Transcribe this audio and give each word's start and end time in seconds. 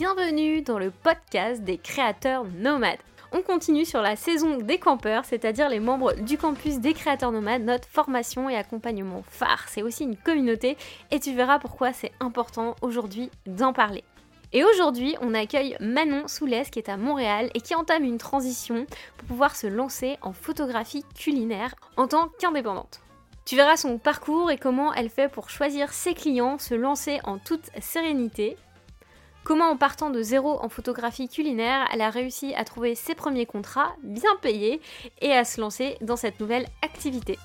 bienvenue 0.00 0.62
dans 0.62 0.78
le 0.78 0.90
podcast 0.90 1.62
des 1.62 1.76
créateurs 1.76 2.46
nomades. 2.46 2.96
On 3.32 3.42
continue 3.42 3.84
sur 3.84 4.00
la 4.00 4.16
saison 4.16 4.56
des 4.56 4.78
campeurs, 4.78 5.26
c'est-à-dire 5.26 5.68
les 5.68 5.78
membres 5.78 6.14
du 6.14 6.38
campus 6.38 6.78
des 6.78 6.94
créateurs 6.94 7.32
nomades, 7.32 7.64
notre 7.64 7.86
formation 7.86 8.48
et 8.48 8.56
accompagnement 8.56 9.22
phare. 9.28 9.68
C'est 9.68 9.82
aussi 9.82 10.04
une 10.04 10.16
communauté 10.16 10.78
et 11.10 11.20
tu 11.20 11.34
verras 11.34 11.58
pourquoi 11.58 11.92
c'est 11.92 12.12
important 12.18 12.76
aujourd'hui 12.80 13.30
d'en 13.44 13.74
parler. 13.74 14.02
Et 14.54 14.64
aujourd'hui, 14.64 15.16
on 15.20 15.34
accueille 15.34 15.76
Manon 15.80 16.28
Soulès 16.28 16.70
qui 16.70 16.78
est 16.78 16.88
à 16.88 16.96
Montréal 16.96 17.50
et 17.52 17.60
qui 17.60 17.74
entame 17.74 18.04
une 18.04 18.16
transition 18.16 18.86
pour 19.18 19.28
pouvoir 19.28 19.54
se 19.54 19.66
lancer 19.66 20.16
en 20.22 20.32
photographie 20.32 21.04
culinaire 21.14 21.74
en 21.98 22.06
tant 22.06 22.30
qu'indépendante. 22.38 23.02
Tu 23.44 23.54
verras 23.54 23.76
son 23.76 23.98
parcours 23.98 24.50
et 24.50 24.56
comment 24.56 24.94
elle 24.94 25.10
fait 25.10 25.30
pour 25.30 25.50
choisir 25.50 25.92
ses 25.92 26.14
clients, 26.14 26.56
se 26.56 26.74
lancer 26.74 27.20
en 27.24 27.36
toute 27.36 27.68
sérénité. 27.82 28.56
Comment 29.44 29.70
en 29.70 29.76
partant 29.76 30.10
de 30.10 30.22
zéro 30.22 30.60
en 30.62 30.68
photographie 30.68 31.28
culinaire, 31.28 31.88
elle 31.92 32.02
a 32.02 32.10
réussi 32.10 32.54
à 32.54 32.64
trouver 32.64 32.94
ses 32.94 33.14
premiers 33.14 33.46
contrats 33.46 33.94
bien 34.02 34.36
payés 34.42 34.80
et 35.20 35.32
à 35.32 35.44
se 35.44 35.60
lancer 35.60 35.96
dans 36.02 36.16
cette 36.16 36.40
nouvelle 36.40 36.66
activité. 36.82 37.38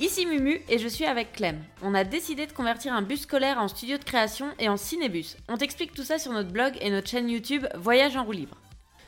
Ici 0.00 0.26
Mumu 0.26 0.60
et 0.68 0.78
je 0.78 0.88
suis 0.88 1.04
avec 1.04 1.32
Clem. 1.34 1.62
On 1.82 1.94
a 1.94 2.02
décidé 2.02 2.46
de 2.46 2.52
convertir 2.52 2.92
un 2.92 3.02
bus 3.02 3.22
scolaire 3.22 3.58
en 3.58 3.68
studio 3.68 3.96
de 3.96 4.02
création 4.02 4.46
et 4.58 4.68
en 4.68 4.76
cinébus. 4.76 5.36
On 5.48 5.56
t'explique 5.56 5.94
tout 5.94 6.02
ça 6.02 6.18
sur 6.18 6.32
notre 6.32 6.50
blog 6.50 6.76
et 6.80 6.90
notre 6.90 7.08
chaîne 7.08 7.30
YouTube 7.30 7.64
Voyage 7.76 8.16
en 8.16 8.24
roue 8.24 8.32
libre. 8.32 8.56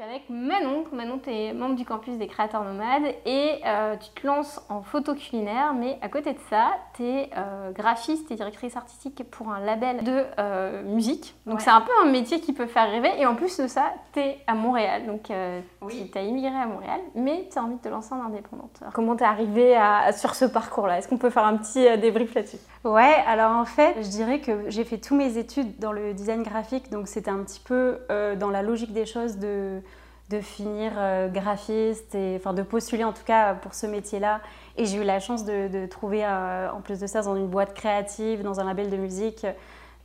Suis 0.00 0.08
avec 0.08 0.30
Manon. 0.30 0.84
Manon, 0.92 1.18
tu 1.22 1.30
es 1.30 1.52
membre 1.52 1.74
du 1.74 1.84
campus 1.84 2.16
des 2.16 2.26
créateurs 2.26 2.64
nomades 2.64 3.14
et 3.26 3.60
euh, 3.66 3.96
tu 3.96 4.10
te 4.10 4.26
lances 4.26 4.60
en 4.68 4.82
photo 4.82 5.14
culinaire, 5.14 5.74
mais 5.74 5.98
à 6.00 6.08
côté 6.08 6.32
de 6.32 6.38
ça, 6.48 6.70
tu 6.94 7.04
es 7.04 7.30
euh, 7.36 7.70
graphiste 7.72 8.30
et 8.30 8.34
directrice 8.34 8.76
artistique 8.76 9.22
pour 9.30 9.50
un 9.50 9.60
label 9.60 10.02
de 10.02 10.24
euh, 10.38 10.82
musique. 10.84 11.34
Donc 11.46 11.60
c'est 11.60 11.70
un 11.70 11.80
peu 11.80 11.92
un 12.02 12.10
métier 12.10 12.40
qui 12.40 12.52
peut 12.52 12.66
faire 12.66 12.90
rêver 12.90 13.10
et 13.18 13.26
en 13.26 13.34
plus 13.34 13.58
de 13.58 13.66
ça, 13.66 13.92
tu 14.12 14.20
es 14.20 14.38
à 14.46 14.54
Montréal. 14.54 15.06
Donc 15.06 15.24
tu 15.24 15.32
as 15.32 16.22
immigré 16.22 16.54
à 16.54 16.66
Montréal, 16.66 17.00
mais 17.14 17.48
tu 17.50 17.58
as 17.58 17.62
envie 17.62 17.76
de 17.76 17.82
te 17.82 17.88
lancer 17.88 18.14
en 18.14 18.24
indépendante. 18.24 18.78
Alors, 18.80 18.92
comment 18.92 19.16
tu 19.16 19.24
es 19.24 19.26
arrivée 19.26 19.76
à, 19.76 20.12
sur 20.12 20.34
ce 20.34 20.44
parcours-là? 20.44 20.98
Est-ce 20.98 21.08
qu'on 21.08 21.18
peut 21.18 21.30
faire 21.30 21.44
un 21.44 21.56
petit 21.56 21.98
débrief 21.98 22.34
là-dessus? 22.34 22.58
Ouais, 22.84 23.16
alors 23.26 23.52
en 23.52 23.66
fait, 23.66 23.96
je 23.96 24.08
dirais 24.08 24.40
que 24.40 24.70
j'ai 24.70 24.84
fait 24.84 24.98
tous 24.98 25.14
mes 25.14 25.36
études 25.36 25.78
dans 25.78 25.92
le 25.92 26.14
design 26.14 26.42
graphique, 26.42 26.90
donc 26.90 27.08
c'était 27.08 27.30
un 27.30 27.42
petit 27.42 27.60
peu 27.60 27.98
dans 28.38 28.50
la 28.50 28.62
logique 28.62 28.92
des 28.92 29.04
choses 29.04 29.36
de 29.36 29.82
de 30.30 30.40
finir 30.40 30.92
euh, 30.96 31.28
graphiste, 31.28 32.14
et, 32.14 32.36
enfin 32.36 32.54
de 32.54 32.62
postuler 32.62 33.02
en 33.02 33.12
tout 33.12 33.24
cas 33.24 33.54
pour 33.54 33.74
ce 33.74 33.86
métier-là. 33.86 34.40
Et 34.76 34.86
j'ai 34.86 34.98
eu 34.98 35.04
la 35.04 35.18
chance 35.18 35.44
de, 35.44 35.86
trouver, 35.86 36.24
euh, 36.24 36.70
en 36.70 36.80
plus 36.80 37.00
de 37.00 37.06
ça, 37.06 37.22
dans 37.22 37.36
une 37.36 37.48
boîte 37.48 37.74
créative, 37.74 38.42
dans 38.42 38.60
un 38.60 38.64
label 38.64 38.90
de 38.90 38.96
musique. 38.96 39.44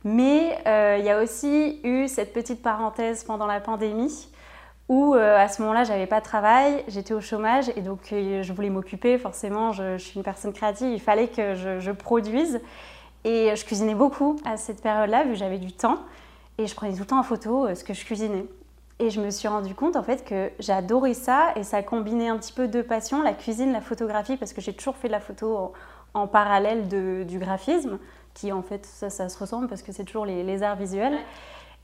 Mais 0.04 0.58
euh, 0.66 0.96
il 0.98 1.04
y 1.04 1.10
a 1.10 1.22
aussi 1.22 1.80
eu 1.84 2.08
cette 2.08 2.32
petite 2.32 2.60
parenthèse 2.60 3.24
pendant 3.24 3.46
la 3.46 3.60
pandémie 3.60 4.28
où 4.88 5.14
à 5.14 5.48
ce 5.48 5.62
moment-là, 5.62 5.82
j'avais 5.82 6.06
pas 6.06 6.20
de 6.20 6.24
travail, 6.24 6.84
j'étais 6.86 7.12
au 7.12 7.20
chômage 7.20 7.68
et 7.74 7.80
donc 7.80 7.98
je 8.12 8.52
voulais 8.52 8.70
m'occuper. 8.70 9.18
Forcément, 9.18 9.72
je, 9.72 9.98
suis 9.98 10.14
une 10.14 10.22
personne 10.22 10.52
créative, 10.52 10.92
il 10.92 11.00
fallait 11.00 11.26
que 11.26 11.56
je, 11.56 11.80
je 11.80 11.90
produise. 11.90 12.60
Et 13.24 13.50
je 13.56 13.64
cuisinais 13.64 13.96
beaucoup 13.96 14.36
à 14.44 14.56
cette 14.56 14.80
période-là, 14.80 15.24
vu 15.24 15.30
que 15.30 15.34
j'avais 15.34 15.58
du 15.58 15.72
temps. 15.72 15.98
Et 16.58 16.68
je 16.68 16.74
prenais 16.76 16.92
tout 16.92 17.00
le 17.00 17.06
temps 17.06 17.18
en 17.18 17.24
photo 17.24 17.74
ce 17.74 17.82
que 17.82 17.94
je 17.94 18.04
cuisinais. 18.04 18.46
Et 18.98 19.10
je 19.10 19.20
me 19.20 19.30
suis 19.30 19.46
rendu 19.46 19.74
compte 19.74 19.96
en 19.96 20.02
fait 20.02 20.24
que 20.24 20.50
j'adorais 20.58 21.12
ça 21.12 21.52
et 21.56 21.64
ça 21.64 21.82
combinait 21.82 22.28
un 22.28 22.38
petit 22.38 22.52
peu 22.52 22.66
deux 22.66 22.82
passions, 22.82 23.22
la 23.22 23.34
cuisine, 23.34 23.72
la 23.72 23.82
photographie, 23.82 24.38
parce 24.38 24.54
que 24.54 24.62
j'ai 24.62 24.72
toujours 24.72 24.96
fait 24.96 25.08
de 25.08 25.12
la 25.12 25.20
photo 25.20 25.74
en, 26.14 26.26
parallèle 26.26 26.88
du 26.88 27.38
graphisme, 27.38 27.98
qui 28.32 28.52
en 28.52 28.62
fait 28.62 28.86
ça, 28.86 29.10
ça 29.10 29.28
se 29.28 29.38
ressemble 29.38 29.68
parce 29.68 29.82
que 29.82 29.92
c'est 29.92 30.04
toujours 30.04 30.24
les, 30.24 30.62
arts 30.62 30.76
visuels. 30.76 31.18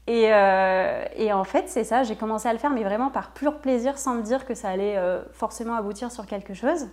Et, 0.06 0.32
euh, 0.32 1.04
et, 1.14 1.32
en 1.32 1.44
fait, 1.44 1.68
c'est 1.68 1.84
ça, 1.84 2.02
j'ai 2.02 2.16
commencé 2.16 2.48
à 2.48 2.52
le 2.52 2.58
faire, 2.58 2.70
mais 2.70 2.82
vraiment 2.82 3.10
par 3.10 3.32
pur 3.32 3.58
plaisir, 3.58 3.98
sans 3.98 4.14
me 4.14 4.22
dire 4.22 4.46
que 4.46 4.54
ça 4.54 4.68
allait 4.68 4.96
euh, 4.96 5.22
forcément 5.32 5.74
aboutir 5.76 6.10
sur 6.10 6.26
quelque 6.26 6.54
chose. 6.54 6.88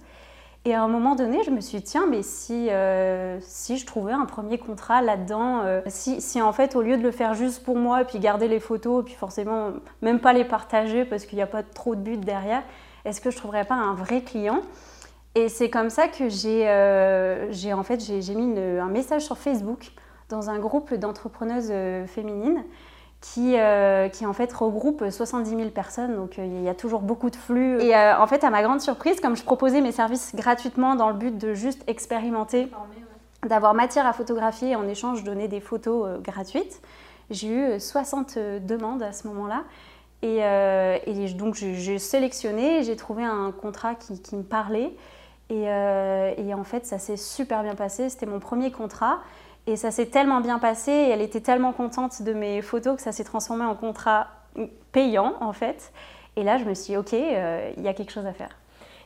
Et 0.69 0.75
à 0.75 0.83
un 0.83 0.87
moment 0.87 1.15
donné, 1.15 1.43
je 1.43 1.49
me 1.49 1.61
suis 1.61 1.79
dit, 1.79 1.83
tiens, 1.83 2.05
mais 2.07 2.21
si, 2.21 2.69
euh, 2.69 3.39
si 3.41 3.79
je 3.79 3.87
trouvais 3.87 4.11
un 4.11 4.25
premier 4.25 4.59
contrat 4.59 5.01
là-dedans, 5.01 5.61
euh, 5.63 5.81
si, 5.87 6.21
si, 6.21 6.43
en 6.43 6.53
fait, 6.53 6.75
au 6.75 6.83
lieu 6.83 6.95
de 6.95 7.01
le 7.01 7.09
faire 7.09 7.33
juste 7.33 7.63
pour 7.63 7.75
moi, 7.75 8.03
puis 8.03 8.19
garder 8.19 8.47
les 8.47 8.59
photos, 8.59 9.03
puis 9.03 9.15
forcément 9.15 9.71
même 10.03 10.19
pas 10.19 10.31
les 10.31 10.45
partager 10.45 11.05
parce 11.05 11.25
qu'il 11.25 11.37
n'y 11.37 11.41
a 11.41 11.47
pas 11.47 11.63
trop 11.63 11.95
de 11.95 12.01
but 12.01 12.19
derrière, 12.19 12.61
est-ce 13.03 13.19
que 13.19 13.31
je 13.31 13.37
trouverais 13.37 13.65
pas 13.65 13.73
un 13.73 13.95
vrai 13.95 14.21
client? 14.21 14.61
Et 15.33 15.49
c'est 15.49 15.71
comme 15.71 15.89
ça 15.89 16.07
que 16.07 16.29
j'ai 16.29 16.65
euh, 16.67 17.51
en 17.73 17.83
fait, 17.83 17.99
j'ai 17.99 18.35
mis 18.35 18.59
un 18.59 18.89
message 18.89 19.23
sur 19.23 19.39
Facebook 19.39 19.91
dans 20.29 20.51
un 20.51 20.59
groupe 20.59 20.93
d'entrepreneuses 20.93 21.73
féminines 22.05 22.63
qui, 23.21 23.57
euh, 23.57 24.07
qui 24.07 24.25
en 24.25 24.33
fait 24.33 24.51
regroupe 24.53 25.03
70 25.09 25.49
000 25.49 25.69
personnes, 25.69 26.15
donc 26.15 26.39
euh, 26.39 26.45
il 26.45 26.63
y 26.63 26.69
a 26.69 26.73
toujours 26.73 27.01
beaucoup 27.01 27.29
de 27.29 27.35
flux. 27.35 27.81
Et 27.81 27.95
euh, 27.95 28.17
en 28.17 28.27
fait, 28.27 28.43
à 28.43 28.49
ma 28.49 28.63
grande 28.63 28.79
surprise, 28.79 29.19
comme 29.19 29.35
je 29.35 29.43
proposais 29.43 29.81
mes 29.81 29.91
services 29.91 30.33
gratuitement 30.35 30.95
dans 30.95 31.09
le 31.09 31.15
but 31.15 31.37
de 31.37 31.53
juste 31.53 31.83
expérimenter, 31.87 32.69
d'avoir 33.45 33.73
matière 33.73 34.05
à 34.05 34.13
photographier 34.13 34.71
et 34.71 34.75
en 34.75 34.87
échange 34.87 35.23
donner 35.23 35.47
des 35.47 35.59
photos 35.59 36.21
gratuites, 36.21 36.81
j'ai 37.29 37.47
eu 37.49 37.79
60 37.79 38.37
demandes 38.37 39.03
à 39.03 39.11
ce 39.11 39.27
moment-là. 39.27 39.63
Et, 40.21 40.41
donc 41.35 41.55
j'ai 41.55 41.99
sélectionné, 41.99 42.83
j'ai 42.83 42.95
trouvé 42.95 43.23
un 43.23 43.51
contrat 43.51 43.95
qui, 43.95 44.35
me 44.35 44.43
parlait. 44.43 44.93
Et, 45.49 45.69
en 45.69 46.63
fait, 46.63 46.85
ça 46.85 46.99
s'est 46.99 47.17
super 47.17 47.63
bien 47.63 47.75
passé. 47.75 48.09
C'était 48.09 48.25
mon 48.25 48.39
premier 48.39 48.71
contrat. 48.71 49.19
Et 49.67 49.75
ça 49.75 49.91
s'est 49.91 50.07
tellement 50.07 50.41
bien 50.41 50.57
passé 50.59 50.91
et 50.91 51.09
elle 51.09 51.21
était 51.21 51.41
tellement 51.41 51.73
contente 51.73 52.21
de 52.23 52.33
mes 52.33 52.61
photos 52.61 52.95
que 52.95 53.01
ça 53.01 53.11
s'est 53.11 53.23
transformé 53.23 53.65
en 53.65 53.75
contrat 53.75 54.27
payant 54.91 55.33
en 55.41 55.53
fait. 55.53 55.91
Et 56.35 56.43
là, 56.43 56.57
je 56.57 56.65
me 56.65 56.73
suis 56.73 56.93
dit, 56.93 56.97
ok, 56.97 57.13
euh, 57.13 57.71
il 57.77 57.83
y 57.83 57.87
a 57.87 57.93
quelque 57.93 58.11
chose 58.11 58.25
à 58.25 58.33
faire. 58.33 58.49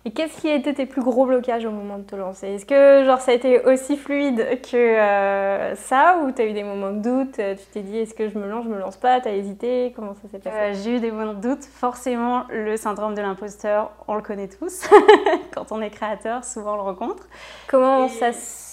Et 0.06 0.12
qu'est-ce 0.12 0.42
qui 0.42 0.50
a 0.50 0.56
été 0.56 0.74
tes 0.74 0.86
plus 0.86 1.02
gros 1.02 1.26
blocages 1.26 1.66
au 1.66 1.72
moment 1.72 1.98
de 1.98 2.04
te 2.04 2.16
lancer? 2.16 2.48
Est-ce 2.48 2.66
que 2.66 3.06
genre 3.06 3.22
ça 3.22 3.32
a 3.32 3.36
été 3.36 3.62
aussi 3.62 3.96
fluide 3.96 4.60
que 4.62 4.76
euh, 4.76 5.76
ça 5.76 6.18
ou 6.22 6.32
tu 6.34 6.42
as 6.42 6.46
eu 6.46 6.52
des 6.52 6.64
moments 6.64 6.92
de 6.92 7.00
doute? 7.00 7.40
Euh, 7.40 7.56
Tu 7.56 7.66
t'es 7.72 7.80
dit 7.80 8.00
est-ce 8.00 8.14
que 8.14 8.28
je 8.28 8.38
me 8.38 8.46
lance, 8.46 8.66
je 8.66 8.70
me 8.70 8.78
lance 8.78 8.98
pas? 8.98 9.22
Tu 9.22 9.30
as 9.30 9.34
hésité? 9.34 9.94
Comment 9.96 10.14
ça 10.14 10.28
s'est 10.30 10.40
passé? 10.40 10.74
J'ai 10.84 10.98
eu 10.98 11.00
des 11.00 11.10
moments 11.10 11.34
de 11.34 11.40
doute. 11.40 11.64
Forcément, 11.64 12.44
le 12.50 12.76
syndrome 12.76 13.16
de 13.16 13.22
l'imposteur, 13.22 13.92
on 14.10 14.16
le 14.16 14.22
connaît 14.22 14.50
tous. 14.50 14.90
Quand 15.56 15.72
on 15.72 15.82
est 15.82 15.90
créateur, 15.90 16.44
souvent 16.44 16.74
on 16.74 16.78
le 16.78 16.82
rencontre. 16.82 17.26
Comment 17.68 18.10
ça 18.10 18.34
se 18.34 18.73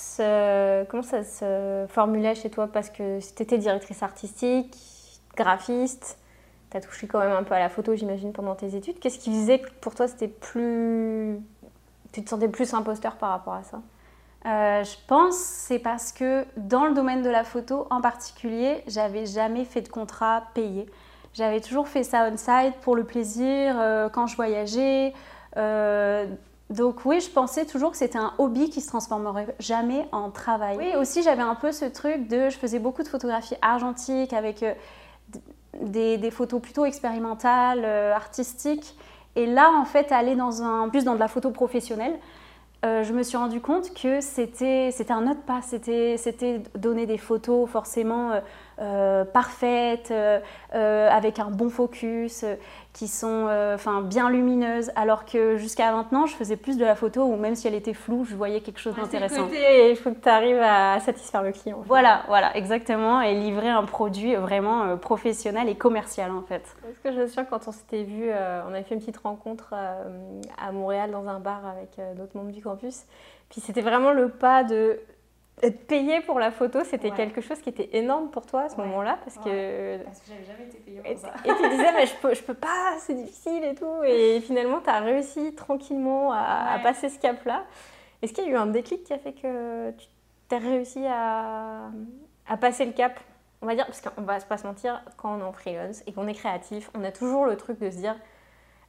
comment 0.88 1.03
ça 1.03 1.25
se 1.25 1.86
formulait 1.88 2.34
chez 2.34 2.50
toi? 2.50 2.69
Parce 2.69 2.91
que 2.91 3.20
tu 3.20 3.42
étais 3.42 3.58
directrice 3.58 4.03
artistique, 4.03 4.76
graphiste, 5.36 6.19
tu 6.70 6.76
as 6.76 6.81
touché 6.81 7.06
quand 7.06 7.19
même 7.19 7.32
un 7.32 7.42
peu 7.42 7.54
à 7.54 7.58
la 7.58 7.69
photo, 7.69 7.94
j'imagine, 7.94 8.32
pendant 8.32 8.54
tes 8.54 8.75
études. 8.76 8.98
Qu'est-ce 8.98 9.19
qui 9.19 9.32
faisait 9.32 9.58
que 9.60 9.70
pour 9.81 9.94
toi, 9.94 10.06
c'était 10.08 10.28
plus. 10.28 11.38
Tu 12.12 12.25
te 12.25 12.28
sentais 12.31 12.48
plus 12.48 12.72
imposteur 12.75 13.16
par 13.16 13.31
rapport 13.31 13.54
à 13.54 13.62
ça? 13.62 13.81
Euh, 14.47 14.82
je 14.84 14.97
pense 15.06 15.36
c'est 15.36 15.78
parce 15.78 16.12
que 16.12 16.47
dans 16.56 16.87
le 16.87 16.94
domaine 16.94 17.20
de 17.22 17.28
la 17.28 17.44
photo 17.44 17.87
en 17.91 18.00
particulier, 18.00 18.82
j'avais 18.87 19.26
jamais 19.26 19.64
fait 19.67 19.82
de 19.82 19.88
contrat 19.88 20.44
payé. 20.55 20.87
J'avais 21.34 21.61
toujours 21.61 21.88
fait 21.88 22.02
ça 22.02 22.28
on-site 22.32 22.75
pour 22.81 22.96
le 22.96 23.05
plaisir, 23.05 23.76
euh, 23.78 24.08
quand 24.08 24.26
je 24.26 24.37
voyageais. 24.37 25.12
Euh, 25.56 26.26
donc 26.70 27.05
oui, 27.05 27.20
je 27.20 27.28
pensais 27.28 27.67
toujours 27.67 27.90
que 27.90 27.96
c'était 27.96 28.19
un 28.19 28.32
hobby 28.38 28.70
qui 28.70 28.81
se 28.81 28.87
transformerait 28.87 29.56
jamais 29.58 30.06
en 30.12 30.31
travail. 30.31 30.76
Oui, 30.78 30.94
aussi 30.96 31.25
j'avais 31.25 31.43
un 31.43 31.56
peu 31.56 31.72
ce 31.72 31.84
truc 31.84 32.28
de, 32.28 32.49
je 32.49 32.56
faisais 32.56 32.78
beaucoup 32.78 33.02
de 33.02 33.08
photographies 33.08 33.56
argentiques 33.61 34.32
avec 34.32 34.62
euh, 34.62 34.72
des, 35.82 36.31
photos 36.31 36.62
plutôt 36.62 36.84
expérimentales, 36.84 37.82
euh, 37.84 38.14
artistiques. 38.14 38.96
Et 39.34 39.46
là, 39.46 39.72
en 39.72 39.84
fait, 39.84 40.12
aller 40.12 40.37
dans 40.37 40.62
un, 40.62 40.88
plus 40.88 41.02
dans 41.02 41.14
de 41.14 41.20
la 41.20 41.26
photo 41.26 41.50
professionnelle, 41.50 42.17
euh, 42.84 43.02
je 43.02 43.12
me 43.12 43.25
suis 43.25 43.37
rendu 43.37 43.61
compte 43.61 43.93
que 43.93 44.20
c'était 44.20 44.93
un 45.11 45.26
autre 45.26 45.43
pas. 45.43 45.62
C'était 45.62 46.62
donner 46.76 47.05
des 47.05 47.19
photos 47.19 47.69
forcément 47.69 48.40
parfaites, 49.32 50.12
avec 50.73 51.38
un 51.38 51.50
bon 51.50 51.71
focus. 51.71 52.44
qui 52.93 53.06
sont 53.06 53.47
euh, 53.49 53.77
enfin 53.77 54.03
bien 54.03 54.31
lumineuses, 54.31 54.91
alors 54.97 55.25
que 55.25 55.56
jusqu'à 55.56 55.93
maintenant, 55.93 56.27
je 56.27 56.35
faisais 56.35 56.56
plus 56.56 56.77
de 56.77 56.85
la 56.85 56.97
photo 56.97 57.23
où 57.23 57.37
même 57.37 57.55
si 57.55 57.69
elle 57.69 57.75
était 57.75 57.94
floue, 57.94 58.25
je 58.25 58.35
voyais 58.35 58.61
quelque 58.61 58.81
chose 58.81 58.97
d'intéressant. 58.97 59.49
Et 59.53 59.91
il 59.91 59.97
faut 59.97 60.11
que 60.11 60.21
tu 60.21 60.29
arrives 60.29 60.61
à 60.61 60.99
satisfaire 61.00 61.43
le 61.43 61.53
client. 61.53 61.82
Voilà, 61.87 62.25
voilà, 62.27 62.56
exactement, 62.56 63.21
et 63.21 63.35
livrer 63.35 63.69
un 63.69 63.85
produit 63.85 64.35
vraiment 64.35 64.82
euh, 64.82 64.97
professionnel 64.97 65.69
et 65.69 65.77
commercial 65.77 66.32
en 66.32 66.43
fait. 66.43 66.62
Parce 66.82 66.99
que 67.03 67.12
je 67.12 67.21
me 67.21 67.27
souviens 67.27 67.44
quand 67.44 67.69
on 67.69 67.73
s'était 67.73 68.03
vu, 68.03 68.25
euh, 68.27 68.62
on 68.69 68.75
avait 68.75 68.82
fait 68.82 68.94
une 68.94 69.00
petite 69.00 69.19
rencontre 69.19 69.73
à 69.73 70.73
Montréal 70.73 71.11
dans 71.12 71.29
un 71.29 71.38
bar 71.38 71.62
avec 71.67 72.00
d'autres 72.17 72.37
membres 72.37 72.53
du 72.53 72.62
campus. 72.62 73.05
Puis 73.50 73.61
c'était 73.61 73.82
vraiment 73.82 74.12
le 74.12 74.29
pas 74.29 74.65
de 74.65 75.00
être 75.62 75.86
payé 75.86 76.20
pour 76.20 76.38
la 76.38 76.50
photo, 76.50 76.84
c'était 76.84 77.10
quelque 77.10 77.40
chose 77.40 77.60
qui 77.60 77.68
était 77.68 77.90
énorme 77.92 78.30
pour 78.30 78.46
toi 78.46 78.62
à 78.62 78.68
ce 78.68 78.76
moment-là 78.76 79.18
parce 79.24 79.36
que 79.36 80.02
parce 80.04 80.20
que 80.20 80.26
j'avais 80.28 80.44
jamais 80.44 80.64
été 80.68 80.78
payée 80.78 81.00
pour 81.00 81.18
ça. 81.18 81.34
Et 81.44 81.48
tu 81.48 81.68
disais 81.68 81.92
mais 81.94 82.06
je 82.06 82.14
peux 82.16 82.34
je 82.34 82.42
peux 82.42 82.54
pas, 82.54 82.94
c'est 82.98 83.14
difficile 83.14 83.64
et 83.64 83.74
tout. 83.74 84.02
Et 84.04 84.40
finalement 84.40 84.80
tu 84.80 84.90
as 84.90 85.00
réussi 85.00 85.54
tranquillement 85.54 86.32
à, 86.32 86.78
passer 86.82 87.08
ce 87.08 87.18
cap 87.18 87.44
là. 87.44 87.64
Est-ce 88.22 88.32
qu'il 88.32 88.44
y 88.44 88.48
a 88.48 88.50
eu 88.50 88.56
un 88.56 88.66
déclic 88.66 89.04
qui 89.04 89.12
a 89.12 89.18
fait 89.18 89.32
que 89.32 89.90
tu 89.90 90.54
as 90.54 90.58
réussi 90.58 91.04
à, 91.06 91.90
à 92.48 92.56
passer 92.56 92.84
le 92.84 92.92
cap? 92.92 93.18
On 93.62 93.66
va 93.66 93.74
dire 93.74 93.86
parce 93.86 94.00
qu'on 94.00 94.22
va 94.22 94.40
pas 94.40 94.56
se 94.56 94.66
mentir 94.66 95.02
quand 95.16 95.36
on 95.36 95.40
est 95.40 95.44
en 95.44 95.52
freelance 95.52 96.02
et 96.06 96.12
qu'on 96.12 96.26
est 96.26 96.34
créatif, 96.34 96.90
on 96.94 97.04
a 97.04 97.12
toujours 97.12 97.44
le 97.44 97.56
truc 97.56 97.78
de 97.78 97.90
se 97.90 97.96
dire 97.96 98.16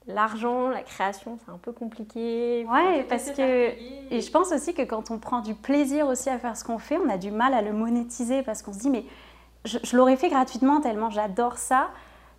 l'argent, 0.07 0.69
la 0.69 0.81
création, 0.81 1.37
c'est 1.43 1.51
un 1.51 1.57
peu 1.57 1.71
compliqué. 1.71 2.65
Ouais, 2.71 3.05
parce 3.07 3.31
que 3.31 3.41
et 3.41 4.21
je 4.21 4.31
pense 4.31 4.51
aussi 4.51 4.73
que 4.73 4.81
quand 4.81 5.11
on 5.11 5.19
prend 5.19 5.41
du 5.41 5.53
plaisir 5.53 6.07
aussi 6.07 6.29
à 6.29 6.39
faire 6.39 6.57
ce 6.57 6.63
qu'on 6.63 6.79
fait, 6.79 6.97
on 6.97 7.09
a 7.09 7.17
du 7.17 7.31
mal 7.31 7.53
à 7.53 7.61
le 7.61 7.73
monétiser 7.73 8.41
parce 8.43 8.61
qu'on 8.61 8.73
se 8.73 8.79
dit 8.79 8.89
mais 8.89 9.05
je, 9.65 9.95
l'aurais 9.95 10.17
fait 10.17 10.29
gratuitement 10.29 10.81
tellement 10.81 11.09
j'adore 11.09 11.57
ça. 11.57 11.89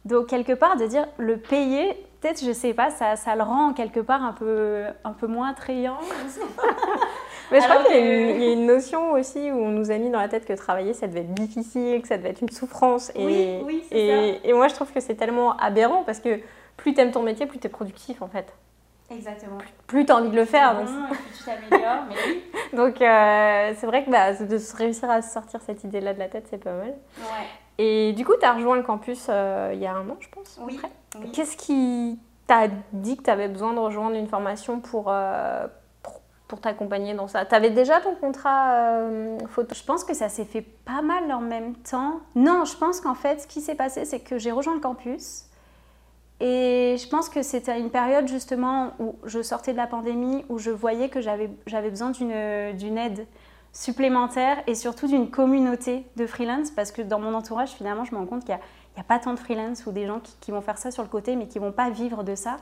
Donc 0.05 0.27
quelque 0.27 0.53
part 0.53 0.77
de 0.77 0.87
dire 0.87 1.07
le 1.17 1.37
payer, 1.37 1.95
peut-être 2.21 2.45
je 2.45 2.53
sais 2.53 2.75
pas, 2.75 2.91
ça, 2.91 3.15
ça 3.15 3.37
le 3.37 3.43
rend 3.43 3.73
quelque 3.73 4.01
part 4.01 4.25
un 4.25 4.33
peu 4.33 4.85
un 5.05 5.13
peu 5.13 5.29
moins 5.29 5.51
attrayant. 5.51 5.99
Mais 7.53 7.61
je 7.61 7.67
crois 7.67 7.85
qu'il 7.85 7.95
y, 7.95 8.49
a 8.49 8.53
une 8.53 8.65
notion 8.65 9.13
aussi 9.13 9.51
où 9.51 9.59
on 9.59 9.69
nous 9.69 9.91
a 9.91 9.99
mis 9.99 10.09
dans 10.09 10.19
la 10.19 10.29
tête 10.29 10.47
que 10.47 10.55
travailler, 10.55 10.95
ça 10.95 11.07
devait 11.07 11.21
être 11.21 11.35
difficile, 11.35 12.01
que 12.01 12.09
ça 12.09 12.17
devait 12.17 12.31
être 12.31 12.41
une 12.41 12.49
souffrance. 12.49 13.13
Et, 13.15 13.27
oui, 13.27 13.63
oui, 13.67 13.85
et, 13.91 14.09
ça. 14.09 14.49
et 14.49 14.53
moi, 14.55 14.69
je 14.69 14.75
trouve 14.75 14.91
que 14.91 15.01
c'est 15.01 15.17
tellement 15.17 15.55
aberrant 15.59 16.03
parce 16.03 16.19
que 16.19 16.41
plus 16.77 16.95
tu 16.95 17.01
aimes 17.01 17.13
ton 17.13 17.23
métier, 17.23 17.47
plus 17.47 17.59
tu 17.59 17.67
es 17.67 17.71
productif 17.71 18.23
en 18.23 18.29
fait. 18.29 18.53
Exactement. 19.15 19.59
Plus, 19.87 20.07
tu 20.07 20.13
as 20.13 20.17
envie 20.17 20.31
de 20.31 20.37
le 20.37 20.45
faire. 20.45 20.77
Donc, 20.77 20.87
plus 20.87 21.39
tu 21.39 21.45
t'améliores, 21.45 22.05
mais 22.09 22.15
oui. 22.27 22.43
donc 22.77 23.01
euh, 23.01 23.73
c'est 23.77 23.87
vrai 23.87 24.05
que 24.05 24.11
bah, 24.11 24.33
de 24.33 24.77
réussir 24.77 25.11
à 25.11 25.23
sortir 25.23 25.61
cette 25.65 25.85
idée-là 25.85 26.15
de 26.15 26.19
la 26.19 26.29
tête, 26.29 26.47
c'est 26.51 26.63
pas 26.63 26.73
mal. 26.73 26.95
Ouais. 27.19 27.47
Et 27.79 28.13
du 28.13 28.25
coup, 28.25 28.33
tu 28.39 28.47
as 28.47 28.53
rejoint 28.53 28.77
le 28.77 28.83
campus 28.83 29.27
euh, 29.29 29.71
il 29.75 29.81
y 29.81 29.87
a 29.87 29.95
un 29.95 30.09
an, 30.09 30.17
je 30.21 30.29
pense. 30.29 30.59
Oui. 30.63 30.81
Qu'est-ce 31.33 31.57
qui 31.57 32.19
t'a 32.47 32.69
dit 32.93 33.17
que 33.17 33.23
tu 33.23 33.31
avais 33.31 33.49
besoin 33.49 33.73
de 33.73 33.79
rejoindre 33.79 34.17
une 34.17 34.29
formation 34.29 34.81
pour, 34.81 35.07
euh, 35.09 35.67
pour, 36.49 36.61
t'accompagner 36.61 37.15
dans 37.15 37.29
ça? 37.29 37.45
Tu 37.45 37.55
avais 37.55 37.71
déjà 37.71 38.01
ton 38.01 38.15
contrat 38.15 39.07
photo? 39.49 39.75
Je 39.75 39.85
pense 39.85 40.05
que 40.05 40.15
ça 40.15 40.29
s'est 40.29 40.45
fait 40.45 40.63
pas 40.63 41.01
mal 41.01 41.33
en 41.33 41.41
même 41.41 41.75
temps. 41.77 42.21
Non, 42.35 42.65
je 42.65 42.77
pense 42.77 43.01
qu'en 43.01 43.15
fait, 43.15 43.41
ce 43.41 43.47
qui 43.47 43.61
s'est 43.61 43.75
passé, 43.75 44.05
c'est 44.05 44.21
que 44.21 44.39
j'ai 44.39 44.53
rejoint 44.53 44.75
le 44.75 44.81
campus. 44.81 45.47
Et 46.45 46.97
je 46.99 47.09
pense 47.09 47.29
que 47.29 47.41
c'était 47.43 47.79
une 47.79 47.91
période 47.91 48.27
justement 48.27 48.95
où 48.99 49.15
je 49.25 49.41
sortais 49.43 49.71
de 49.71 49.77
la 49.77 49.87
pandémie, 49.87 50.45
où 50.49 50.59
je 50.59 50.73
voyais 50.73 51.09
que 51.09 51.21
j'avais 51.21 51.91
besoin 51.91 52.11
d'une 52.11 52.99
aide 52.99 53.27
supplémentaire 53.73 54.59
et 54.67 54.75
surtout 54.75 55.07
d'une 55.07 55.31
communauté 55.31 56.05
de 56.17 56.27
freelance 56.27 56.73
parce 56.73 56.91
que 56.91 57.01
dans 57.01 57.21
mon 57.21 57.35
entourage, 57.35 57.71
finalement, 57.71 58.05
je 58.05 58.13
me 58.13 58.19
rends 58.19 58.27
compte 58.27 58.45
qu'il 58.45 58.57
n'y 58.57 59.01
a, 59.01 59.05
pas 59.05 59.21
tant 59.21 59.35
de 59.35 59.39
freelance 59.39 59.87
ou 59.87 59.93
des 59.93 60.05
gens 60.05 60.21
qui, 60.41 60.51
vont 60.51 60.63
faire 60.63 60.79
ça 60.79 60.91
sur 60.91 61.05
le 61.05 61.09
côté 61.09 61.37
mais 61.37 61.47
qui 61.47 61.61
vont 61.61 61.71
pas 61.71 61.91
vivre 61.91 62.25
de 62.25 62.35
ça. 62.35 62.57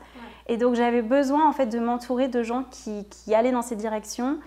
Et 0.47 0.57
donc 0.57 0.75
j'avais 0.75 1.01
besoin 1.01 1.49
en 1.49 1.51
fait 1.51 1.65
de 1.65 1.79
m'entourer 1.79 2.27
de 2.27 2.43
gens 2.43 2.65
qui, 2.69 3.07
qui, 3.09 3.33
allaient 3.33 3.51
dans 3.51 3.63
cette 3.63 3.79
direction 3.79 4.37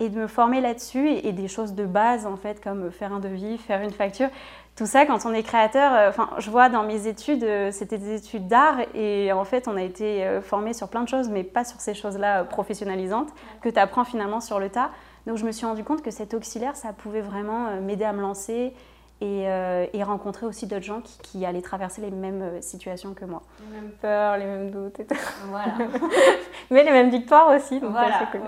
et 0.00 0.08
de 0.08 0.18
me 0.18 0.26
former 0.26 0.60
là-dessus 0.60 1.08
et, 1.08 1.32
des 1.32 1.48
choses 1.48 1.74
de 1.74 1.84
base 1.84 2.26
en 2.26 2.36
fait 2.36 2.62
comme 2.62 2.90
faire 2.90 3.12
un 3.12 3.20
devis, 3.20 3.58
faire 3.58 3.80
une 3.80 3.92
facture 3.92 4.28
tout 4.76 4.86
ça, 4.86 5.06
quand 5.06 5.24
on 5.24 5.32
est 5.32 5.44
créateur, 5.44 5.94
euh, 5.94 6.08
enfin, 6.08 6.30
je 6.38 6.50
vois 6.50 6.68
dans 6.68 6.82
mes 6.82 7.06
études, 7.06 7.44
euh, 7.44 7.70
c'était 7.70 7.98
des 7.98 8.16
études 8.16 8.48
d'art 8.48 8.78
et 8.92 9.32
en 9.32 9.44
fait, 9.44 9.68
on 9.68 9.76
a 9.76 9.82
été 9.82 10.24
euh, 10.24 10.42
formé 10.42 10.72
sur 10.72 10.88
plein 10.88 11.04
de 11.04 11.08
choses, 11.08 11.28
mais 11.28 11.44
pas 11.44 11.64
sur 11.64 11.80
ces 11.80 11.94
choses-là 11.94 12.42
professionnalisantes 12.42 13.28
que 13.62 13.68
tu 13.68 13.78
apprends 13.78 14.02
finalement 14.02 14.40
sur 14.40 14.58
le 14.58 14.70
tas. 14.70 14.90
Donc, 15.28 15.36
je 15.36 15.44
me 15.44 15.52
suis 15.52 15.64
rendu 15.64 15.84
compte 15.84 16.02
que 16.02 16.10
cet 16.10 16.34
auxiliaire, 16.34 16.74
ça 16.74 16.92
pouvait 16.92 17.20
vraiment 17.20 17.80
m'aider 17.80 18.04
à 18.04 18.12
me 18.12 18.20
lancer 18.20 18.74
et, 19.24 20.02
rencontrer 20.02 20.46
aussi 20.46 20.66
d'autres 20.66 20.84
gens 20.84 21.00
qui, 21.22 21.46
allaient 21.46 21.62
traverser 21.62 22.02
les 22.02 22.10
mêmes 22.10 22.60
situations 22.60 23.14
que 23.14 23.24
moi. 23.24 23.42
Les 23.60 23.80
mêmes 23.80 23.90
peurs, 24.00 24.36
les 24.36 24.46
mêmes 24.46 24.70
doutes 24.70 25.00
et 25.00 25.06
tout. 25.06 25.16
Voilà. 25.48 25.72
mais 26.70 26.84
les 26.84 26.92
mêmes 26.92 27.10
victoires 27.10 27.54
aussi. 27.54 27.80
Donc 27.80 27.92
voilà. 27.92 28.28
Cool. 28.30 28.40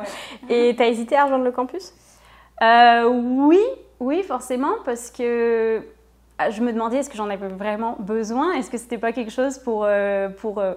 Et 0.49 0.75
tu 0.77 0.83
as 0.83 0.89
hésité 0.89 1.17
à 1.17 1.25
rejoindre 1.25 1.45
le 1.45 1.53
campus? 1.53 1.93
Oui, 2.61 3.61
oui, 4.01 4.23
forcément, 4.23 4.75
parce 4.85 5.11
que 5.11 5.83
ah, 6.39 6.51
je 6.51 6.61
me 6.61 6.73
demandais 6.73 6.99
est-ce 6.99 7.09
que 7.09 7.17
j'en 7.17 7.31
avais 7.31 7.49
vraiment 7.49 7.97
besoin? 7.99 8.53
Est-ce 8.53 8.71
que 8.71 8.77
c'était 8.77 8.99
pas 8.99 9.13
quelque 9.13 9.33
chose 9.33 9.59
pour, 9.59 9.85
euh, 9.85 10.29
pour 10.29 10.59
euh, 10.59 10.75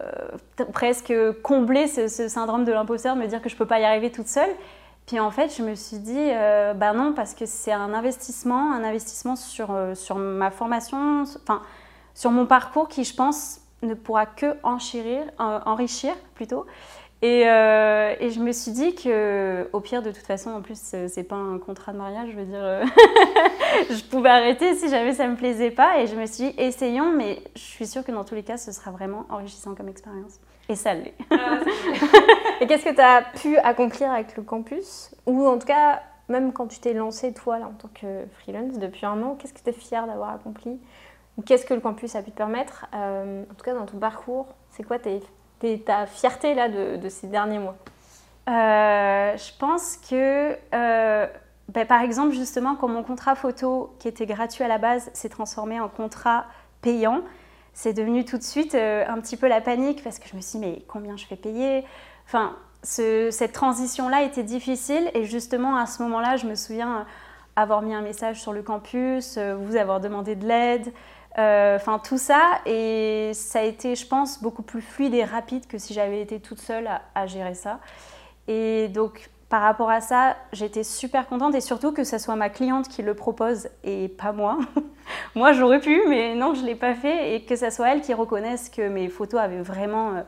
euh, 0.00 0.64
presque 0.74 1.12
combler 1.42 1.86
ce, 1.86 2.28
syndrome 2.28 2.64
de 2.64 2.72
l'imposteur, 2.72 3.16
me 3.16 3.26
dire 3.26 3.40
que 3.40 3.48
je 3.48 3.56
peux 3.56 3.66
pas 3.66 3.80
y 3.80 3.84
arriver 3.84 4.10
toute 4.10 4.28
seule? 4.28 4.50
Puis 5.06 5.20
en 5.20 5.30
fait, 5.30 5.54
je 5.56 5.62
me 5.62 5.74
suis 5.74 5.98
dit 5.98 6.30
bah 6.76 6.92
non, 6.94 7.12
parce 7.12 7.34
que 7.34 7.44
c'est 7.44 7.72
un 7.72 7.92
investissement, 7.92 8.72
un 8.72 8.84
investissement 8.84 9.36
sur, 9.36 9.76
sur 9.94 10.16
ma 10.16 10.50
formation, 10.50 11.22
enfin 11.22 11.60
sur 12.14 12.30
mon 12.30 12.46
parcours 12.46 12.88
qui, 12.88 13.04
je 13.04 13.14
pense, 13.14 13.60
ne 13.82 13.94
pourra 13.94 14.24
que 14.24 14.56
enchérir, 14.62 15.24
enrichir 15.38 16.14
plutôt. 16.34 16.64
Euh, 17.24 18.14
et, 18.20 18.30
je 18.30 18.40
me 18.40 18.52
suis 18.52 18.72
dit 18.72 18.94
que, 18.94 19.68
au 19.72 19.80
pire, 19.80 20.02
de 20.02 20.10
toute 20.10 20.26
façon, 20.26 20.50
en 20.50 20.60
plus, 20.60 20.78
c'est 20.78 21.24
pas 21.24 21.36
un 21.36 21.58
contrat 21.58 21.92
de 21.92 21.98
mariage, 21.98 22.28
je 22.30 22.36
veux 22.36 22.44
dire, 22.44 22.62
euh, 22.62 22.84
je 23.90 24.04
pouvais 24.04 24.28
arrêter 24.28 24.74
si 24.74 24.90
jamais 24.90 25.14
ça 25.14 25.26
me 25.26 25.36
plaisait 25.36 25.70
pas. 25.70 26.00
Et 26.00 26.06
je 26.06 26.16
me 26.16 26.26
suis 26.26 26.50
dit, 26.50 26.54
essayons, 26.58 27.12
mais 27.12 27.42
je 27.54 27.62
suis 27.62 27.86
sûre 27.86 28.04
que 28.04 28.12
dans 28.12 28.24
tous 28.24 28.34
les 28.34 28.42
cas, 28.42 28.58
ce 28.58 28.72
sera 28.72 28.90
vraiment 28.90 29.24
enrichissant 29.30 29.74
comme 29.74 29.88
expérience. 29.88 30.38
Et 30.68 30.76
ça 30.76 30.94
l'est. 30.94 31.14
Ah, 31.30 31.58
et 32.60 32.66
qu'est-ce 32.66 32.84
que 32.84 32.94
tu 32.94 33.00
as 33.00 33.22
pu 33.22 33.56
accomplir 33.58 34.10
avec 34.10 34.36
le 34.36 34.42
campus 34.42 35.14
Ou 35.26 35.46
en 35.46 35.58
tout 35.58 35.66
cas, 35.66 36.00
même 36.28 36.52
quand 36.52 36.66
tu 36.66 36.78
t'es 36.80 36.94
lancé, 36.94 37.32
toi, 37.34 37.58
là, 37.58 37.66
en 37.66 37.72
tant 37.72 37.88
que 37.94 38.24
freelance, 38.40 38.78
depuis 38.78 39.04
un 39.04 39.22
an, 39.22 39.36
qu'est-ce 39.38 39.52
que 39.52 39.62
tu 39.62 39.70
es 39.70 39.72
fière 39.72 40.06
d'avoir 40.06 40.30
accompli 40.30 40.80
Ou 41.36 41.42
qu'est-ce 41.42 41.66
que 41.66 41.74
le 41.74 41.80
campus 41.80 42.14
a 42.16 42.22
pu 42.22 42.30
te 42.30 42.36
permettre 42.36 42.86
euh, 42.94 43.42
En 43.50 43.54
tout 43.54 43.64
cas, 43.64 43.74
dans 43.74 43.86
ton 43.86 43.98
parcours, 43.98 44.46
c'est 44.70 44.84
quoi 44.84 44.98
tes 44.98 45.20
ta 45.86 46.06
fierté 46.06 46.54
là 46.54 46.68
de, 46.68 47.08
ces 47.08 47.26
derniers 47.26 47.58
mois? 47.58 47.76
Euh, 48.48 49.36
Je 49.36 49.58
pense 49.58 49.96
que, 49.96 50.56
euh, 50.74 51.26
ben, 51.68 51.86
par 51.86 52.02
exemple, 52.02 52.34
justement, 52.34 52.76
quand 52.76 52.88
mon 52.88 53.02
contrat 53.02 53.34
photo, 53.34 53.94
qui 53.98 54.08
était 54.08 54.26
gratuit 54.26 54.64
à 54.64 54.68
la 54.68 54.78
base, 54.78 55.10
s'est 55.14 55.30
transformé 55.30 55.80
en 55.80 55.88
contrat 55.88 56.44
payant, 56.82 57.22
c'est 57.74 57.92
devenu 57.92 58.24
tout 58.24 58.38
de 58.38 58.42
suite 58.42 58.74
euh, 58.74 59.04
un 59.06 59.20
petit 59.20 59.36
peu 59.36 59.46
la 59.46 59.60
panique 59.60 60.02
parce 60.02 60.18
que 60.18 60.28
je 60.28 60.36
me 60.36 60.40
suis 60.40 60.58
dit, 60.58 60.66
mais 60.66 60.82
combien 60.88 61.16
je 61.16 61.26
fais 61.26 61.36
payer? 61.36 61.84
Enfin, 62.26 62.56
cette 62.82 63.52
transition-là 63.52 64.22
était 64.22 64.42
difficile 64.42 65.10
et 65.14 65.24
justement, 65.24 65.76
à 65.76 65.86
ce 65.86 66.02
moment-là, 66.04 66.36
je 66.36 66.46
me 66.46 66.54
souviens 66.54 67.06
avoir 67.56 67.82
mis 67.82 67.94
un 67.94 68.02
message 68.02 68.40
sur 68.40 68.52
le 68.52 68.62
campus, 68.62 69.38
vous 69.38 69.76
avoir 69.76 70.00
demandé 70.00 70.34
de 70.34 70.46
l'aide. 70.46 70.92
Euh, 71.38 71.76
enfin, 71.76 71.98
tout 71.98 72.18
ça, 72.18 72.60
et 72.64 73.32
ça 73.34 73.60
a 73.60 73.62
été, 73.62 73.96
je 73.96 74.06
pense, 74.06 74.40
beaucoup 74.40 74.62
plus 74.62 74.80
fluide 74.80 75.14
et 75.14 75.24
rapide 75.24 75.66
que 75.66 75.78
si 75.78 75.92
j'avais 75.92 76.20
été 76.20 76.38
toute 76.38 76.60
seule 76.60 76.88
à, 77.14 77.26
gérer 77.26 77.54
ça. 77.54 77.80
Et 78.46 78.88
donc, 78.88 79.30
par 79.48 79.62
rapport 79.62 79.90
à 79.90 80.00
ça, 80.00 80.36
j'étais 80.52 80.84
super 80.84 81.26
contente 81.28 81.54
et 81.54 81.60
surtout 81.60 81.92
que 81.92 82.04
ce 82.04 82.18
soit 82.18 82.36
ma 82.36 82.48
cliente 82.48 82.88
qui 82.88 83.02
le 83.02 83.14
propose 83.14 83.68
et 83.84 84.08
pas 84.08 84.32
moi. 84.32 84.58
moi, 85.34 85.52
j'aurais 85.52 85.80
pu, 85.80 86.02
mais 86.08 86.34
non, 86.34 86.54
je 86.54 86.62
ne 86.62 86.66
l'ai 86.66 86.74
pas 86.74 86.94
fait 86.94 87.34
et 87.34 87.44
que 87.44 87.56
ce 87.56 87.70
soit 87.70 87.92
elle 87.92 88.00
qui 88.00 88.14
reconnaisse 88.14 88.68
que 88.68 88.88
mes 88.88 89.08
photos 89.08 89.40
avaient 89.40 89.62
vraiment. 89.62 90.16
Euh, 90.16 90.22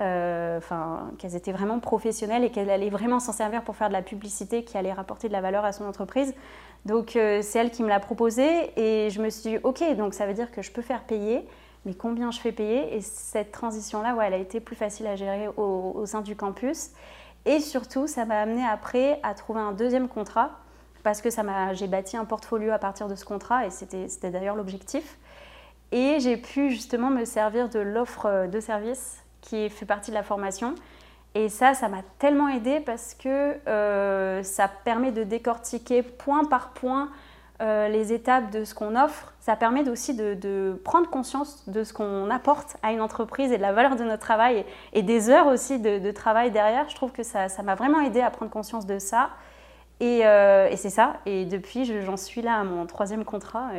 euh, 0.00 0.56
enfin, 0.56 1.10
qu'elles 1.18 1.36
étaient 1.36 1.52
vraiment 1.52 1.78
professionnelles 1.78 2.42
et 2.42 2.50
qu'elle 2.50 2.70
allait 2.70 2.88
vraiment 2.88 3.20
s'en 3.20 3.32
servir 3.32 3.62
pour 3.62 3.76
faire 3.76 3.88
de 3.88 3.92
la 3.92 4.00
publicité 4.00 4.64
qui 4.64 4.78
allait 4.78 4.94
rapporter 4.94 5.28
de 5.28 5.34
la 5.34 5.42
valeur 5.42 5.62
à 5.66 5.72
son 5.72 5.84
entreprise. 5.84 6.34
Donc 6.86 7.16
euh, 7.16 7.40
c'est 7.42 7.58
elle 7.58 7.70
qui 7.70 7.82
me 7.82 7.88
l'a 7.88 8.00
proposé 8.00 8.72
et 8.76 9.10
je 9.10 9.20
me 9.20 9.28
suis 9.28 9.50
dit 9.50 9.58
ok 9.62 9.96
donc 9.96 10.14
ça 10.14 10.26
veut 10.26 10.32
dire 10.32 10.50
que 10.50 10.62
je 10.62 10.72
peux 10.72 10.80
faire 10.80 11.02
payer 11.02 11.46
mais 11.84 11.92
combien 11.92 12.30
je 12.30 12.40
fais 12.40 12.52
payer? 12.52 12.96
Et 12.96 13.02
cette 13.02 13.52
transition 13.52 14.00
là 14.00 14.14
ouais, 14.14 14.26
elle 14.26 14.34
a 14.34 14.38
été 14.38 14.60
plus 14.60 14.76
facile 14.76 15.06
à 15.06 15.16
gérer 15.16 15.48
au, 15.56 16.04
sein 16.06 16.22
du 16.22 16.34
campus 16.34 16.90
et 17.46 17.60
surtout 17.60 18.06
ça 18.06 18.24
m'a 18.24 18.40
amené 18.40 18.64
après 18.64 19.20
à 19.22 19.34
trouver 19.34 19.60
un 19.60 19.72
deuxième 19.72 20.08
contrat 20.08 20.58
parce 21.02 21.20
que 21.20 21.30
ça 21.30 21.42
m'a 21.42 21.72
j'ai 21.74 21.86
bâti 21.86 22.16
un 22.16 22.24
portfolio 22.24 22.72
à 22.72 22.78
partir 22.78 23.08
de 23.08 23.14
ce 23.14 23.24
contrat 23.24 23.66
et 23.66 23.70
c'était 23.70 24.30
d'ailleurs 24.30 24.56
l'objectif. 24.56 25.18
Et 25.92 26.20
j'ai 26.20 26.36
pu 26.36 26.70
justement 26.70 27.10
me 27.10 27.24
servir 27.24 27.68
de 27.68 27.80
l'offre 27.80 28.46
de 28.46 28.60
service 28.60 29.18
qui 29.40 29.68
fait 29.70 29.86
partie 29.86 30.10
de 30.10 30.16
la 30.16 30.22
formation. 30.22 30.74
Et 31.34 31.48
ça, 31.48 31.74
ça 31.74 31.88
m'a 31.88 32.02
tellement 32.18 32.48
aidé 32.48 32.80
parce 32.80 33.14
que 33.14 33.56
euh, 33.68 34.42
ça 34.42 34.68
permet 34.68 35.12
de 35.12 35.22
décortiquer 35.22 36.02
point 36.02 36.44
par 36.44 36.70
point 36.70 37.08
euh, 37.60 37.88
les 37.88 38.12
étapes 38.12 38.50
de 38.50 38.64
ce 38.64 38.74
qu'on 38.74 38.96
offre, 38.96 39.32
ça 39.40 39.56
permet 39.56 39.88
aussi 39.88 40.14
de, 40.14 40.80
prendre 40.84 41.08
conscience 41.10 41.68
de 41.68 41.84
ce 41.84 41.92
qu'on 41.92 42.30
apporte 42.30 42.76
à 42.82 42.92
une 42.92 43.00
entreprise 43.00 43.52
et 43.52 43.56
de 43.56 43.62
la 43.62 43.72
valeur 43.72 43.96
de 43.96 44.04
notre 44.04 44.22
travail 44.22 44.64
et, 44.92 45.02
des 45.02 45.28
heures 45.30 45.46
aussi 45.46 45.78
de, 45.78 46.10
travail 46.10 46.50
derrière. 46.50 46.88
Je 46.88 46.94
trouve 46.94 47.12
que 47.12 47.22
ça 47.22 47.48
m'a 47.62 47.74
vraiment 47.74 48.00
aidé 48.00 48.20
à 48.20 48.30
prendre 48.30 48.50
conscience 48.50 48.86
de 48.86 48.98
ça. 48.98 49.30
Et, 50.00 50.20
et 50.20 50.76
c'est 50.76 50.90
ça. 50.90 51.14
Et 51.26 51.44
depuis, 51.44 51.84
j'en 52.02 52.16
suis 52.16 52.42
là 52.42 52.60
à 52.60 52.64
mon 52.64 52.86
troisième 52.86 53.24
contrat. 53.24 53.70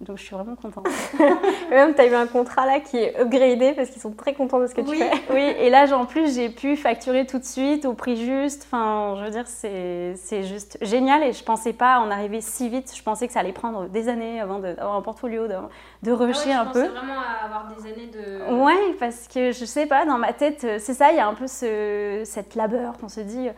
Donc 0.00 0.16
je 0.16 0.22
suis 0.22 0.34
vraiment 0.34 0.56
contente. 0.56 0.88
même, 1.70 1.94
tu 1.94 2.00
as 2.00 2.06
eu 2.06 2.14
un 2.14 2.26
contrat 2.26 2.64
là 2.64 2.80
qui 2.80 2.96
est 2.96 3.20
upgradé 3.20 3.74
parce 3.74 3.90
qu'ils 3.90 4.00
sont 4.00 4.12
très 4.12 4.32
contents 4.32 4.58
de 4.58 4.66
ce 4.66 4.74
que 4.74 4.80
tu 4.80 4.96
fais. 4.96 5.10
oui, 5.30 5.54
et 5.58 5.68
là, 5.68 5.86
en 5.94 6.06
plus, 6.06 6.36
j'ai 6.36 6.48
pu 6.48 6.76
facturer 6.76 7.26
tout 7.26 7.38
de 7.38 7.44
suite 7.44 7.84
au 7.84 7.92
prix 7.92 8.16
juste. 8.16 8.66
Enfin, 8.66 9.16
je 9.18 9.24
veux 9.24 9.30
dire, 9.30 9.46
c'est 9.46 10.42
juste 10.42 10.78
génial 10.80 11.22
et 11.22 11.34
je 11.34 11.44
pensais 11.44 11.74
pas 11.74 12.00
en 12.00 12.10
arriver 12.10 12.40
si 12.40 12.70
vite. 12.70 12.90
Je 12.96 13.02
pensais 13.02 13.26
que 13.26 13.34
ça 13.34 13.40
allait 13.40 13.52
prendre 13.52 13.88
des 13.88 14.08
années 14.08 14.40
avant 14.40 14.58
d'avoir 14.58 14.94
un 14.94 15.02
portfolio, 15.02 15.46
de, 15.48 15.56
de 16.02 16.12
rusher 16.12 16.52
ah 16.54 16.62
un 16.62 16.66
peu. 16.66 16.86
vraiment 16.86 17.20
à 17.20 17.44
avoir 17.44 17.66
des 17.66 17.86
années 17.86 18.06
de. 18.06 18.54
Ouais, 18.54 18.96
parce 18.98 19.28
que 19.28 19.52
je 19.52 19.66
sais 19.66 19.84
pas, 19.84 20.06
dans 20.06 20.16
ma 20.16 20.32
tête, 20.32 20.66
c'est 20.78 20.94
ça, 20.94 21.12
il 21.12 21.18
y 21.18 21.20
a 21.20 21.28
un 21.28 21.34
peu 21.34 21.46
ce, 21.46 22.22
cette 22.24 22.54
labeur 22.54 22.96
qu'on 22.96 23.10
se 23.10 23.20
dit 23.20 23.50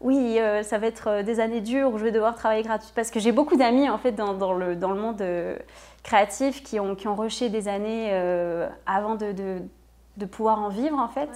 oui, 0.00 0.38
euh, 0.38 0.62
ça 0.62 0.78
va 0.78 0.86
être 0.86 1.08
euh, 1.08 1.22
des 1.22 1.40
années 1.40 1.60
dures 1.60 1.92
où 1.92 1.98
je 1.98 2.04
vais 2.04 2.10
devoir 2.10 2.34
travailler 2.34 2.62
gratuit. 2.62 2.90
Parce 2.94 3.10
que 3.10 3.20
j'ai 3.20 3.32
beaucoup 3.32 3.56
d'amis 3.56 3.88
en 3.88 3.98
fait 3.98 4.12
dans, 4.12 4.32
dans, 4.34 4.54
le, 4.54 4.74
dans 4.74 4.92
le 4.92 5.00
monde 5.00 5.20
euh, 5.20 5.56
créatifs 6.02 6.62
qui 6.62 6.80
ont, 6.80 6.94
qui 6.94 7.06
ont 7.06 7.14
rushé 7.14 7.50
des 7.50 7.68
années 7.68 8.08
euh, 8.12 8.68
avant 8.86 9.14
de, 9.14 9.32
de, 9.32 10.26
pouvoir 10.26 10.60
en 10.60 10.68
vivre 10.68 10.98
en 10.98 11.08
fait. 11.08 11.30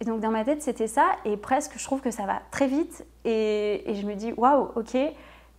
Et 0.00 0.04
donc 0.04 0.20
dans 0.20 0.30
ma 0.30 0.44
tête 0.44 0.62
c'était 0.62 0.86
ça 0.86 1.06
et 1.24 1.36
presque 1.36 1.72
je 1.76 1.84
trouve 1.84 2.00
que 2.00 2.10
ça 2.10 2.24
va 2.24 2.40
très 2.50 2.66
vite 2.66 3.04
et, 3.24 3.90
et 3.90 3.94
je 3.94 4.06
me 4.06 4.14
dis 4.14 4.32
waouh 4.32 4.70
ok 4.74 4.96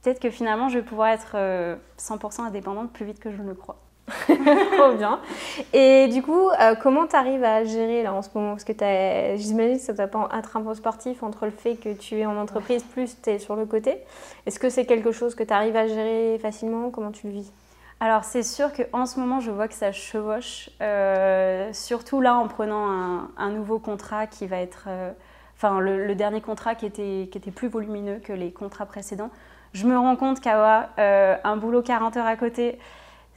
peut-être 0.02 0.20
que 0.20 0.30
finalement 0.30 0.68
je 0.68 0.80
vais 0.80 0.84
pouvoir 0.84 1.10
être 1.10 1.36
100% 1.36 1.36
euh, 1.36 2.44
indépendante 2.46 2.92
plus 2.92 3.06
vite 3.06 3.20
que 3.20 3.32
je 3.32 3.38
ne 3.38 3.50
le 3.50 3.54
crois. 3.54 3.78
Trop 4.78 4.94
bien. 4.94 5.20
Et 5.74 6.08
du 6.08 6.22
coup, 6.22 6.50
euh, 6.50 6.76
comment 6.76 7.08
tu 7.08 7.16
arrives 7.16 7.44
à 7.44 7.64
gérer 7.64 8.04
là 8.04 8.14
en 8.14 8.22
ce 8.22 8.30
moment? 8.34 8.52
Parce 8.52 8.64
que 8.64 8.74
j'imagine 9.38 9.78
que 9.78 9.84
ça 9.84 9.94
doit 9.94 10.08
pas 10.08 10.30
un 10.32 10.62
peu 10.62 10.74
sportif 10.74 11.24
entre 11.24 11.46
le 11.46 11.52
fait 11.52 11.76
que 11.76 11.94
tu 11.94 12.20
es 12.20 12.26
en 12.26 12.38
entreprise 12.38 12.84
plus 12.84 13.18
tu 13.22 13.30
es 13.30 13.40
sur 13.40 13.56
le 13.56 13.66
côté. 13.66 13.98
Est-ce 14.46 14.60
que 14.60 14.70
c'est 14.70 14.86
quelque 14.86 15.12
chose 15.12 15.36
que 15.36 15.44
tu 15.44 15.54
arrives 15.54 15.76
à 15.76 15.88
gérer 15.88 16.40
facilement? 16.42 16.90
Comment 16.90 17.12
tu 17.12 17.28
le 17.28 17.34
vis? 17.34 17.52
Alors 18.00 18.24
c'est 18.24 18.44
sûr 18.44 18.72
qu'en 18.74 19.06
ce 19.06 19.20
moment 19.20 19.40
je 19.40 19.52
vois 19.52 19.68
que 19.68 19.76
ça 19.76 19.92
chevauche, 19.92 20.72
euh, 20.82 21.72
surtout 21.72 22.20
là 22.20 22.36
en 22.36 22.48
prenant 22.48 23.28
un, 23.38 23.50
nouveau 23.52 23.78
contrat 23.78 24.26
qui 24.26 24.48
va 24.48 24.58
être, 24.58 24.86
euh, 24.88 25.12
enfin 25.56 25.80
le, 25.80 26.16
dernier 26.16 26.42
contrat 26.42 26.74
qui 26.74 26.88
était, 26.88 27.30
qui 27.32 27.38
était 27.38 27.52
plus 27.52 27.68
volumineux 27.68 28.18
que 28.18 28.34
les 28.34 28.52
contrats 28.52 28.88
précédents. 28.88 29.30
Je 29.74 29.86
me 29.86 29.96
rends 29.96 30.16
compte 30.16 30.40
qu'avoir 30.42 30.90
un 30.98 31.58
boulot 31.58 31.84
40 31.84 32.18
heures 32.18 32.26
à 32.26 32.36
côté, 32.36 32.80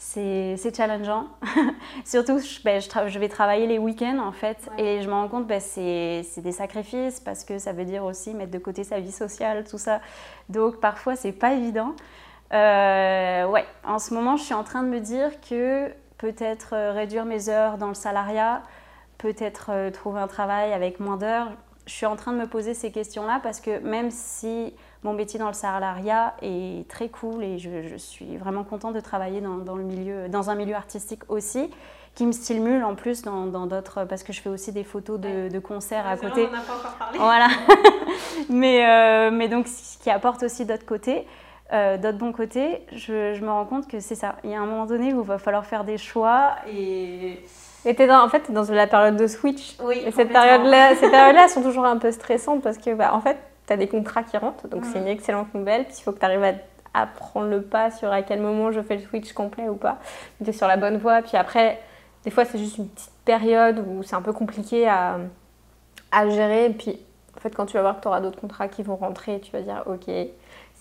c'est 0.06 0.76
challengeant. 0.76 1.28
surtout 2.04 2.38
je, 2.38 2.62
ben, 2.62 2.80
je, 2.80 3.18
vais 3.18 3.28
travailler 3.28 3.66
les 3.66 3.78
week-ends 3.78 4.18
en 4.18 4.32
fait 4.32 4.58
et 4.78 5.02
je 5.02 5.08
me 5.08 5.14
rends 5.14 5.28
compte 5.28 5.44
que 5.44 5.48
ben, 5.48 5.60
c'est 5.60 6.40
des 6.42 6.52
sacrifices 6.52 7.20
parce 7.20 7.44
que 7.44 7.58
ça 7.58 7.72
veut 7.72 7.84
dire 7.84 8.04
aussi 8.04 8.34
mettre 8.34 8.50
de 8.50 8.58
côté 8.58 8.84
sa 8.84 9.00
vie 9.00 9.12
sociale, 9.12 9.64
tout 9.68 9.78
ça. 9.78 10.00
Donc 10.48 10.78
parfois 10.80 11.16
c'est 11.16 11.32
pas 11.32 11.54
évident. 11.54 11.94
Euh, 12.52 13.46
ouais, 13.46 13.64
en 13.84 13.98
ce 13.98 14.14
moment, 14.14 14.36
je 14.36 14.44
suis 14.44 14.54
en 14.54 14.62
train 14.62 14.82
de 14.82 14.88
me 14.88 15.00
dire 15.00 15.40
que 15.40 15.88
peut-être 16.18 16.74
euh, 16.74 16.92
réduire 16.92 17.24
mes 17.24 17.48
heures 17.48 17.78
dans 17.78 17.88
le 17.88 17.94
salariat, 17.94 18.62
peut-être 19.18 19.70
euh, 19.70 19.90
trouver 19.90 20.20
un 20.20 20.28
travail 20.28 20.72
avec 20.72 21.00
moins 21.00 21.16
d'heures. 21.16 21.50
Je 21.86 21.92
suis 21.92 22.06
en 22.06 22.16
train 22.16 22.32
de 22.32 22.38
me 22.38 22.46
poser 22.46 22.74
ces 22.74 22.92
questions-là 22.92 23.40
parce 23.42 23.60
que 23.60 23.78
même 23.80 24.10
si 24.10 24.74
mon 25.04 25.12
métier 25.12 25.38
dans 25.38 25.46
le 25.46 25.54
salariat 25.54 26.34
est 26.42 26.88
très 26.88 27.08
cool 27.08 27.44
et 27.44 27.58
je, 27.58 27.96
suis 27.96 28.36
vraiment 28.36 28.64
contente 28.64 28.94
de 28.94 29.00
travailler 29.00 29.40
dans, 29.40 29.76
le 29.76 29.84
milieu, 29.84 30.28
dans 30.28 30.50
un 30.50 30.54
milieu 30.54 30.74
artistique 30.74 31.22
aussi, 31.28 31.70
qui 32.14 32.26
me 32.26 32.32
stimule 32.32 32.82
en 32.84 32.94
plus 32.94 33.22
dans 33.22 33.66
d'autres, 33.66 34.04
parce 34.04 34.22
que 34.22 34.32
je 34.32 34.40
fais 34.40 34.50
aussi 34.50 34.72
des 34.72 34.84
photos 34.84 35.20
de, 35.20 35.58
concerts 35.58 36.06
à 36.06 36.16
côté. 36.16 36.48
on 36.48 36.52
n'a 36.52 36.60
pas 36.60 36.74
encore 36.74 36.94
parlé. 36.98 37.18
Voilà. 37.18 37.48
mais, 38.48 39.30
mais 39.30 39.48
donc, 39.48 39.68
ce 39.68 39.98
qui 39.98 40.10
apporte 40.10 40.42
aussi 40.42 40.64
d'autres 40.64 40.86
côtés. 40.86 41.26
Euh, 41.72 41.96
D'autre 41.96 42.18
bon 42.18 42.32
côté, 42.32 42.82
je, 42.92 43.40
me 43.40 43.50
rends 43.50 43.64
compte 43.64 43.88
que 43.88 43.98
c'est 43.98 44.14
ça. 44.14 44.36
Il 44.44 44.50
y 44.50 44.54
a 44.54 44.60
un 44.60 44.66
moment 44.66 44.86
donné 44.86 45.14
où 45.14 45.22
il 45.22 45.26
va 45.26 45.38
falloir 45.38 45.64
faire 45.66 45.84
des 45.84 45.98
choix 45.98 46.52
et. 46.68 47.42
Et 47.86 47.90
es 48.00 48.06
dans, 48.06 48.24
en 48.24 48.28
fait, 48.30 48.50
dans 48.50 48.64
la 48.70 48.86
période 48.86 49.16
de 49.16 49.26
switch. 49.26 49.76
Oui. 49.82 50.02
Et 50.06 50.10
cette 50.10 50.32
période-là, 50.32 50.94
ces 50.94 51.10
périodes-là 51.10 51.48
sont 51.48 51.62
toujours 51.62 51.84
un 51.84 51.98
peu 51.98 52.10
stressantes 52.12 52.62
parce 52.62 52.78
que, 52.78 52.94
bah, 52.94 53.12
en 53.12 53.20
fait, 53.20 53.36
tu 53.66 53.72
as 53.72 53.76
des 53.76 53.88
contrats 53.88 54.22
qui 54.22 54.36
rentrent, 54.36 54.68
donc 54.68 54.84
c'est 54.84 54.98
une 54.98 55.06
excellente 55.06 55.52
nouvelle. 55.54 55.84
Puis 55.84 55.96
il 55.98 56.02
faut 56.02 56.12
que 56.12 56.18
tu 56.18 56.24
arrives 56.24 56.58
à, 56.92 57.06
prendre 57.06 57.48
le 57.48 57.62
pas 57.62 57.90
sur 57.90 58.12
à 58.12 58.22
quel 58.22 58.40
moment 58.40 58.70
je 58.70 58.80
fais 58.80 58.96
le 58.96 59.02
switch 59.02 59.32
complet 59.32 59.68
ou 59.68 59.74
pas. 59.74 59.98
Tu 60.42 60.50
es 60.50 60.52
sur 60.52 60.68
la 60.68 60.76
bonne 60.76 60.98
voie. 60.98 61.22
Puis 61.22 61.36
après, 61.36 61.80
des 62.24 62.30
fois, 62.30 62.44
c'est 62.44 62.58
juste 62.58 62.78
une 62.78 62.88
petite 62.88 63.12
période 63.24 63.84
où 63.86 64.02
c'est 64.02 64.14
un 64.14 64.22
peu 64.22 64.32
compliqué 64.32 64.86
à, 64.88 65.18
à 66.12 66.28
gérer. 66.28 66.70
Puis, 66.70 67.00
en 67.36 67.40
fait, 67.40 67.54
quand 67.54 67.66
tu 67.66 67.74
vas 67.74 67.82
voir 67.82 67.96
que 67.96 68.02
tu 68.02 68.08
auras 68.08 68.20
d'autres 68.20 68.40
contrats 68.40 68.68
qui 68.68 68.82
vont 68.82 68.96
rentrer, 68.96 69.40
tu 69.40 69.50
vas 69.50 69.60
dire, 69.62 69.82
OK, 69.86 70.08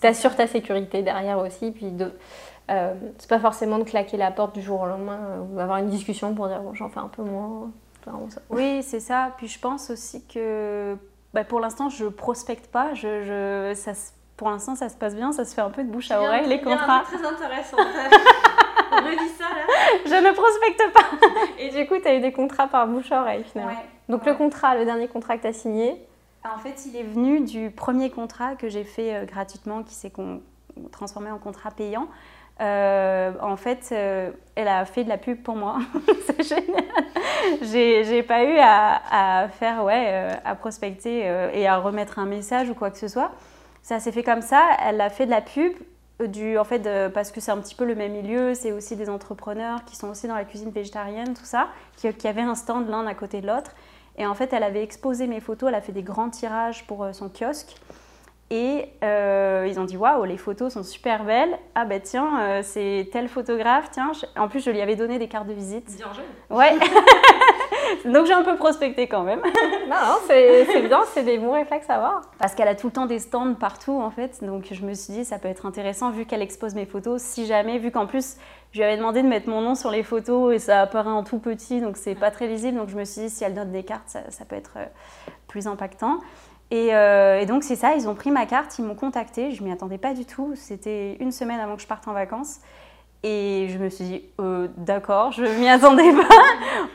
t'assures 0.00 0.36
ta 0.36 0.46
sécurité 0.46 1.02
derrière 1.02 1.38
aussi. 1.38 1.72
Puis 1.72 1.90
de, 1.90 2.12
euh, 2.70 2.94
c'est 3.18 3.28
pas 3.28 3.40
forcément 3.40 3.78
de 3.78 3.84
claquer 3.84 4.16
la 4.16 4.30
porte 4.30 4.54
du 4.54 4.62
jour 4.62 4.80
au 4.80 4.86
lendemain 4.86 5.18
euh, 5.18 5.38
ou 5.42 5.60
avoir 5.60 5.78
une 5.78 5.88
discussion 5.88 6.34
pour 6.34 6.48
dire 6.48 6.60
bon, 6.60 6.74
j'en 6.74 6.88
fais 6.88 7.00
un 7.00 7.08
peu 7.08 7.22
moins. 7.22 7.70
Oui, 8.50 8.82
c'est 8.82 9.00
ça. 9.00 9.32
Puis 9.36 9.48
je 9.48 9.58
pense 9.58 9.90
aussi 9.90 10.24
que 10.26 10.96
bah, 11.34 11.44
pour 11.44 11.60
l'instant, 11.60 11.88
je 11.88 12.06
prospecte 12.06 12.68
pas. 12.68 12.94
Je, 12.94 13.22
je 13.22 13.72
ça, 13.74 13.92
pour 14.36 14.48
l'instant, 14.48 14.76
ça 14.76 14.88
se 14.88 14.96
passe 14.96 15.16
bien. 15.16 15.32
Ça 15.32 15.44
se 15.44 15.54
fait 15.54 15.60
un 15.60 15.70
peu 15.70 15.82
de 15.82 15.90
bouche 15.90 16.10
à 16.10 16.22
oreille, 16.22 16.46
les 16.46 16.60
contrats. 16.60 17.02
C'est 17.10 17.18
très 17.18 17.26
intéressant. 17.26 17.76
On 18.92 18.96
redit 18.96 19.28
ça 19.36 19.44
là 19.44 19.66
Je 20.06 20.14
ne 20.14 20.32
prospecte 20.32 20.92
pas. 20.92 21.36
Et 21.58 21.70
du 21.70 21.86
coup, 21.88 21.98
tu 22.00 22.06
as 22.06 22.14
eu 22.14 22.20
des 22.20 22.32
contrats 22.32 22.68
par 22.68 22.86
bouche 22.86 23.10
à 23.10 23.22
oreille 23.22 23.44
finalement. 23.44 23.76
Donc 24.08 24.24
le 24.24 24.34
contrat, 24.34 24.76
le 24.76 24.84
dernier 24.84 25.08
contrat 25.08 25.36
que 25.36 25.42
tu 25.42 25.48
as 25.48 25.52
signé, 25.52 26.06
en 26.44 26.58
fait, 26.58 26.86
il 26.86 26.94
est 26.96 27.02
venu 27.02 27.40
du 27.40 27.70
premier 27.70 28.10
contrat 28.10 28.54
que 28.54 28.68
j'ai 28.68 28.84
fait 28.84 29.14
euh, 29.14 29.24
gratuitement, 29.24 29.82
qui 29.82 29.94
s'est 29.94 30.12
transformé 30.92 31.30
en 31.30 31.38
contrat 31.38 31.70
payant. 31.70 32.06
Euh, 32.60 33.32
en 33.42 33.56
fait, 33.56 33.88
euh, 33.92 34.30
elle 34.54 34.68
a 34.68 34.84
fait 34.84 35.04
de 35.04 35.08
la 35.08 35.18
pub 35.18 35.42
pour 35.42 35.56
moi. 35.56 35.78
c'est 36.26 36.42
génial. 36.42 36.84
J'ai 37.62 38.22
pas 38.22 38.44
eu 38.44 38.56
à, 38.58 39.48
faire, 39.48 39.84
ouais, 39.84 40.28
à 40.44 40.54
prospecter 40.54 41.30
et 41.52 41.66
à 41.66 41.78
remettre 41.78 42.18
un 42.18 42.26
message 42.26 42.70
ou 42.70 42.74
quoi 42.74 42.90
que 42.90 42.98
ce 42.98 43.08
soit. 43.08 43.32
Ça 43.82 44.00
s'est 44.00 44.12
fait 44.12 44.22
comme 44.22 44.40
ça. 44.42 44.62
Elle 44.86 45.00
a 45.00 45.10
fait 45.10 45.26
de 45.26 45.30
la 45.30 45.40
pub. 45.40 45.72
Du, 46.28 46.56
en 46.58 46.64
fait, 46.64 46.88
parce 47.12 47.32
que 47.32 47.40
c'est 47.40 47.50
un 47.50 47.58
petit 47.58 47.74
peu 47.74 47.84
le 47.84 47.96
même 47.96 48.12
milieu, 48.12 48.54
c'est 48.54 48.70
aussi 48.70 48.94
des 48.94 49.10
entrepreneurs 49.10 49.84
qui 49.84 49.96
sont 49.96 50.08
aussi 50.08 50.28
dans 50.28 50.36
la 50.36 50.44
cuisine 50.44 50.70
végétarienne, 50.70 51.34
tout 51.34 51.44
ça, 51.44 51.66
qui, 51.96 52.08
qui 52.14 52.28
avaient 52.28 52.40
un 52.40 52.54
stand 52.54 52.88
l'un 52.88 53.04
à 53.08 53.14
côté 53.14 53.40
de 53.40 53.48
l'autre. 53.48 53.72
Et 54.16 54.26
en 54.26 54.34
fait, 54.34 54.52
elle 54.52 54.62
avait 54.62 54.82
exposé 54.82 55.26
mes 55.26 55.40
photos, 55.40 55.68
elle 55.68 55.74
a 55.74 55.80
fait 55.80 55.92
des 55.92 56.02
grands 56.02 56.30
tirages 56.30 56.86
pour 56.86 57.02
euh, 57.02 57.12
son 57.12 57.28
kiosque. 57.28 57.74
Et 58.50 58.86
euh, 59.02 59.66
ils 59.68 59.80
ont 59.80 59.84
dit 59.84 59.96
waouh, 59.96 60.24
les 60.24 60.36
photos 60.36 60.74
sont 60.74 60.82
super 60.82 61.24
belles. 61.24 61.58
Ah 61.74 61.84
ben 61.84 62.00
tiens, 62.00 62.40
euh, 62.40 62.60
c'est 62.62 63.08
tel 63.10 63.28
photographe. 63.28 63.88
Tiens, 63.90 64.12
en 64.36 64.48
plus 64.48 64.64
je 64.64 64.70
lui 64.70 64.80
avais 64.80 64.96
donné 64.96 65.18
des 65.18 65.28
cartes 65.28 65.46
de 65.46 65.54
visite. 65.54 65.96
Bien 65.96 66.12
jeune. 66.12 66.56
Ouais. 66.56 66.72
Donc 68.04 68.26
j'ai 68.26 68.32
un 68.32 68.42
peu 68.42 68.56
prospecté 68.56 69.08
quand 69.08 69.22
même. 69.22 69.40
non, 69.88 69.96
non 69.96 70.18
c'est 70.26 70.82
bien, 70.86 71.00
c'est 71.12 71.22
des 71.22 71.38
bons 71.38 71.52
réflexes 71.52 71.88
à 71.88 71.96
avoir. 71.96 72.30
Parce 72.38 72.54
qu'elle 72.54 72.68
a 72.68 72.74
tout 72.74 72.88
le 72.88 72.92
temps 72.92 73.06
des 73.06 73.18
stands 73.18 73.54
partout 73.54 73.98
en 74.00 74.10
fait. 74.10 74.44
Donc 74.44 74.66
je 74.70 74.84
me 74.84 74.92
suis 74.94 75.14
dit 75.14 75.24
ça 75.24 75.38
peut 75.38 75.48
être 75.48 75.64
intéressant 75.64 76.10
vu 76.10 76.26
qu'elle 76.26 76.42
expose 76.42 76.74
mes 76.74 76.86
photos. 76.86 77.22
Si 77.22 77.46
jamais, 77.46 77.78
vu 77.78 77.90
qu'en 77.90 78.06
plus 78.06 78.36
je 78.74 78.80
lui 78.80 78.84
avais 78.84 78.96
demandé 78.96 79.22
de 79.22 79.28
mettre 79.28 79.48
mon 79.48 79.60
nom 79.60 79.76
sur 79.76 79.92
les 79.92 80.02
photos 80.02 80.52
et 80.52 80.58
ça 80.58 80.80
apparaît 80.80 81.08
en 81.08 81.22
tout 81.22 81.38
petit, 81.38 81.80
donc 81.80 81.96
c'est 81.96 82.16
pas 82.16 82.32
très 82.32 82.48
lisible. 82.48 82.76
Donc 82.76 82.88
je 82.88 82.96
me 82.96 83.04
suis 83.04 83.22
dit, 83.22 83.30
si 83.30 83.44
elle 83.44 83.54
donne 83.54 83.70
des 83.70 83.84
cartes, 83.84 84.08
ça, 84.08 84.44
peut 84.44 84.56
être 84.56 84.72
euh, 84.78 84.86
plus 85.46 85.68
impactant. 85.68 86.18
Euh, 86.74 87.40
et, 87.40 87.46
donc 87.46 87.62
c'est 87.62 87.76
ça, 87.76 87.94
ils 87.94 88.08
ont 88.08 88.14
pris 88.14 88.30
ma 88.30 88.46
carte, 88.46 88.78
ils 88.78 88.84
m'ont 88.84 88.94
contacté, 88.94 89.52
je 89.52 89.62
m'y 89.62 89.72
attendais 89.72 89.98
pas 89.98 90.14
du 90.14 90.24
tout. 90.24 90.52
C'était 90.56 91.16
une 91.20 91.32
semaine 91.32 91.60
avant 91.60 91.76
que 91.76 91.82
je 91.82 91.86
parte 91.86 92.06
en 92.08 92.12
vacances. 92.12 92.60
Et 93.22 93.68
je 93.70 93.78
me 93.78 93.88
suis 93.88 94.04
dit, 94.04 94.22
euh, 94.38 94.68
d'accord, 94.76 95.32
je 95.32 95.44
m'y 95.44 95.68
attendais 95.68 96.12
pas, 96.28 96.44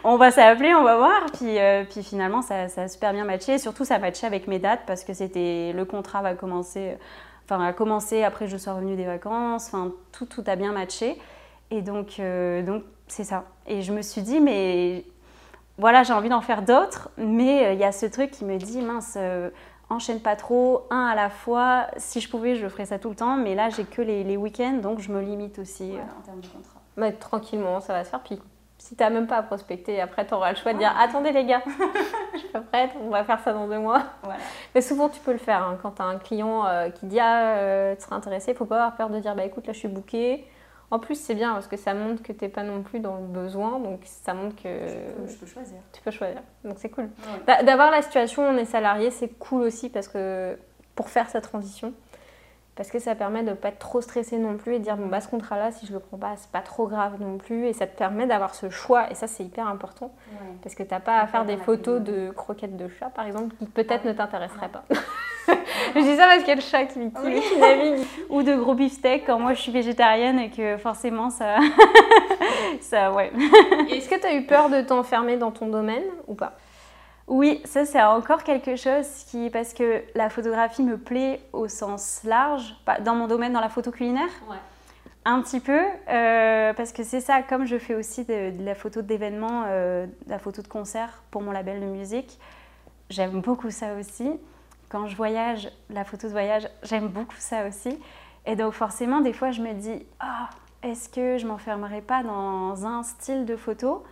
on 0.03 0.17
va 0.17 0.29
s'appeler, 0.29 0.75
on 0.75 0.83
va 0.83 0.97
voir. 0.97 1.25
Puis, 1.33 1.57
puis 1.89 2.03
finalement, 2.03 2.41
ça, 2.41 2.67
a 2.75 2.87
super 2.87 3.13
bien 3.13 3.25
matché. 3.25 3.57
surtout, 3.57 3.83
ça 3.85 3.97
matchait 3.97 4.27
avec 4.27 4.47
mes 4.47 4.59
dates 4.59 4.81
parce 4.85 5.03
que 5.03 5.13
c'était 5.13 5.73
le 5.73 5.85
contrat 5.85 6.21
va 6.21 6.35
commencer, 6.35 6.97
enfin, 7.45 7.63
a 7.65 7.73
commencé 7.73 8.23
après 8.23 8.47
je 8.47 8.57
suis 8.57 8.69
revenue 8.69 8.95
des 8.95 9.05
vacances. 9.05 9.67
Enfin, 9.67 9.91
tout, 10.11 10.25
tout 10.25 10.43
a 10.45 10.55
bien 10.55 10.71
matché. 10.71 11.17
Et 11.71 11.81
donc, 11.81 12.19
euh, 12.19 12.63
donc 12.63 12.83
c'est 13.07 13.23
ça. 13.23 13.45
Et 13.67 13.81
je 13.81 13.93
me 13.93 14.01
suis 14.01 14.21
dit, 14.21 14.39
mais 14.39 15.03
voilà, 15.77 16.03
j'ai 16.03 16.13
envie 16.13 16.29
d'en 16.29 16.41
faire 16.41 16.63
d'autres, 16.63 17.09
mais 17.17 17.67
euh, 17.67 17.73
il 17.73 17.79
y 17.79 17.83
a 17.83 17.91
ce 17.91 18.05
truc 18.05 18.31
qui 18.31 18.45
me 18.45 18.57
dit, 18.57 18.81
mince, 18.81 19.15
euh, 19.17 19.49
enchaîne 19.89 20.19
pas 20.19 20.35
trop, 20.35 20.87
un 20.89 21.05
à 21.05 21.15
la 21.15 21.29
fois. 21.29 21.87
Si 21.97 22.21
je 22.21 22.29
pouvais, 22.29 22.55
je 22.55 22.67
ferais 22.67 22.85
ça 22.85 22.99
tout 22.99 23.09
le 23.09 23.15
temps, 23.15 23.35
mais 23.35 23.55
là, 23.55 23.69
j'ai 23.69 23.83
que 23.83 24.01
les, 24.01 24.23
les 24.23 24.37
week-ends, 24.37 24.79
donc 24.81 24.99
je 24.99 25.11
me 25.11 25.21
limite 25.21 25.59
aussi 25.59 25.93
en 25.93 26.21
termes 26.21 26.41
de 26.41 26.47
contrat. 26.47 26.79
Mais 26.97 27.11
tranquillement, 27.13 27.79
ça 27.81 27.93
va 27.93 28.03
se 28.03 28.09
faire. 28.09 28.21
Puis 28.21 28.39
si 28.77 28.95
tu 28.95 29.03
n'as 29.03 29.09
même 29.09 29.27
pas 29.27 29.37
à 29.37 29.43
prospecter, 29.43 29.99
après, 29.99 30.25
tu 30.25 30.33
auras 30.33 30.51
le 30.51 30.57
choix 30.57 30.73
de 30.73 30.77
dire 30.77 30.93
Attendez, 30.99 31.31
les 31.31 31.45
gars, 31.45 31.63
je 32.33 32.39
suis 32.39 32.47
pas 32.49 32.61
prête, 32.61 32.91
on 33.01 33.09
va 33.09 33.23
faire 33.23 33.39
ça 33.39 33.53
dans 33.53 33.67
deux 33.67 33.79
mois. 33.79 34.03
Mais 34.75 34.81
souvent, 34.81 35.09
tu 35.09 35.19
peux 35.19 35.31
le 35.31 35.37
faire. 35.37 35.63
Hein. 35.63 35.77
quand 35.81 35.91
tu 35.91 36.01
as 36.01 36.05
un 36.05 36.17
client 36.17 36.63
qui 36.95 37.05
dit 37.07 37.19
Ah, 37.19 37.95
tu 37.95 38.03
seras 38.03 38.15
intéressé, 38.15 38.51
il 38.51 38.57
faut 38.57 38.65
pas 38.65 38.75
avoir 38.77 38.95
peur 38.95 39.09
de 39.09 39.19
dire 39.19 39.35
Bah 39.35 39.45
écoute, 39.45 39.67
là, 39.67 39.73
je 39.73 39.79
suis 39.79 39.87
booké 39.87 40.45
En 40.91 40.99
plus, 40.99 41.15
c'est 41.15 41.35
bien 41.35 41.53
parce 41.53 41.67
que 41.67 41.77
ça 41.77 41.93
montre 41.93 42.23
que 42.23 42.33
tu 42.33 42.43
n'es 42.43 42.49
pas 42.49 42.63
non 42.63 42.81
plus 42.81 42.99
dans 42.99 43.17
le 43.17 43.27
besoin, 43.27 43.79
donc 43.79 44.01
ça 44.05 44.33
montre 44.33 44.55
que. 44.55 44.69
Je 45.27 45.35
peux, 45.35 45.45
choisir. 45.45 45.77
Tu 45.93 46.01
peux 46.01 46.11
choisir, 46.11 46.41
donc 46.63 46.77
c'est 46.77 46.89
cool. 46.89 47.09
D'avoir 47.45 47.91
la 47.91 48.01
situation 48.01 48.43
où 48.43 48.45
on 48.45 48.57
est 48.57 48.65
salarié, 48.65 49.11
c'est 49.11 49.29
cool 49.37 49.61
aussi 49.63 49.89
parce 49.89 50.07
que 50.07 50.57
pour 50.95 51.09
faire 51.09 51.29
sa 51.29 51.41
transition, 51.41 51.93
parce 52.79 52.91
que 52.91 52.99
ça 52.99 53.13
permet 53.13 53.43
de 53.43 53.49
ne 53.49 53.55
pas 53.55 53.67
être 53.67 53.79
trop 53.79 53.99
stressé 53.99 54.37
non 54.37 54.55
plus 54.55 54.75
et 54.75 54.79
de 54.79 54.83
dire 54.85 54.95
bon 54.95 55.07
bah 55.07 55.19
ce 55.19 55.27
contrat 55.27 55.57
là 55.57 55.69
si 55.69 55.85
je 55.85 55.91
le 55.91 55.99
prends 55.99 56.15
pas 56.15 56.35
c'est 56.37 56.49
pas 56.49 56.61
trop 56.61 56.87
grave 56.87 57.19
non 57.19 57.37
plus. 57.37 57.67
Et 57.67 57.73
ça 57.73 57.85
te 57.85 57.97
permet 57.97 58.25
d'avoir 58.25 58.55
ce 58.55 58.69
choix. 58.69 59.11
Et 59.11 59.15
ça 59.15 59.27
c'est 59.27 59.43
hyper 59.43 59.67
important. 59.67 60.13
Parce 60.63 60.75
que 60.75 60.83
t'as 60.83 61.01
pas 61.01 61.19
à 61.19 61.27
faire 61.27 61.43
des 61.43 61.57
photos 61.57 61.99
de 61.99 62.31
croquettes 62.31 62.77
de 62.77 62.87
chat 62.87 63.09
par 63.09 63.27
exemple 63.27 63.53
qui 63.59 63.65
peut-être 63.65 64.05
ne 64.05 64.13
t'intéresseraient 64.13 64.69
pas. 64.69 64.85
Je 65.93 65.99
dis 65.99 66.15
ça 66.15 66.27
parce 66.27 66.39
qu'il 66.39 66.47
y 66.47 66.51
a 66.51 66.55
le 66.55 66.61
chat 66.61 66.85
qui, 66.85 66.93
qui, 66.93 67.59
navigue. 67.59 68.07
Ou 68.29 68.43
de 68.43 68.55
gros 68.55 68.75
beefsteaks 68.75 69.25
quand 69.25 69.39
moi 69.39 69.53
je 69.53 69.59
suis 69.59 69.73
végétarienne 69.73 70.39
et 70.39 70.49
que 70.49 70.77
forcément 70.77 71.29
ça 71.29 71.57
ça 72.79 73.11
ouais. 73.11 73.29
Est-ce 73.91 74.07
que 74.07 74.17
tu 74.17 74.25
as 74.25 74.35
eu 74.35 74.45
peur 74.45 74.69
de 74.69 74.79
t'enfermer 74.79 75.35
dans 75.35 75.51
ton 75.51 75.67
domaine 75.67 76.05
ou 76.27 76.33
pas? 76.33 76.53
Oui, 77.29 77.61
ça 77.63 77.85
c'est 77.85 78.01
encore 78.01 78.43
quelque 78.43 78.75
chose 78.75 79.07
qui, 79.27 79.51
parce 79.51 79.73
que 79.75 80.03
la 80.15 80.29
photographie 80.31 80.81
me 80.81 80.97
plaît 80.97 81.39
au 81.53 81.67
sens 81.67 82.21
large, 82.23 82.75
dans 83.05 83.13
mon 83.13 83.27
domaine, 83.27 83.53
dans 83.53 83.61
la 83.61 83.69
photo 83.69 83.91
culinaire. 83.91 84.29
Un 85.25 85.41
petit 85.43 85.59
peu, 85.59 85.79
euh, 86.09 86.73
parce 86.73 86.91
que 86.91 87.03
c'est 87.03 87.21
ça, 87.21 87.43
comme 87.43 87.65
je 87.65 87.77
fais 87.77 87.93
aussi 87.93 88.25
de, 88.25 88.51
la 88.63 88.73
photo 88.73 89.03
d'événements, 89.03 89.65
euh, 89.67 90.07
de 90.07 90.29
la 90.29 90.39
photo 90.39 90.63
de 90.63 90.67
concert 90.67 91.21
pour 91.29 91.43
mon 91.43 91.51
label 91.51 91.79
de 91.79 91.85
musique, 91.85 92.39
j'aime 93.11 93.41
beaucoup 93.41 93.69
ça 93.69 93.93
aussi. 93.93 94.31
Quand 94.89 95.05
je 95.05 95.15
voyage, 95.15 95.69
la 95.91 96.03
photo 96.03 96.25
de 96.25 96.31
voyage, 96.31 96.67
j'aime 96.81 97.09
beaucoup 97.09 97.35
ça 97.37 97.67
aussi. 97.67 97.99
Et 98.47 98.55
donc 98.55 98.73
forcément, 98.73 99.21
des 99.21 99.33
fois, 99.33 99.51
je 99.51 99.61
me 99.61 99.73
dis, 99.73 100.03
ah, 100.19 100.49
est-ce 100.81 101.09
que 101.09 101.37
je 101.37 101.45
m'enfermerai 101.45 102.01
pas 102.01 102.23
dans 102.23 102.87
un 102.87 103.03
style 103.03 103.45
de 103.45 103.55
photo? 103.55 104.03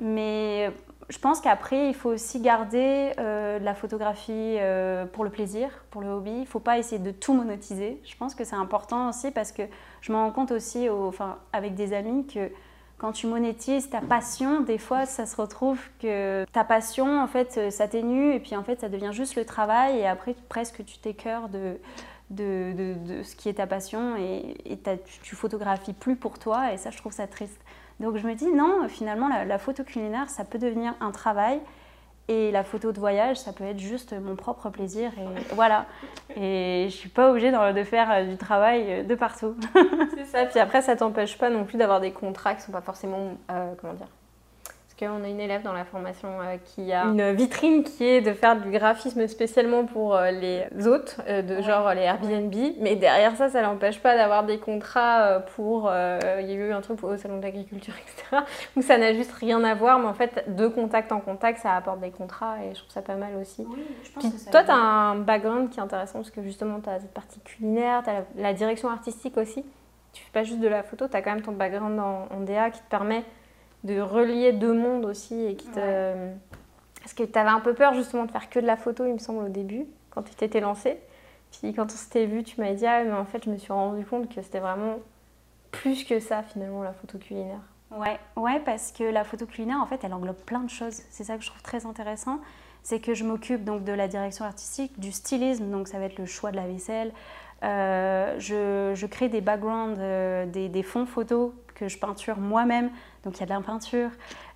Mais 0.00 0.70
je 1.08 1.18
pense 1.18 1.40
qu'après, 1.40 1.88
il 1.88 1.94
faut 1.94 2.10
aussi 2.10 2.40
garder 2.40 3.12
euh, 3.18 3.58
la 3.60 3.74
photographie 3.74 4.56
euh, 4.58 5.06
pour 5.06 5.22
le 5.22 5.30
plaisir, 5.30 5.68
pour 5.90 6.00
le 6.00 6.08
hobby. 6.08 6.32
Il 6.32 6.40
ne 6.40 6.46
faut 6.46 6.60
pas 6.60 6.78
essayer 6.78 6.98
de 6.98 7.12
tout 7.12 7.32
monétiser. 7.32 8.00
Je 8.04 8.16
pense 8.16 8.34
que 8.34 8.44
c'est 8.44 8.56
important 8.56 9.08
aussi 9.08 9.30
parce 9.30 9.52
que 9.52 9.62
je 10.00 10.12
me 10.12 10.16
rends 10.16 10.32
compte 10.32 10.50
aussi 10.50 10.88
enfin, 10.88 11.38
avec 11.52 11.74
des 11.74 11.92
amis 11.92 12.26
que 12.26 12.50
quand 12.98 13.12
tu 13.12 13.26
monétises 13.26 13.90
ta 13.90 14.00
passion, 14.00 14.62
des 14.62 14.78
fois, 14.78 15.04
ça 15.06 15.26
se 15.26 15.36
retrouve 15.36 15.78
que 16.00 16.44
ta 16.52 16.64
passion, 16.64 17.20
en 17.20 17.26
fait, 17.26 17.70
s'atténue 17.70 18.32
et 18.32 18.40
puis 18.40 18.56
en 18.56 18.64
fait, 18.64 18.80
ça 18.80 18.88
devient 18.88 19.10
juste 19.12 19.36
le 19.36 19.44
travail 19.44 19.98
et 19.98 20.06
après, 20.06 20.34
presque, 20.48 20.82
tu 20.84 20.98
t'écœures 20.98 21.50
de, 21.50 21.78
de, 22.30 22.72
de, 22.72 22.94
de, 22.94 23.22
ce 23.22 23.36
qui 23.36 23.48
est 23.50 23.54
ta 23.54 23.66
passion 23.66 24.16
et, 24.16 24.56
et 24.64 24.78
tu 25.22 25.36
photographies 25.36 25.92
plus 25.92 26.16
pour 26.16 26.38
toi 26.38 26.72
et 26.72 26.78
ça, 26.78 26.90
je 26.90 26.96
trouve 26.96 27.12
ça 27.12 27.26
triste. 27.26 27.60
Donc 28.00 28.16
je 28.16 28.26
me 28.26 28.34
dis 28.34 28.52
non, 28.52 28.88
finalement 28.88 29.28
la, 29.28 29.58
photo 29.58 29.84
culinaire, 29.84 30.28
ça 30.28 30.44
peut 30.44 30.58
devenir 30.58 30.94
un 31.00 31.10
travail. 31.10 31.60
Et 32.28 32.50
la 32.50 32.64
photo 32.64 32.90
de 32.90 32.98
voyage, 32.98 33.36
ça 33.36 33.52
peut 33.52 33.62
être 33.62 33.78
juste 33.78 34.12
mon 34.12 34.34
propre 34.34 34.68
plaisir. 34.68 35.12
Et 35.16 35.54
voilà. 35.54 35.86
Et 36.34 36.86
je 36.90 36.94
suis 36.94 37.08
pas 37.08 37.30
obligée 37.30 37.52
de, 37.52 37.84
faire 37.84 38.10
euh, 38.10 38.24
du 38.24 38.36
travail 38.36 38.84
euh, 38.88 39.02
de 39.04 39.14
partout. 39.14 39.54
C'est 40.16 40.24
ça. 40.24 40.44
Puis 40.50 40.58
après, 40.58 40.82
ça 40.82 40.96
t'empêche 40.96 41.38
pas 41.38 41.50
non 41.50 41.64
plus 41.64 41.78
d'avoir 41.78 42.00
des 42.00 42.10
contrats 42.10 42.56
qui 42.56 42.62
sont 42.62 42.72
pas 42.72 42.80
forcément, 42.80 43.36
euh, 43.52 43.72
comment 43.80 43.92
dire, 43.92 44.08
qu'on 44.98 45.24
a 45.24 45.28
une 45.28 45.40
élève 45.40 45.62
dans 45.62 45.72
la 45.72 45.84
formation 45.84 46.40
euh, 46.40 46.56
qui 46.64 46.92
a 46.92 47.04
une 47.04 47.32
vitrine 47.32 47.84
qui 47.84 48.04
est 48.04 48.20
de 48.22 48.32
faire 48.32 48.60
du 48.60 48.70
graphisme 48.70 49.26
spécialement 49.26 49.84
pour 49.84 50.16
euh, 50.16 50.30
les 50.30 50.66
hôtes, 50.86 51.18
euh, 51.28 51.42
de 51.42 51.60
genre 51.60 51.92
les 51.92 52.02
Airbnb. 52.02 52.54
Mais 52.80 52.96
derrière 52.96 53.36
ça, 53.36 53.50
ça 53.50 53.60
l'empêche 53.60 54.00
pas 54.00 54.16
d'avoir 54.16 54.44
des 54.44 54.58
contrats 54.58 55.40
pour. 55.54 55.90
Il 55.92 56.46
y 56.46 56.52
a 56.52 56.54
eu 56.54 56.72
un 56.72 56.80
truc 56.80 57.02
au 57.04 57.16
salon 57.16 57.38
de 57.38 57.42
l'agriculture, 57.42 57.94
etc. 58.02 58.42
où 58.76 58.82
ça 58.82 58.96
n'a 58.96 59.12
juste 59.12 59.32
rien 59.32 59.62
à 59.64 59.74
voir, 59.74 59.98
mais 59.98 60.06
en 60.06 60.14
fait, 60.14 60.44
de 60.48 60.66
contact 60.66 61.12
en 61.12 61.20
contact, 61.20 61.60
ça 61.60 61.74
apporte 61.74 62.00
des 62.00 62.10
contrats 62.10 62.56
et 62.64 62.74
je 62.74 62.80
trouve 62.80 62.92
ça 62.92 63.02
pas 63.02 63.16
mal 63.16 63.36
aussi. 63.36 63.66
Puis 64.18 64.32
toi, 64.50 64.64
tu 64.64 64.70
as 64.70 64.76
un 64.76 65.16
background 65.16 65.70
qui 65.70 65.78
est 65.78 65.82
intéressant 65.82 66.20
parce 66.20 66.30
que 66.30 66.42
justement, 66.42 66.80
tu 66.80 66.88
as 66.88 67.00
cette 67.00 67.14
partie 67.14 67.40
culinaire, 67.40 68.02
tu 68.02 68.10
as 68.10 68.24
la, 68.36 68.54
direction 68.54 68.88
artistique 68.88 69.36
aussi. 69.36 69.64
Tu 70.12 70.22
fais 70.22 70.30
pas 70.32 70.44
juste 70.44 70.60
de 70.60 70.68
la 70.68 70.82
photo, 70.82 71.06
tu 71.08 71.16
as 71.16 71.20
quand 71.20 71.34
même 71.34 71.42
ton 71.42 71.52
background 71.52 71.98
en, 72.00 72.26
en 72.34 72.40
DA 72.40 72.70
qui 72.70 72.80
te 72.80 72.88
permet 72.88 73.22
de 73.86 74.00
relier 74.00 74.52
deux 74.52 74.74
mondes 74.74 75.04
aussi 75.04 75.40
et 75.44 75.56
qui 75.56 75.68
te... 75.68 76.30
Parce 77.00 77.14
que 77.14 77.22
tu 77.22 77.38
avais 77.38 77.50
un 77.50 77.60
peu 77.60 77.72
peur 77.72 77.94
justement 77.94 78.24
de 78.24 78.30
faire 78.32 78.50
que 78.50 78.58
de 78.58 78.66
la 78.66 78.76
photo, 78.76 79.06
il 79.06 79.12
me 79.12 79.18
semble, 79.18 79.44
au 79.44 79.48
début, 79.48 79.86
quand 80.10 80.22
tu 80.22 80.34
t'étais 80.34 80.60
lancé. 80.60 80.98
Puis 81.52 81.72
quand 81.72 81.84
on 81.84 81.96
s'était 81.96 82.26
vu, 82.26 82.42
tu 82.42 82.60
m'as 82.60 82.72
dit, 82.72 82.86
ah, 82.86 83.04
mais 83.04 83.12
en 83.12 83.24
fait, 83.24 83.44
je 83.44 83.50
me 83.50 83.56
suis 83.56 83.72
rendu 83.72 84.04
compte 84.04 84.34
que 84.34 84.42
c'était 84.42 84.58
vraiment 84.58 84.98
plus 85.70 86.04
que 86.04 86.18
ça, 86.18 86.42
finalement, 86.42 86.82
la 86.82 86.92
photo 86.92 87.18
culinaire. 87.18 87.60
Ouais, 87.92 88.18
ouais, 88.36 88.60
parce 88.64 88.90
que 88.90 89.04
la 89.04 89.22
photo 89.22 89.46
culinaire, 89.46 89.80
en 89.80 89.86
fait, 89.86 90.02
elle 90.02 90.12
englobe 90.12 90.36
plein 90.36 90.60
de 90.60 90.70
choses. 90.70 91.02
C'est 91.10 91.24
ça 91.24 91.36
que 91.36 91.44
je 91.44 91.48
trouve 91.48 91.62
très 91.62 91.86
intéressant. 91.86 92.40
C'est 92.82 92.98
que 92.98 93.14
je 93.14 93.24
m'occupe 93.24 93.64
donc 93.64 93.84
de 93.84 93.92
la 93.92 94.08
direction 94.08 94.44
artistique, 94.44 94.98
du 94.98 95.12
stylisme, 95.12 95.70
donc 95.70 95.88
ça 95.88 95.98
va 95.98 96.06
être 96.06 96.18
le 96.18 96.26
choix 96.26 96.50
de 96.50 96.56
la 96.56 96.66
vaisselle. 96.66 97.12
Euh, 97.62 98.34
je, 98.38 98.92
je, 98.94 99.06
crée 99.06 99.28
des 99.28 99.40
backgrounds, 99.40 99.98
euh, 99.98 100.44
des, 100.46 100.68
des 100.68 100.82
fonds 100.82 101.06
photos 101.06 101.52
que 101.74 101.88
je 101.88 101.98
peinture 101.98 102.38
moi-même 102.38 102.90
donc 103.26 103.36
il 103.36 103.40
y 103.40 103.42
a 103.42 103.46
de 103.46 103.50
la 103.50 103.60
peinture. 103.60 104.10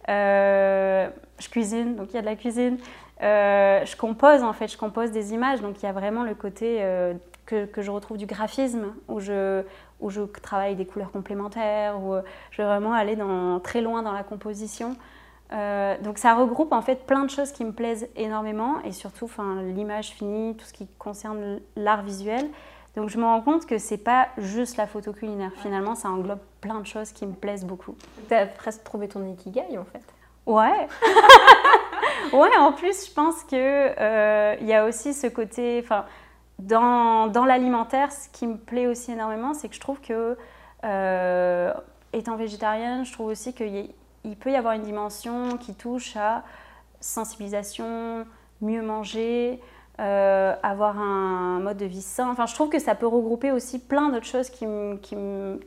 Euh, 0.09 1.11
je 1.39 1.49
cuisine, 1.49 1.97
donc 1.97 2.11
il 2.11 2.15
y 2.15 2.19
a 2.19 2.23
de 2.23 2.27
la 2.27 2.37
cuisine. 2.37 2.79
Euh, 3.23 3.85
je 3.85 3.97
compose 3.97 4.43
en 4.43 4.55
fait, 4.55 4.69
je 4.69 4.79
compose 4.79 5.11
des 5.11 5.35
images, 5.35 5.61
donc 5.61 5.83
il 5.83 5.87
y 5.87 5.89
a 5.89 5.93
vraiment 5.93 6.23
le 6.23 6.35
côté 6.35 6.79
euh, 6.81 7.15
que, 7.45 7.69
je 7.77 7.91
retrouve 7.91 8.17
du 8.17 8.27
graphisme, 8.27 8.95
où 9.09 9.19
je, 9.21 9.63
où 10.01 10.09
je 10.09 10.23
travaille 10.23 10.77
des 10.77 10.87
couleurs 10.87 11.11
complémentaires, 11.11 12.01
où 12.01 12.15
je 12.53 12.63
vais 12.63 12.69
vraiment 12.69 12.95
aller 12.95 13.17
dans, 13.17 13.59
très 13.59 13.83
loin 13.83 14.03
dans 14.03 14.13
la 14.13 14.23
composition. 14.23 14.97
donc 15.51 16.19
ça 16.19 16.35
regroupe 16.35 16.73
en 16.73 16.81
fait 16.81 17.05
plein 17.07 17.25
de 17.25 17.31
choses 17.31 17.51
qui 17.51 17.65
me 17.65 17.73
plaisent 17.73 18.09
énormément, 18.15 18.81
et 18.85 18.93
surtout 18.93 19.29
l'image 19.75 20.11
finie, 20.11 20.57
tout 20.57 20.65
ce 20.65 20.73
qui 20.73 20.87
concerne 20.99 21.61
l'art 21.75 22.03
visuel. 22.03 22.47
Donc 23.01 23.09
je 23.09 23.17
me 23.17 23.25
rends 23.25 23.41
compte 23.41 23.65
que 23.65 23.79
c'est 23.79 23.97
pas 23.97 24.29
juste 24.37 24.77
la 24.77 24.87
photo 24.87 25.15
culinaire. 25.15 25.53
Finalement, 25.63 25.95
ça 25.95 26.11
englobe 26.11 26.41
plein 26.61 26.81
de 26.81 26.87
choses 26.87 27.13
qui 27.13 27.27
me 27.27 27.33
plaisent 27.33 27.65
beaucoup. 27.65 27.95
Tu 28.29 28.35
as 28.35 28.45
presque 28.45 28.85
trouvé 28.85 29.09
ton 29.09 29.27
ikigai 29.27 29.79
en 29.79 29.87
fait. 29.87 30.03
Ouais. 30.45 30.87
ouais, 32.35 32.57
en 32.59 32.73
plus, 32.73 33.07
je 33.07 33.15
pense 33.15 33.43
qu'il 33.45 33.57
euh, 33.59 34.55
y 34.61 34.75
a 34.75 34.85
aussi 34.85 35.15
ce 35.15 35.29
côté. 35.29 35.81
Enfin, 35.83 36.05
dans, 36.59 37.29
dans 37.29 37.47
l'alimentaire, 37.47 38.13
ce 38.13 38.29
qui 38.29 38.47
me 38.47 38.59
plaît 38.59 38.87
aussi 38.87 39.13
énormément, 39.13 39.55
c'est 39.55 39.71
que 39.71 39.75
je 39.75 39.81
trouve 39.81 40.03
que, 40.03 40.37
euh, 40.85 41.73
étant 42.13 42.37
végétarienne, 42.37 43.07
je 43.07 43.13
trouve 43.15 43.29
aussi 43.29 43.55
qu'il 43.55 43.89
il 44.25 44.37
peut 44.37 44.51
y 44.51 44.57
avoir 44.57 44.75
une 44.75 44.83
dimension 44.83 45.57
qui 45.57 45.75
touche 45.75 46.17
à 46.17 46.43
sensibilisation, 47.01 48.27
mieux 48.61 48.83
manger. 48.83 49.59
Euh, 50.01 50.55
avoir 50.63 50.99
un 50.99 51.61
mode 51.61 51.77
de 51.77 51.85
vie 51.85 52.01
sain. 52.01 52.31
Enfin, 52.31 52.47
je 52.47 52.55
trouve 52.55 52.71
que 52.71 52.79
ça 52.79 52.95
peut 52.95 53.07
regrouper 53.07 53.53
aussi 53.53 53.79
plein 53.79 54.09
d'autres 54.09 54.25
choses 54.25 54.49
qui, 54.49 54.65
qui 55.03 55.15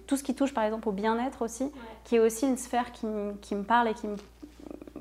tout 0.08 0.18
ce 0.18 0.24
qui 0.24 0.34
touche 0.34 0.56
par 0.56 0.64
exemple 0.64 0.90
au 0.90 0.92
bien-être 0.92 1.44
aussi, 1.44 1.72
qui 2.04 2.16
est 2.16 2.20
aussi 2.20 2.48
une 2.48 2.58
sphère 2.58 2.92
qui, 2.94 3.06
qui, 3.42 3.54
me 3.54 3.62
parle 3.62 3.90
et 3.90 3.94
qui 3.94 4.08
me, 4.08 4.16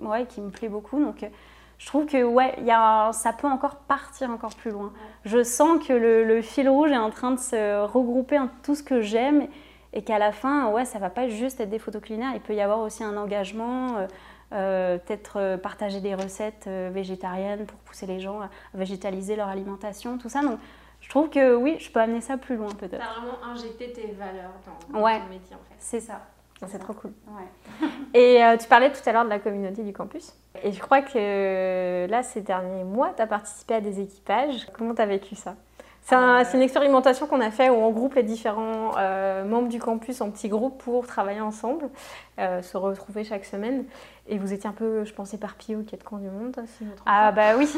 ouais, 0.06 0.26
qui 0.26 0.42
me 0.42 0.50
plaît 0.50 0.68
beaucoup. 0.68 1.02
Donc, 1.02 1.26
je 1.78 1.86
trouve 1.86 2.04
que 2.04 2.22
ouais, 2.22 2.54
y 2.62 2.70
a, 2.72 3.10
ça 3.14 3.32
peut 3.32 3.46
encore 3.46 3.76
partir 3.76 4.28
encore 4.28 4.54
plus 4.54 4.70
loin. 4.70 4.92
Je 5.24 5.42
sens 5.42 5.82
que 5.82 5.94
le, 5.94 6.24
le, 6.24 6.42
fil 6.42 6.68
rouge 6.68 6.90
est 6.90 6.98
en 6.98 7.10
train 7.10 7.30
de 7.30 7.40
se 7.40 7.86
regrouper 7.86 8.38
en 8.38 8.50
tout 8.62 8.74
ce 8.74 8.82
que 8.82 9.00
j'aime 9.00 9.46
et 9.94 10.02
qu'à 10.02 10.18
la 10.18 10.32
fin, 10.32 10.68
ouais, 10.72 10.84
ça 10.84 10.98
va 10.98 11.08
pas 11.08 11.28
juste 11.28 11.58
être 11.58 11.70
des 11.70 11.78
photos 11.78 12.02
culinaires. 12.02 12.32
Il 12.34 12.42
peut 12.42 12.54
y 12.54 12.60
avoir 12.60 12.80
aussi 12.80 13.02
un 13.02 13.16
engagement. 13.16 13.96
Euh, 13.96 14.06
euh, 14.52 14.98
peut-être 14.98 15.38
euh, 15.38 15.56
partager 15.56 16.00
des 16.00 16.14
recettes 16.14 16.66
euh, 16.66 16.90
végétariennes 16.92 17.66
pour 17.66 17.78
pousser 17.78 18.06
les 18.06 18.20
gens 18.20 18.40
à 18.40 18.50
végétaliser 18.74 19.36
leur 19.36 19.48
alimentation, 19.48 20.18
tout 20.18 20.28
ça. 20.28 20.42
Donc, 20.42 20.58
je 21.00 21.08
trouve 21.08 21.30
que 21.30 21.54
oui, 21.54 21.76
je 21.78 21.90
peux 21.90 22.00
amener 22.00 22.20
ça 22.20 22.36
plus 22.36 22.56
loin 22.56 22.68
peut-être. 22.68 23.00
Tu 23.00 23.02
as 23.02 23.20
vraiment 23.20 23.42
injecté 23.44 23.92
tes 23.92 24.12
valeurs 24.12 24.52
dans, 24.92 25.00
ton 25.00 25.28
métier 25.28 25.56
en 25.56 25.64
fait. 25.68 25.74
C'est 25.78 26.00
ça. 26.00 26.20
C'est 26.68 26.78
trop 26.78 26.92
cool. 26.92 27.12
Ouais. 27.26 27.88
Et 28.14 28.58
tu 28.58 28.68
parlais 28.68 28.92
tout 28.92 29.00
à 29.04 29.12
l'heure 29.12 29.24
de 29.24 29.30
la 29.30 29.40
communauté 29.40 29.82
du 29.82 29.92
campus. 29.92 30.32
Et 30.62 30.70
je 30.70 30.78
crois 30.78 31.02
que 31.02 32.06
là, 32.08 32.22
ces 32.22 32.40
derniers 32.40 32.84
mois, 32.84 33.12
tu 33.16 33.22
as 33.22 33.26
participé 33.26 33.74
à 33.74 33.80
des 33.80 33.98
équipages. 33.98 34.68
Comment 34.72 34.94
tu 34.94 35.02
as 35.02 35.06
vécu 35.06 35.34
ça? 35.34 35.56
C'est 36.04 36.54
une 36.54 36.62
expérimentation 36.62 37.26
qu'on 37.26 37.40
a 37.40 37.50
fait 37.50 37.70
où 37.70 37.74
on 37.74 37.90
groupe 37.90 38.14
les 38.14 38.22
différents 38.22 38.92
membres 39.44 39.68
du 39.68 39.78
campus 39.78 40.20
en 40.20 40.30
petits 40.30 40.48
groupes 40.48 40.82
pour 40.82 41.06
travailler 41.06 41.40
ensemble, 41.40 41.88
se 42.38 42.76
retrouver 42.76 43.24
chaque 43.24 43.44
semaine. 43.44 43.84
Et 44.28 44.38
vous 44.38 44.52
étiez 44.52 44.70
un 44.70 44.72
peu, 44.72 45.04
je 45.04 45.12
pense, 45.12 45.34
éparpillé 45.34 45.74
aux 45.74 45.82
quatre 45.82 46.04
coins 46.04 46.20
du 46.20 46.28
monde, 46.28 46.56
si 46.66 46.84
Ah 47.06 47.32
bah 47.32 47.56
oui, 47.58 47.68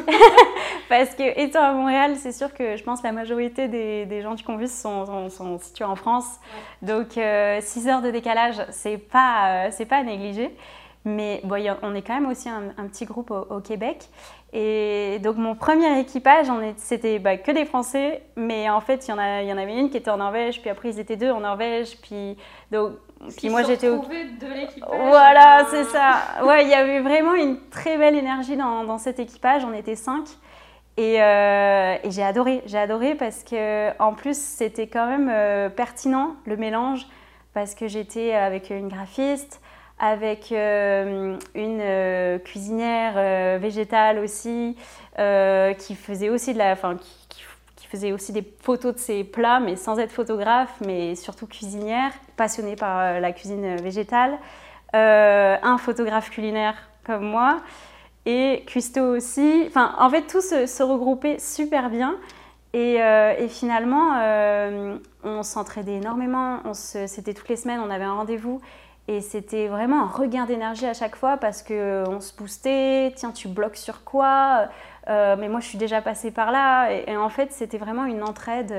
parce 0.90 1.14
que 1.14 1.40
étant 1.40 1.62
à 1.62 1.72
Montréal, 1.72 2.16
c'est 2.16 2.32
sûr 2.32 2.52
que 2.52 2.76
je 2.76 2.84
pense 2.84 3.00
que 3.00 3.06
la 3.06 3.12
majorité 3.12 3.66
des, 3.66 4.04
des 4.04 4.20
gens 4.20 4.34
du 4.34 4.44
campus 4.44 4.70
sont, 4.70 5.30
sont, 5.30 5.58
situés 5.58 5.86
en 5.86 5.96
France. 5.96 6.38
Donc 6.82 7.12
6 7.12 7.18
euh, 7.18 7.60
heures 7.88 8.02
de 8.02 8.10
décalage, 8.10 8.60
c'est 8.70 8.98
pas, 8.98 9.66
euh, 9.66 9.68
c'est 9.70 9.86
pas 9.86 9.96
à 9.96 10.02
négliger. 10.02 10.54
Mais 11.06 11.40
bon, 11.44 11.62
on 11.82 11.94
est 11.94 12.02
quand 12.02 12.14
même 12.14 12.30
aussi 12.30 12.48
un, 12.48 12.86
petit 12.88 13.04
groupe 13.04 13.30
au, 13.30 13.60
Québec. 13.60 14.08
Et 14.56 15.18
donc 15.18 15.36
mon 15.36 15.56
premier 15.56 15.98
équipage, 15.98 16.46
c'était 16.76 17.18
bah, 17.18 17.36
que 17.36 17.50
des 17.50 17.64
Français, 17.64 18.22
mais 18.36 18.70
en 18.70 18.80
fait 18.80 19.08
il 19.08 19.10
y, 19.10 19.12
en 19.12 19.18
a, 19.18 19.42
y 19.42 19.52
en 19.52 19.58
avait 19.58 19.76
une 19.76 19.90
qui 19.90 19.96
était 19.96 20.12
en 20.12 20.18
Norvège, 20.18 20.60
puis 20.60 20.70
après 20.70 20.90
ils 20.90 21.00
étaient 21.00 21.16
deux 21.16 21.32
en 21.32 21.40
Norvège, 21.40 21.98
puis 22.00 22.36
donc 22.70 22.92
puis 23.36 23.50
moi 23.50 23.64
j'étais 23.64 23.88
au 23.88 23.98
de 23.98 24.54
l'équipage. 24.54 24.88
Voilà, 25.08 25.62
euh, 25.62 25.64
c'est 25.70 25.84
ça. 25.84 26.44
Ouais, 26.44 26.62
il 26.62 26.70
y 26.70 26.74
avait 26.74 27.00
vraiment 27.00 27.34
une 27.34 27.58
très 27.68 27.98
belle 27.98 28.14
énergie 28.14 28.56
dans, 28.56 28.84
dans 28.84 28.98
cet 28.98 29.18
équipage. 29.18 29.64
On 29.64 29.72
était 29.72 29.96
cinq. 29.96 30.26
Et, 30.96 31.20
euh, 31.20 31.96
et 32.04 32.10
j'ai 32.12 32.22
adoré, 32.22 32.62
j'ai 32.66 32.78
adoré 32.78 33.16
parce 33.16 33.42
que 33.42 33.90
en 34.00 34.12
plus 34.14 34.38
c'était 34.38 34.86
quand 34.86 35.08
même 35.08 35.28
euh, 35.32 35.68
pertinent 35.68 36.36
le 36.44 36.56
mélange 36.56 37.08
parce 37.54 37.74
que 37.74 37.88
j'étais 37.88 38.34
avec 38.34 38.70
une 38.70 38.86
graphiste, 38.86 39.60
avec 40.08 40.52
euh, 40.52 41.36
une 41.54 42.40
cuisinière 42.40 43.58
végétale 43.58 44.18
aussi 44.18 44.76
qui 45.16 45.94
faisait 45.94 46.30
aussi 46.30 46.52
de 46.52 46.58
la, 46.58 46.72
enfin 46.72 46.96
qui, 46.96 47.44
qui, 47.76 47.86
faisait 47.86 48.12
aussi 48.12 48.32
des 48.32 48.44
photos 48.60 48.94
de 48.94 48.98
ses 48.98 49.22
plats 49.22 49.60
mais 49.60 49.76
sans 49.76 50.00
être 50.00 50.10
photographe 50.10 50.74
mais 50.84 51.14
surtout 51.14 51.46
cuisinière, 51.46 52.10
passionnée 52.36 52.74
par 52.74 53.20
la 53.20 53.32
cuisine 53.32 53.76
végétale, 53.76 54.38
un 54.92 55.78
photographe 55.78 56.30
culinaire 56.30 56.74
comme 57.04 57.24
moi 57.24 57.60
et 58.26 58.64
Custo 58.66 59.00
aussi. 59.00 59.64
Enfin, 59.66 59.94
en 59.98 60.10
fait, 60.10 60.22
tout 60.22 60.40
se, 60.40 60.82
regroupait 60.82 61.38
super 61.38 61.90
bien. 61.90 62.16
Et, 62.72 63.00
euh, 63.02 63.48
finalement, 63.48 64.18
euh, 64.20 64.96
on 65.22 65.42
s'entraidait 65.42 65.96
énormément. 65.96 66.60
C'était 66.72 67.34
toutes 67.34 67.48
les 67.48 67.56
semaines, 67.56 67.80
on 67.80 67.90
avait 67.90 68.04
un 68.04 68.14
rendez-vous. 68.14 68.60
Et 69.06 69.20
c'était 69.20 69.68
vraiment 69.68 70.02
un 70.02 70.06
regain 70.06 70.46
d'énergie 70.46 70.86
à 70.86 70.94
chaque 70.94 71.16
fois 71.16 71.36
parce 71.36 71.62
qu'on 71.62 72.20
se 72.20 72.34
boostait. 72.34 73.12
Tiens, 73.16 73.32
tu 73.32 73.48
bloques 73.48 73.76
sur 73.76 74.02
quoi 74.02 74.68
euh, 75.08 75.36
Mais 75.38 75.48
moi, 75.48 75.60
je 75.60 75.66
suis 75.66 75.78
déjà 75.78 76.00
passée 76.00 76.30
par 76.30 76.50
là. 76.50 76.90
Et, 76.90 77.16
en 77.16 77.28
fait, 77.28 77.52
c'était 77.52 77.76
vraiment 77.76 78.06
une 78.06 78.22
entraide 78.22 78.74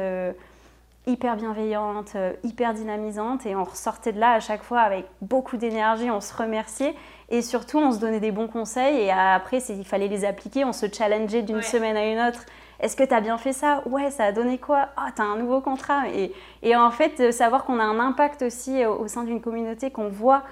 hyper 1.05 1.35
bienveillante, 1.35 2.17
hyper 2.43 2.73
dynamisante. 2.73 3.45
Et 3.45 3.55
on 3.55 3.63
ressortait 3.63 4.13
de 4.13 4.19
là 4.19 4.31
à 4.31 4.39
chaque 4.39 4.63
fois 4.63 4.79
avec 4.79 5.05
beaucoup 5.21 5.57
d'énergie. 5.57 6.09
On 6.09 6.21
se 6.21 6.33
remerciait. 6.35 6.95
Et 7.29 7.43
surtout, 7.43 7.77
on 7.77 7.91
se 7.91 7.99
donnait 7.99 8.19
des 8.19 8.31
bons 8.31 8.47
conseils 8.47 9.01
et 9.01 9.11
après, 9.11 9.59
il 9.69 9.85
fallait 9.85 10.07
les 10.07 10.25
appliquer. 10.25 10.65
On 10.65 10.73
se 10.73 10.87
challengeait 10.91 11.43
d'une 11.43 11.61
semaine 11.61 11.97
à 11.97 12.05
une 12.05 12.19
autre. 12.19 12.45
Est-ce 12.79 12.95
que 12.95 13.03
tu 13.03 13.13
as 13.13 13.21
bien 13.21 13.37
fait 13.37 13.53
ça? 13.53 13.81
Ouais, 13.85 14.11
ça 14.11 14.25
a 14.25 14.31
donné 14.31 14.57
quoi? 14.57 14.89
Ah, 14.97 15.09
tu 15.15 15.21
as 15.21 15.25
un 15.25 15.37
nouveau 15.37 15.61
contrat. 15.61 16.09
Et, 16.09 16.31
et 16.63 16.75
en 16.75 16.91
fait, 16.91 17.31
savoir 17.31 17.65
qu'on 17.65 17.79
a 17.79 17.83
un 17.83 17.99
impact 17.99 18.41
aussi 18.41 18.85
au, 18.85 19.07
sein 19.07 19.23
d'une 19.23 19.41
communauté, 19.41 19.91
qu'on 19.91 20.09
voit 20.09 20.43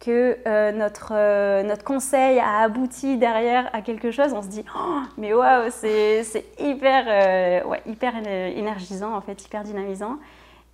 que 0.00 0.36
euh, 0.46 0.72
notre, 0.72 1.12
euh, 1.14 1.62
notre 1.62 1.84
conseil 1.84 2.40
a 2.40 2.62
abouti 2.62 3.16
derrière 3.18 3.70
à 3.72 3.82
quelque 3.82 4.10
chose, 4.10 4.32
on 4.32 4.42
se 4.42 4.48
dit 4.48 4.64
oh, 4.76 5.00
mais 5.16 5.32
waouh, 5.32 5.70
c'est 5.70 6.24
hyper, 6.58 7.04
euh, 7.06 7.68
ouais, 7.68 7.82
hyper 7.86 8.16
énergisant, 8.16 9.14
en 9.14 9.20
fait, 9.20 9.44
hyper 9.44 9.62
dynamisant. 9.62 10.18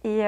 Et, 0.09 0.21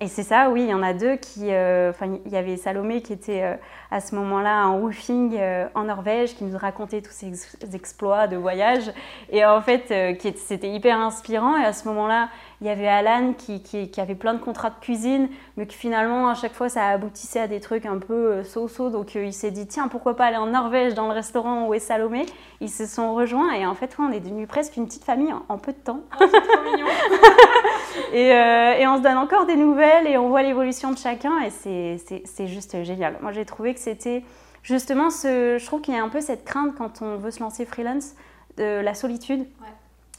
et 0.00 0.08
c'est 0.08 0.22
ça, 0.22 0.50
oui, 0.50 0.62
il 0.62 0.70
y 0.70 0.74
en 0.74 0.82
a 0.82 0.94
deux 0.94 1.16
qui. 1.16 1.44
Enfin, 1.44 2.18
il 2.24 2.32
y 2.32 2.36
avait 2.36 2.56
Salomé 2.56 3.02
qui 3.02 3.12
était 3.12 3.58
à 3.94 4.00
ce 4.00 4.16
moment-là 4.16 4.66
en 4.66 4.80
woofing 4.80 5.36
euh, 5.38 5.68
en 5.76 5.84
Norvège, 5.84 6.34
qui 6.34 6.42
nous 6.42 6.58
racontait 6.58 7.00
tous 7.00 7.12
ses 7.12 7.32
exploits 7.74 8.26
de 8.26 8.36
voyage. 8.36 8.90
Et 9.30 9.44
en 9.44 9.60
fait, 9.60 9.90
euh, 9.92 10.32
c'était 10.36 10.70
hyper 10.70 10.98
inspirant. 10.98 11.56
Et 11.56 11.64
à 11.64 11.72
ce 11.72 11.86
moment-là, 11.88 12.28
il 12.60 12.66
y 12.66 12.70
avait 12.70 12.88
Alan 12.88 13.32
qui, 13.36 13.62
qui, 13.62 14.00
avait 14.00 14.14
plein 14.14 14.34
de 14.34 14.38
contrats 14.38 14.70
de 14.70 14.78
cuisine, 14.80 15.28
mais 15.56 15.66
que 15.66 15.74
finalement, 15.74 16.28
à 16.28 16.34
chaque 16.34 16.52
fois, 16.52 16.68
ça 16.68 16.88
aboutissait 16.88 17.40
à 17.40 17.48
des 17.48 17.60
trucs 17.60 17.86
un 17.86 17.98
peu 17.98 18.42
so-so. 18.44 18.86
Euh, 18.86 18.90
Donc 18.90 19.14
il 19.14 19.32
s'est 19.32 19.50
dit, 19.50 19.66
tiens, 19.66 19.88
pourquoi 19.88 20.16
pas 20.16 20.26
aller 20.26 20.36
en 20.36 20.46
Norvège 20.46 20.94
dans 20.94 21.06
le 21.06 21.12
restaurant 21.12 21.66
où 21.66 21.74
est 21.74 21.78
Salomé? 21.78 22.26
Ils 22.60 22.70
se 22.70 22.86
sont 22.86 23.14
rejoints 23.14 23.52
et 23.52 23.66
en 23.66 23.74
fait, 23.74 23.96
on 23.98 24.12
est 24.12 24.20
devenu 24.20 24.46
presque 24.46 24.76
une 24.76 24.86
petite 24.86 25.04
famille 25.04 25.32
en, 25.48 25.58
peu 25.58 25.72
de 25.72 25.78
temps. 25.78 26.00
Oh, 26.20 26.24
c'est 26.30 26.40
trop 26.40 26.62
mignon 26.64 26.86
et, 28.12 28.28
et, 28.28 28.86
on 28.86 28.98
se 28.98 29.02
donne 29.02 29.18
encore 29.18 29.46
des 29.46 29.56
nouvelles 29.56 30.06
et 30.06 30.16
on 30.16 30.28
voit 30.28 30.42
l'évolution 30.42 30.90
de 30.92 30.98
chacun 30.98 31.40
et 31.40 31.50
c'est 31.50 32.46
juste 32.46 32.82
génial. 32.84 33.16
Moi, 33.20 33.32
j'ai 33.32 33.44
trouvé 33.44 33.74
que 33.74 33.80
c'était 33.80 34.22
justement 34.64 35.10
ce. 35.10 35.58
Je 35.58 35.66
trouve 35.66 35.80
qu'il 35.80 35.94
y 35.94 35.96
a 35.96 36.02
un 36.02 36.08
peu 36.08 36.20
cette 36.20 36.44
crainte 36.44 36.74
quand 36.76 37.02
on 37.02 37.16
veut 37.16 37.30
se 37.30 37.40
lancer 37.40 37.64
freelance 37.64 38.14
de 38.56 38.80
la 38.80 38.94
solitude. 38.94 39.46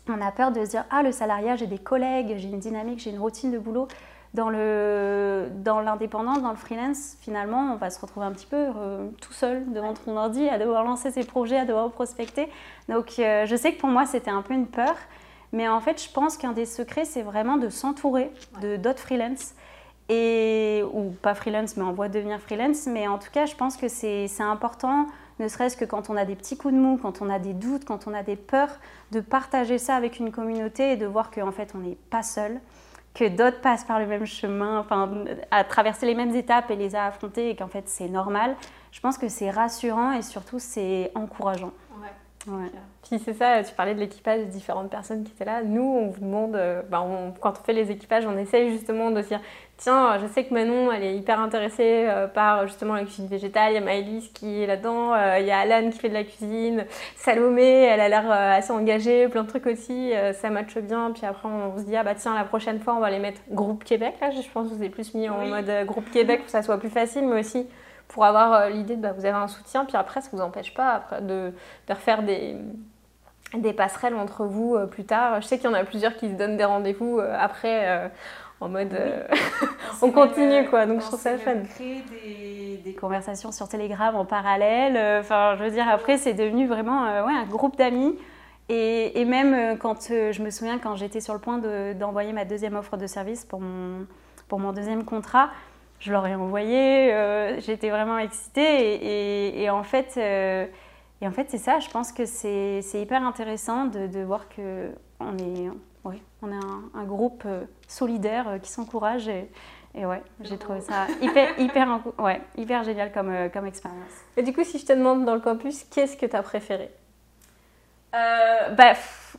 On 0.08 0.22
a 0.22 0.32
peur 0.32 0.52
de 0.52 0.64
se 0.64 0.70
dire 0.70 0.86
ah 0.92 1.04
le 1.04 1.12
salariat 1.12 1.56
j'ai 1.56 1.68
des 1.68 1.80
collègues, 1.80 2.36
j'ai 2.38 2.48
une 2.48 2.60
dynamique, 2.60 3.00
j'ai 3.00 3.12
une 3.12 3.20
routine 3.20 3.52
de 3.52 3.60
boulot. 3.60 3.88
Dans 4.34 4.50
le 4.50 5.48
dans 5.64 5.80
l'indépendance, 5.80 6.42
dans 6.42 6.50
le 6.50 6.58
freelance, 6.58 7.16
finalement, 7.22 7.72
on 7.74 7.78
va 7.78 7.90
se 7.90 8.02
retrouver 8.02 8.26
un 8.26 8.34
petit 8.34 8.46
peu 8.46 8.58
euh, 8.76 9.08
tout 9.22 9.32
seul 9.32 9.72
devant 9.72 9.94
son 9.96 10.18
ordi, 10.18 10.50
à 10.50 10.60
devoir 10.60 10.84
lancer 10.84 11.10
ses 11.10 11.24
projets, 11.24 11.58
à 11.58 11.66
devoir 11.66 11.90
prospecter. 11.90 12.50
Donc, 12.90 13.14
euh, 13.18 13.46
je 13.46 13.56
sais 13.56 13.74
que 13.74 13.80
pour 13.80 13.88
moi, 13.88 14.06
c'était 14.06 14.32
un 14.32 14.42
peu 14.42 14.54
une 14.54 14.68
peur, 14.68 14.94
mais 15.54 15.70
en 15.70 15.80
fait, 15.80 16.04
je 16.04 16.12
pense 16.12 16.36
qu'un 16.36 16.52
des 16.52 16.66
secrets, 16.66 17.06
c'est 17.06 17.22
vraiment 17.22 17.56
de 17.56 17.70
s'entourer 17.70 18.30
de 18.62 18.76
d'autres 18.76 19.00
freelance 19.00 19.54
et, 20.10 20.84
ou 20.94 21.12
pas 21.22 21.34
freelance, 21.34 21.78
mais 21.78 21.84
en 21.84 21.94
voie 21.94 22.10
de 22.10 22.14
devenir 22.14 22.40
freelance. 22.40 22.88
Mais 22.88 23.08
en 23.08 23.18
tout 23.18 23.32
cas, 23.32 23.46
je 23.46 23.56
pense 23.56 23.78
que 23.78 23.88
c'est 23.88 24.28
important, 24.40 25.08
ne 25.40 25.48
serait-ce 25.48 25.76
que 25.76 25.86
quand 25.86 26.10
on 26.10 26.16
a 26.16 26.26
des 26.26 26.36
petits 26.36 26.58
coups 26.58 26.74
de 26.74 26.80
mou, 26.80 26.98
quand 27.02 27.22
on 27.22 27.30
a 27.30 27.40
des 27.40 27.54
doutes, 27.54 27.86
quand 27.86 28.08
on 28.08 28.14
a 28.14 28.24
des 28.24 28.36
peurs, 28.36 28.80
de 29.12 29.20
partager 29.20 29.78
ça 29.78 29.96
avec 29.96 30.20
une 30.20 30.32
communauté 30.32 30.92
et 30.92 30.98
de 30.98 31.06
voir 31.06 31.32
qu'en 31.32 31.52
fait, 31.52 31.74
on 31.76 31.80
n'est 31.80 31.98
pas 32.10 32.24
seul, 32.24 32.60
que 33.14 33.28
d'autres 33.28 33.62
passent 33.62 33.86
par 33.86 34.00
le 34.00 34.06
même 34.06 34.26
chemin, 34.26 34.80
enfin, 34.80 35.10
à 35.52 35.64
traverser 35.64 36.06
les 36.06 36.16
mêmes 36.16 36.36
étapes 36.36 36.70
et 36.72 36.76
les 36.76 36.96
a 36.96 37.06
affrontées 37.06 37.50
et 37.50 37.56
qu'en 37.56 37.68
fait, 37.68 37.88
c'est 37.88 38.10
normal. 38.10 38.56
Je 38.92 39.00
pense 39.00 39.18
que 39.18 39.30
c'est 39.30 39.50
rassurant 39.50 40.14
et 40.14 40.22
surtout, 40.22 40.60
c'est 40.60 41.12
encourageant. 41.16 41.72
Puis 43.08 43.20
c'est 43.24 43.34
ça, 43.34 43.64
tu 43.64 43.74
parlais 43.74 43.94
de 43.94 44.00
l'équipage, 44.00 44.40
des 44.40 44.46
différentes 44.46 44.90
personnes 44.90 45.24
qui 45.24 45.32
étaient 45.32 45.46
là. 45.46 45.62
Nous, 45.64 45.84
on 45.84 46.10
vous 46.10 46.20
demande, 46.20 46.56
euh, 46.56 46.82
bah, 46.90 47.06
quand 47.40 47.52
on 47.60 47.64
fait 47.64 47.74
les 47.74 47.92
équipages, 47.92 48.26
on 48.26 48.38
essaye 48.38 48.72
justement 48.72 49.12
de 49.12 49.22
dire 49.22 49.40
tiens, 49.78 50.18
je 50.20 50.28
sais 50.28 50.44
que 50.46 50.54
Manon, 50.54 50.92
elle 50.92 51.04
est 51.04 51.16
hyper 51.16 51.40
intéressée 51.40 52.06
euh, 52.08 52.28
par 52.28 52.66
justement 52.68 52.96
la 52.96 53.04
cuisine 53.04 53.28
végétale. 53.28 53.74
Il 53.74 53.76
y 53.76 53.78
a 53.78 53.82
Maëlys 53.82 54.30
qui 54.30 54.64
est 54.64 54.68
là-dedans, 54.68 55.14
euh, 55.14 55.38
il 55.40 55.46
y 55.46 55.52
a 55.52 55.60
Alan 55.60 55.90
qui 55.90 56.00
fait 56.00 56.10
de 56.10 56.14
la 56.14 56.24
cuisine, 56.24 56.86
Salomé, 57.16 57.84
elle 57.84 58.00
a 58.00 58.10
l'air 58.10 58.32
assez 58.32 58.72
engagée, 58.72 59.28
plein 59.28 59.44
de 59.44 59.50
trucs 59.50 59.68
aussi, 59.68 60.14
ça 60.34 60.50
matche 60.50 60.78
bien. 60.78 61.12
Puis 61.12 61.26
après, 61.26 61.48
on 61.48 61.78
se 61.78 61.84
dit 61.84 61.96
ah 61.96 62.04
bah 62.04 62.16
tiens, 62.16 62.34
la 62.34 62.44
prochaine 62.46 62.80
fois, 62.80 62.96
on 62.96 63.00
va 63.00 63.12
les 63.12 63.20
mettre 63.20 63.42
groupe 63.52 63.84
Québec. 63.84 64.16
Là, 64.22 64.32
je 64.32 64.50
pense 64.50 64.70
que 64.70 64.74
vous 64.74 64.82
avez 64.82 64.90
plus 64.90 65.14
mis 65.14 65.30
en 65.30 65.46
mode 65.46 65.72
groupe 65.86 66.10
Québec 66.12 66.40
pour 66.40 66.46
que 66.46 66.52
ça 66.52 66.64
soit 66.64 66.80
plus 66.80 66.90
facile, 66.90 67.28
mais 67.28 67.40
aussi 67.40 67.68
pour 68.16 68.24
avoir 68.24 68.70
l'idée 68.70 68.96
de 68.96 69.02
bah, 69.02 69.12
vous 69.12 69.26
avez 69.26 69.36
un 69.36 69.50
soutien. 69.50 69.84
Puis 69.84 69.98
après, 69.98 70.22
ça 70.22 70.30
ne 70.32 70.38
vous 70.38 70.42
empêche 70.42 70.74
pas 70.74 70.94
après, 70.94 71.22
de, 71.22 71.52
de 71.88 71.94
refaire 71.94 72.24
des 72.24 72.56
des 73.54 73.74
passerelles 73.74 74.16
entre 74.16 74.46
vous 74.46 74.76
euh, 74.76 74.86
plus 74.86 75.06
tard. 75.06 75.42
Je 75.42 75.48
sais 75.48 75.58
qu'il 75.58 75.70
y 75.70 75.74
en 75.74 75.76
a 75.76 75.84
plusieurs 75.84 76.16
qui 76.16 76.30
se 76.30 76.34
donnent 76.34 76.58
des 76.58 76.66
rendez-vous 76.66 77.20
euh, 77.20 77.36
après 77.38 77.88
euh, 77.88 78.08
en 78.62 78.70
mode 78.70 78.98
on 80.02 80.12
continue 80.14 80.68
quoi. 80.70 80.86
Donc 80.86 81.02
je 81.02 81.08
trouve 81.08 81.20
ça 81.20 81.38
fun. 81.38 81.56
Créer 81.76 82.04
des, 82.10 82.78
des, 82.78 82.94
conversations 82.94 83.52
sur 83.52 83.68
Telegram 83.68 84.16
en 84.16 84.26
parallèle. 84.26 85.20
Enfin, 85.20 85.56
je 85.58 85.64
veux 85.64 85.72
dire, 85.72 85.88
après 85.90 86.18
c'est 86.18 86.34
devenu 86.34 86.68
vraiment 86.68 87.04
ouais, 87.26 87.34
un 87.34 87.46
groupe 87.46 87.78
d'amis. 87.78 88.18
Et, 88.68 89.22
et, 89.22 89.26
même 89.26 89.78
quand 89.78 90.08
je 90.10 90.42
me 90.42 90.50
souviens 90.50 90.80
quand 90.80 90.96
j'étais 90.96 91.20
sur 91.20 91.36
le 91.36 91.40
point 91.40 91.60
d'envoyer 91.94 92.34
ma 92.34 92.46
deuxième 92.46 92.76
offre 92.76 92.98
de 92.98 93.06
service 93.06 93.46
pour 93.46 93.62
mon, 93.62 94.08
pour 94.48 94.60
mon 94.60 94.74
deuxième 94.74 95.04
contrat, 95.06 95.50
je 96.06 96.12
leur 96.12 96.26
ai 96.28 96.36
envoyé. 96.36 97.58
J'étais 97.60 97.90
vraiment 97.90 98.18
excitée 98.18 98.62
et, 98.62 99.64
et 99.64 99.70
en 99.70 99.84
fait 99.84 100.18
et 101.22 101.28
en 101.28 101.32
fait, 101.32 101.50
c'est 101.50 101.58
ça, 101.58 101.80
je 101.80 101.90
pense 101.90 102.12
que 102.12 102.26
c'est 102.26 102.82
hyper 102.94 103.26
intéressant 103.26 103.86
de, 103.86 104.08
de 104.08 104.20
voir 104.20 104.48
qu'on 104.50 105.38
est, 105.38 105.70
ouais, 106.04 106.22
on 106.42 106.52
est 106.52 106.66
un, 106.94 107.04
groupe 107.04 107.44
euh, 107.46 107.64
solidaire 107.88 108.48
euh, 108.48 108.58
qui 108.60 108.70
s'encourage. 108.70 109.28
Et, 109.30 109.50
et, 109.96 110.06
ouais, 110.06 110.22
j'ai 110.42 110.58
trouvé 110.58 110.82
ça 110.82 111.08
hyper, 111.22 111.58
hyper, 111.60 112.00
ouais, 112.20 112.42
hyper 112.58 112.84
génial 112.84 113.12
comme, 113.14 113.30
euh, 113.30 113.50
comme 113.50 113.66
expérience. 113.66 114.12
Et 114.36 114.44
du 114.44 114.52
coup, 114.54 114.64
si 114.64 114.78
je 114.78 114.86
te 114.86 114.94
demande 114.94 115.26
dans 115.26 115.36
le 115.36 115.40
campus, 115.40 115.86
qu'est-ce 115.86 116.18
que 116.18 116.26
tu 116.26 116.36
as 116.36 116.44
préféré 116.44 116.92
bah, 118.12 118.94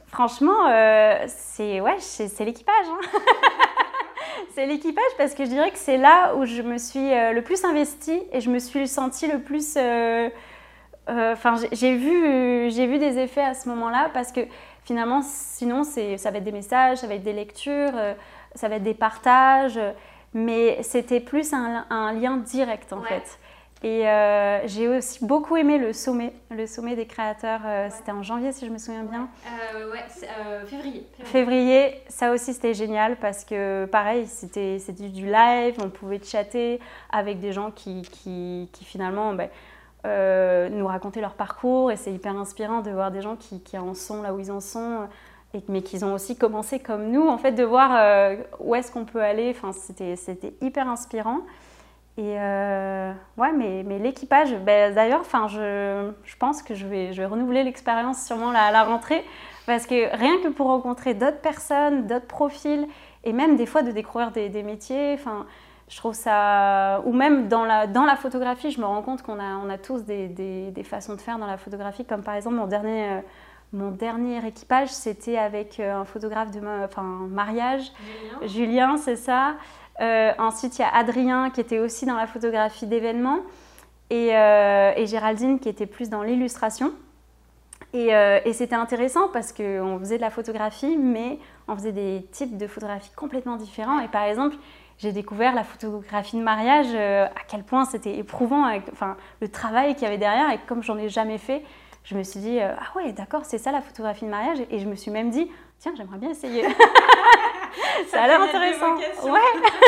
Franchement, 0.07 0.67
c'est 1.29 1.81
ouais, 1.81 1.99
l'équipage. 2.41 2.87
Hein. 2.87 3.19
c'est 4.57 4.66
l'équipage 4.66 5.05
parce 5.16 5.35
que 5.35 5.45
je 5.45 5.51
dirais 5.51 5.71
que 5.71 5.79
c'est 5.79 5.99
là 5.99 6.35
où 6.35 6.45
je 6.47 6.62
me 6.62 6.79
suis 6.79 7.11
le 7.11 7.40
plus 7.42 7.64
investie 7.64 8.21
et 8.33 8.40
je 8.40 8.51
me 8.51 8.59
suis 8.59 8.88
sentie 8.88 9.29
le 9.29 9.40
plus 9.40 9.77
euh, 11.09 11.33
enfin, 11.35 11.55
j'ai 11.73 11.95
vu, 11.95 12.71
j'ai 12.71 12.87
vu 12.87 12.99
des 12.99 13.19
effets 13.19 13.45
à 13.45 13.55
ce 13.55 13.69
moment-là 13.69 14.11
parce 14.12 14.33
que 14.33 14.40
finalement, 14.85 15.23
sinon, 15.23 15.85
ça 15.85 16.31
va 16.31 16.38
être 16.38 16.45
des 16.45 16.53
messages, 16.53 16.99
ça 16.99 17.07
va 17.07 17.14
être 17.14 17.23
des 17.23 17.33
lectures, 17.33 17.92
euh, 17.95 18.14
ça 18.55 18.69
va 18.69 18.77
être 18.77 18.83
des 18.83 18.95
partages, 18.95 19.79
mais 20.35 20.83
c'était 20.83 21.21
plus 21.21 21.53
un, 21.53 22.12
lien 22.12 22.37
direct 22.38 22.92
en 22.92 23.03
fait. 23.03 23.38
Et 23.83 24.09
euh, 24.09 24.67
j'ai 24.67 24.89
aussi 24.89 25.25
beaucoup 25.25 25.57
aimé 25.57 25.77
le 25.77 25.93
sommet, 25.93 26.33
le 26.51 26.67
sommet 26.67 26.97
des 26.97 27.07
créateurs. 27.07 27.61
C'était 27.91 28.12
en 28.12 28.23
janvier, 28.23 28.53
si 28.53 28.67
je 28.67 28.71
me 28.71 28.79
souviens 28.79 29.05
bien. 29.05 29.29
ouais, 29.93 30.05
février, 30.67 31.07
février. 31.25 32.03
ça 32.09 32.33
aussi 32.33 32.55
c'était 32.55 32.75
génial 32.75 33.17
parce 33.17 33.45
que 33.45 33.85
pareil, 33.87 34.27
c'était 34.27 34.79
du 34.99 35.27
live, 35.27 35.75
on 35.79 35.91
pouvait 35.91 36.21
chatter 36.23 36.81
avec 37.11 37.39
des 37.39 37.53
gens 37.53 37.71
qui, 37.71 38.03
qui, 38.03 38.69
qui 38.73 38.85
finalement. 38.85 39.35
Ben, 39.35 39.51
nous 40.71 40.87
raconter 40.87 41.21
leur 41.21 41.35
parcours 41.35 41.91
et 41.91 41.97
c'est 41.97 42.12
hyper 42.12 42.37
inspirant 42.37 42.81
de 42.81 42.93
voir 42.93 43.11
des 43.11 43.23
gens 43.23 43.35
qui, 43.35 43.61
qui, 43.61 43.77
en 43.77 43.93
sont 43.93 44.23
là 44.23 44.33
où 44.33 44.39
ils 44.39 44.53
en 44.53 44.61
sont 44.61 45.09
et, 45.53 45.65
mais 45.67 45.83
qui 45.83 46.05
ont 46.05 46.15
aussi 46.15 46.37
commencé 46.37 46.79
comme 46.79 47.11
nous 47.11 47.27
en 47.27 47.39
fait 47.39 47.51
de 47.51 47.65
voir 47.65 48.39
où 48.61 48.77
est-ce 48.77 48.93
qu'on 48.93 49.05
peut 49.05 49.21
aller 49.21 49.51
enfin 49.51 49.73
c'était 49.73 50.15
c'était 50.15 50.55
hyper 50.61 50.89
inspirant 50.89 51.41
et 52.19 52.37
ouais 53.37 53.53
mais, 53.53 53.83
mais 53.85 53.99
l'équipage 53.99 54.55
ben, 54.57 54.95
d'ailleurs 54.95 55.25
je, 55.49 56.11
je, 56.25 56.37
pense 56.37 56.63
que 56.63 56.75
je 56.75 56.87
vais 56.87 57.13
je 57.13 57.21
vais 57.21 57.27
renouveler 57.27 57.63
l'expérience 57.63 58.25
sûrement 58.25 58.51
à 58.51 58.71
la 58.71 58.85
rentrée 58.85 59.23
parce 59.67 59.87
que 59.87 60.17
rien 60.17 60.39
que 60.43 60.49
pour 60.49 60.67
rencontrer 60.69 61.13
d'autres 61.13 61.41
personnes 61.41 62.07
d'autres 62.07 62.27
profils 62.27 62.87
et 63.25 63.33
même 63.33 63.57
des 63.57 63.67
fois 63.67 63.83
de 63.83 63.91
découvrir 63.91 64.31
des, 64.31 64.49
des 64.49 64.63
métiers 64.63 65.13
enfin 65.15 65.47
je 65.89 65.97
trouve 65.97 66.15
ça. 66.15 67.01
Ou 67.05 67.13
même 67.13 67.49
dans 67.49 67.65
la, 67.65 67.87
dans 67.87 68.05
la 68.05 68.17
photographie, 68.17 68.71
je 68.71 68.81
me 68.81 68.87
rends 68.87 69.03
compte 69.03 69.23
qu'on 69.23 69.39
a, 69.39 69.57
on 69.57 69.71
a 69.71 69.79
tous 69.79 70.05
des, 70.05 70.29
des, 70.29 70.83
façons 70.83 71.15
de 71.15 71.21
faire 71.21 71.39
dans 71.39 71.47
la 71.47 71.59
photographie. 71.59 72.05
Comme 72.05 72.23
par 72.23 72.35
exemple, 72.35 72.57
mon 72.57 72.67
dernier, 72.67 73.11
euh, 73.11 73.21
mon 73.73 73.91
dernier 73.91 74.45
équipage, 74.47 74.89
c'était 74.89 75.39
avec 75.39 75.79
euh, 75.79 76.01
un 76.01 76.05
photographe 76.05 76.51
de 76.51 76.61
enfin, 76.85 77.03
mariage. 77.03 77.93
Julien, 78.43 78.47
Julien 78.47 78.97
c'est 78.97 79.17
ça. 79.17 79.55
Euh, 80.01 80.33
ensuite, 80.39 80.79
il 80.79 80.83
y 80.83 80.85
a 80.85 80.95
Adrien 80.95 81.51
qui 81.51 81.61
était 81.61 81.79
aussi 81.79 82.07
dans 82.07 82.17
la 82.17 82.27
photographie 82.27 82.87
d'événements. 82.87 83.41
Et, 84.11 84.29
et, 84.29 85.07
Géraldine 85.07 85.59
qui 85.59 85.69
était 85.69 85.87
plus 85.87 86.11
dans 86.11 86.23
l'illustration. 86.23 86.93
Et, 87.93 88.11
et 88.11 88.53
c'était 88.53 88.77
intéressant 88.77 89.27
parce 89.33 89.53
qu'on 89.53 89.99
faisait 89.99 90.17
de 90.17 90.21
la 90.21 90.31
photographie, 90.31 90.97
mais 90.97 91.41
on 91.67 91.75
faisait 91.75 91.91
des 91.91 92.25
types 92.31 92.57
de 92.57 92.69
photographie 92.69 93.11
complètement 93.17 93.57
différents. 93.57 93.99
Et 93.99 94.07
par 94.07 94.23
exemple, 94.23 94.55
j'ai 94.99 95.13
découvert 95.13 95.55
la 95.55 95.65
photographie 95.65 96.37
de 96.37 96.43
mariage, 96.43 96.87
euh, 96.95 97.27
à 97.27 97.45
quel 97.47 97.63
point 97.63 97.85
c'était 97.85 98.17
éprouvant, 98.17 98.67
enfin, 98.93 99.17
le 99.41 99.49
travail 99.49 99.95
qu'il 99.95 100.05
y 100.05 100.07
avait 100.07 100.19
derrière. 100.19 100.51
Et 100.51 100.59
comme 100.67 100.83
j'en 100.83 100.97
ai 100.97 101.09
jamais 101.09 101.39
fait, 101.39 101.63
je 102.05 102.17
me 102.17 102.23
suis 102.23 102.41
dit, 102.41 102.59
euh, 102.61 102.73
ah 102.79 102.97
ouais, 102.97 103.13
d'accord, 103.13 103.45
c'est 103.45 103.59
ça 103.59 103.73
la 103.73 103.83
photographie 103.83 104.25
de 104.25 104.31
mariage. 104.31 104.59
Et 104.71 104.79
je 104.79 104.87
me 104.87 104.95
suis 104.95 105.11
même 105.11 105.31
dit, 105.31 105.51
tiens, 105.79 105.93
j'aimerais 105.97 106.19
bien 106.19 106.31
essayer. 106.31 106.65
ça, 108.09 108.23
a 108.23 108.27
l'air 108.27 108.41
intéressant. 108.41 108.97
Ouais. 109.25 109.41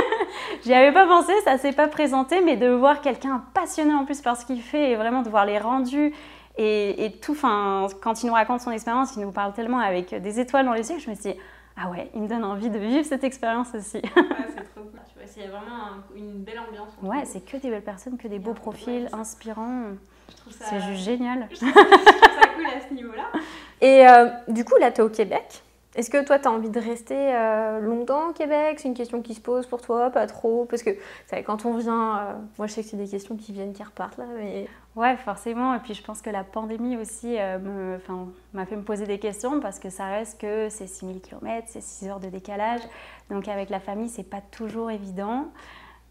J'y 0.65 0.75
avais 0.75 0.93
pas 0.93 1.07
pensé, 1.07 1.33
ça 1.45 1.59
s'est 1.59 1.73
pas 1.73 1.89
présenté, 1.89 2.41
mais 2.41 2.57
de 2.57 2.69
voir 2.69 3.01
quelqu'un 3.01 3.45
passionné 3.55 3.95
en 3.95 4.05
plus 4.05 4.21
par 4.21 4.37
ce 4.37 4.45
qu'il 4.47 4.63
fait 4.63 4.93
et 4.93 4.97
vraiment 4.97 5.23
de 5.23 5.29
voir 5.29 5.47
les 5.47 5.59
rendus. 5.59 6.15
Et, 6.57 7.05
et 7.05 7.13
tout, 7.13 7.33
enfin, 7.33 7.87
quand 8.01 8.23
il 8.23 8.27
nous 8.27 8.33
raconte 8.33 8.61
son 8.61 8.73
expérience, 8.73 9.15
il 9.17 9.23
nous 9.23 9.31
parle 9.31 9.53
tellement 9.53 9.79
avec 9.79 10.15
des 10.15 10.41
étoiles 10.41 10.67
dans 10.67 10.73
les 10.73 10.91
yeux 10.91 10.97
que 10.97 11.03
je 11.03 11.11
me 11.11 11.15
suis 11.15 11.33
dit, 11.33 11.39
ah 11.81 11.91
ouais, 11.91 12.11
il 12.15 12.23
me 12.23 12.29
donne 12.29 12.45
envie 12.45 12.71
de 12.71 12.79
vivre 12.79 13.05
cette 13.05 13.23
expérience 13.23 13.69
aussi. 13.75 13.99
ouais, 13.99 14.03
c'est 14.57 14.75
trop 14.75 14.83
cool. 14.83 15.01
C'est 15.27 15.47
vraiment 15.47 16.03
une 16.17 16.43
belle 16.43 16.59
ambiance. 16.59 16.89
Ouais, 17.03 17.25
c'est 17.25 17.45
que 17.45 17.57
des 17.59 17.71
belles 17.71 17.83
personnes, 17.83 18.17
que 18.19 18.27
des 18.27 18.41
beaux 18.41 18.55
profils, 18.55 19.09
inspirants. 19.13 19.93
C'est 20.51 20.81
juste 20.81 21.05
génial. 21.05 21.47
Je 21.51 21.57
trouve, 21.57 21.73
ça 21.73 22.49
cool 22.55 22.67
à 22.67 22.89
ce 22.89 22.95
niveau-là. 22.95 23.31
Et 23.81 24.09
euh, 24.09 24.29
du 24.49 24.65
coup, 24.65 24.77
là, 24.81 24.91
tu 24.91 25.01
es 25.01 25.05
au 25.05 25.09
Québec. 25.09 25.63
Est-ce 25.99 26.11
que 26.11 26.25
toi, 26.25 26.39
tu 26.39 26.47
as 26.47 26.53
envie 26.53 26.71
de 26.71 26.79
rester 26.79 27.17
euh, 27.17 27.81
longtemps 27.81 28.29
au 28.29 28.33
Québec? 28.33 28.79
C'est 28.79 28.87
une 28.87 28.95
question 28.95 29.21
qui 29.21 29.35
se 29.35 29.41
pose 29.41 29.67
pour 29.67 29.83
toi, 29.83 30.11
pas 30.11 30.29
trop 30.29 30.65
Parce 30.65 30.85
que 30.85 30.91
quand 31.45 31.67
on 31.67 31.77
vient, 31.77 32.19
euh, 32.19 32.33
moi 32.57 32.69
je 32.69 32.75
sais 32.75 32.83
que 32.85 32.89
c'est 32.89 32.97
des 32.97 33.09
questions 33.09 33.37
qui 33.37 33.53
viennent, 33.53 33.73
qui 33.73 33.83
repartent 33.83 34.17
là. 34.17 34.27
Mais... 34.37 34.69
Ouais, 34.95 35.17
forcément. 35.17 35.75
Et 35.75 35.81
puis 35.81 35.95
je 35.95 36.03
pense 36.05 36.23
que 36.23 36.31
la 36.31 36.45
pandémie 36.45 36.97
aussi 36.97 37.35
euh, 37.37 37.99
m'a 38.55 38.65
fait 38.65 38.77
me 38.77 38.83
poser 38.83 39.07
des 39.07 39.19
questions 39.19 39.59
parce 39.59 39.81
que 39.81 39.91
ça 39.91 40.07
reste 40.07 40.41
que 40.41 40.69
c'est 40.69 40.87
6000 40.87 41.21
km, 41.21 41.67
c'est 41.67 41.83
6 41.83 42.11
heures 42.11 42.21
de 42.21 42.29
décalage. 42.29 42.83
Donc 43.29 43.49
avec 43.49 43.69
la 43.69 43.81
famille, 43.81 44.09
c'est 44.09 44.23
pas 44.23 44.41
toujours 44.41 44.93
évident. 44.93 45.49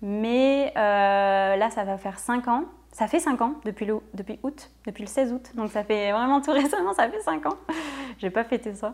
Mais 0.02 0.74
là, 0.76 1.70
ça 1.70 1.86
va 1.86 1.98
faire 1.98 2.20
5 2.20 2.46
ans 2.50 2.66
ça 2.98 3.08
fait 3.08 3.20
5 3.20 3.40
ans 3.44 3.54
depuis, 3.64 3.86
le, 3.86 4.00
depuis 4.16 4.40
août, 4.42 4.72
depuis 4.88 5.04
le 5.04 5.08
16 5.08 5.34
août. 5.34 5.52
Donc 5.54 5.70
ça 5.70 5.84
fait 5.84 6.12
vraiment 6.12 6.42
tout 6.42 6.52
récemment, 6.64 6.94
ça 6.94 7.08
fait 7.08 7.22
5 7.22 7.46
ans. 7.46 7.58
J'ai 8.20 8.30
pas 8.30 8.44
fêté 8.44 8.74
ça. 8.74 8.94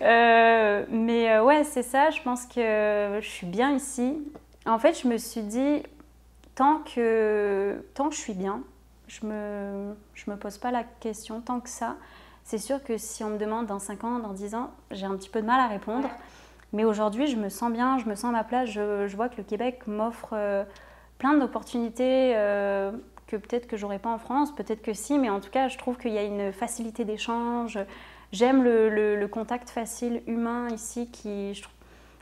Euh, 0.00 0.84
mais 0.88 1.30
euh, 1.30 1.44
ouais, 1.44 1.64
c'est 1.64 1.82
ça. 1.82 2.10
Je 2.10 2.22
pense 2.22 2.46
que 2.46 3.18
je 3.20 3.28
suis 3.28 3.46
bien 3.46 3.72
ici. 3.72 4.18
En 4.66 4.78
fait, 4.78 5.00
je 5.00 5.08
me 5.08 5.18
suis 5.18 5.42
dit, 5.42 5.82
tant 6.54 6.78
que, 6.78 7.84
tant 7.94 8.08
que 8.08 8.14
je 8.14 8.20
suis 8.20 8.34
bien, 8.34 8.62
je 9.08 9.26
me, 9.26 9.94
je 10.14 10.30
me 10.30 10.36
pose 10.36 10.58
pas 10.58 10.70
la 10.70 10.84
question 10.84 11.40
tant 11.40 11.60
que 11.60 11.68
ça. 11.68 11.96
C'est 12.44 12.58
sûr 12.58 12.82
que 12.82 12.96
si 12.96 13.22
on 13.22 13.30
me 13.30 13.38
demande 13.38 13.66
dans 13.66 13.78
5 13.78 14.04
ans, 14.04 14.18
dans 14.18 14.32
10 14.32 14.54
ans, 14.54 14.70
j'ai 14.90 15.06
un 15.06 15.16
petit 15.16 15.28
peu 15.28 15.40
de 15.40 15.46
mal 15.46 15.60
à 15.60 15.68
répondre. 15.68 16.08
Mais 16.72 16.84
aujourd'hui, 16.84 17.26
je 17.26 17.36
me 17.36 17.50
sens 17.50 17.70
bien, 17.70 17.98
je 17.98 18.06
me 18.06 18.14
sens 18.14 18.30
à 18.30 18.32
ma 18.32 18.44
place. 18.44 18.70
Je, 18.70 19.06
je 19.06 19.16
vois 19.16 19.28
que 19.28 19.36
le 19.36 19.42
Québec 19.42 19.86
m'offre 19.86 20.30
euh, 20.32 20.64
plein 21.18 21.34
d'opportunités 21.34 22.34
peut-être 23.38 23.66
que 23.66 23.76
j'aurais 23.76 23.98
pas 23.98 24.10
en 24.10 24.18
France, 24.18 24.54
peut-être 24.54 24.82
que 24.82 24.92
si, 24.92 25.18
mais 25.18 25.30
en 25.30 25.40
tout 25.40 25.50
cas, 25.50 25.68
je 25.68 25.78
trouve 25.78 25.96
qu'il 25.96 26.12
y 26.12 26.18
a 26.18 26.22
une 26.22 26.52
facilité 26.52 27.04
d'échange. 27.04 27.78
J'aime 28.32 28.62
le, 28.64 29.26
contact 29.26 29.70
facile 29.70 30.22
humain 30.26 30.68
ici 30.70 31.10
qui, 31.10 31.54
je, 31.54 31.62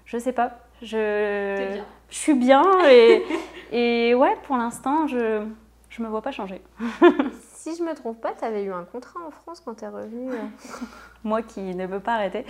je 0.05 0.19
sais 0.19 0.33
pas, 0.33 0.59
je, 0.83 1.81
je 2.09 2.17
suis 2.17 2.35
bien 2.35 2.65
et, 2.89 3.23
et 3.73 4.15
ouais, 4.15 4.37
pour 4.43 4.57
l'instant, 4.57 5.07
je, 5.07 5.45
je 5.89 6.03
me 6.03 6.09
vois 6.09 6.23
pas 6.23 6.33
changer. 6.33 6.63
si 7.53 7.77
je 7.77 7.83
me 7.83 7.95
trompe 7.95 8.21
pas, 8.21 8.33
tu 8.33 8.45
avais 8.45 8.65
eu 8.65 8.73
un 8.73 8.85
contrat 8.85 9.21
en 9.27 9.31
France 9.31 9.61
quand 9.61 9.75
tu 9.75 9.85
es 9.85 9.89
revenu. 9.89 10.31
Euh. 10.31 10.37
Moi 11.25 11.43
qui 11.43 11.61
ne 11.61 11.87
veux 11.87 12.01
pas 12.01 12.15
arrêter. 12.15 12.47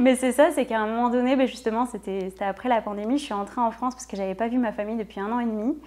mais 0.00 0.16
c'est 0.16 0.32
ça, 0.32 0.50
c'est 0.50 0.66
qu'à 0.66 0.80
un 0.80 0.86
moment 0.86 1.10
donné, 1.10 1.36
ben 1.36 1.46
justement, 1.46 1.86
c'était 1.86 2.32
après 2.40 2.68
la 2.68 2.82
pandémie, 2.82 3.18
je 3.18 3.24
suis 3.24 3.34
rentrée 3.34 3.60
en 3.60 3.70
France 3.70 3.94
parce 3.94 4.06
que 4.06 4.16
j'avais 4.16 4.34
pas 4.34 4.48
vu 4.48 4.58
ma 4.58 4.72
famille 4.72 4.96
depuis 4.96 5.20
un 5.20 5.30
an 5.30 5.38
et 5.38 5.44
demi. 5.44 5.78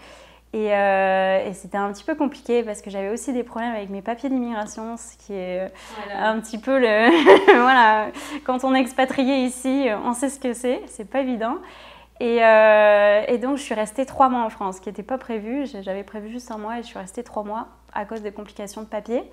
Euh, 0.56 1.48
et, 1.50 1.54
c'était 1.54 1.78
un 1.78 1.92
petit 1.92 2.04
peu 2.04 2.16
compliqué 2.16 2.64
parce 2.64 2.82
que 2.82 2.90
j'avais 2.90 3.10
aussi 3.10 3.34
des 3.34 3.44
problèmes 3.44 3.74
avec 3.74 3.90
mes 3.90 4.02
papiers 4.02 4.30
d'immigration, 4.30 4.96
ce 4.96 5.18
qui 5.18 5.34
est 5.34 5.62
euh, 5.62 5.68
un 6.18 6.40
petit 6.40 6.58
peu 6.58 6.80
le. 6.80 7.10
voilà, 7.62 8.08
quand 8.46 8.64
on 8.64 8.74
est 8.74 8.80
expatrié 8.80 9.44
ici, 9.44 9.88
on 10.06 10.14
sait 10.14 10.30
ce 10.30 10.40
que 10.40 10.54
c'est, 10.54 10.82
c'est 10.88 11.10
pas 11.10 11.22
évident. 11.22 11.58
Et, 12.22 12.42
euh, 12.42 13.24
et, 13.28 13.38
donc 13.38 13.58
je 13.58 13.64
suis 13.64 13.74
restée 13.74 14.06
trois 14.06 14.30
mois 14.30 14.44
en 14.44 14.50
France, 14.50 14.78
ce 14.78 14.82
qui 14.82 14.88
n'était 14.88 15.04
pas 15.04 15.18
prévu. 15.18 15.66
J'avais 15.82 16.04
prévu 16.04 16.30
juste 16.30 16.50
un 16.52 16.58
mois 16.58 16.80
et 16.80 16.84
je 16.84 16.88
suis 16.88 17.00
restée 17.00 17.24
trois 17.24 17.44
mois 17.44 17.68
à 17.94 18.06
cause 18.06 18.22
des 18.22 18.32
complications 18.32 18.82
de 18.82 18.88
papier. 18.88 19.24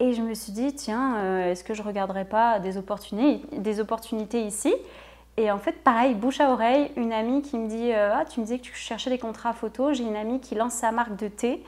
Et 0.00 0.14
je 0.14 0.22
me 0.22 0.34
suis 0.34 0.52
dit, 0.52 0.74
tiens, 0.74 1.44
est-ce 1.44 1.62
que 1.62 1.74
je 1.74 1.82
regarderais 1.82 2.24
pas 2.24 2.58
des 2.58 2.78
opportunités, 2.78 3.46
des 3.56 3.80
opportunités 3.80 4.42
ici? 4.42 4.74
Et 5.40 5.50
en 5.50 5.58
fait, 5.58 5.82
pareil, 5.82 6.14
bouche 6.14 6.38
à 6.40 6.50
oreille, 6.50 6.90
une 6.96 7.14
amie 7.14 7.40
qui 7.40 7.56
me 7.56 7.66
dit 7.66 7.92
euh, 7.94 8.12
Ah, 8.14 8.26
tu 8.26 8.40
me 8.40 8.44
disais 8.44 8.58
que 8.58 8.64
tu 8.64 8.74
cherchais 8.74 9.08
des 9.08 9.18
contrats 9.18 9.54
photo. 9.54 9.94
J'ai 9.94 10.04
une 10.04 10.16
amie 10.16 10.38
qui 10.38 10.54
lance 10.54 10.74
sa 10.74 10.92
marque 10.92 11.16
de 11.16 11.28
thé. 11.28 11.64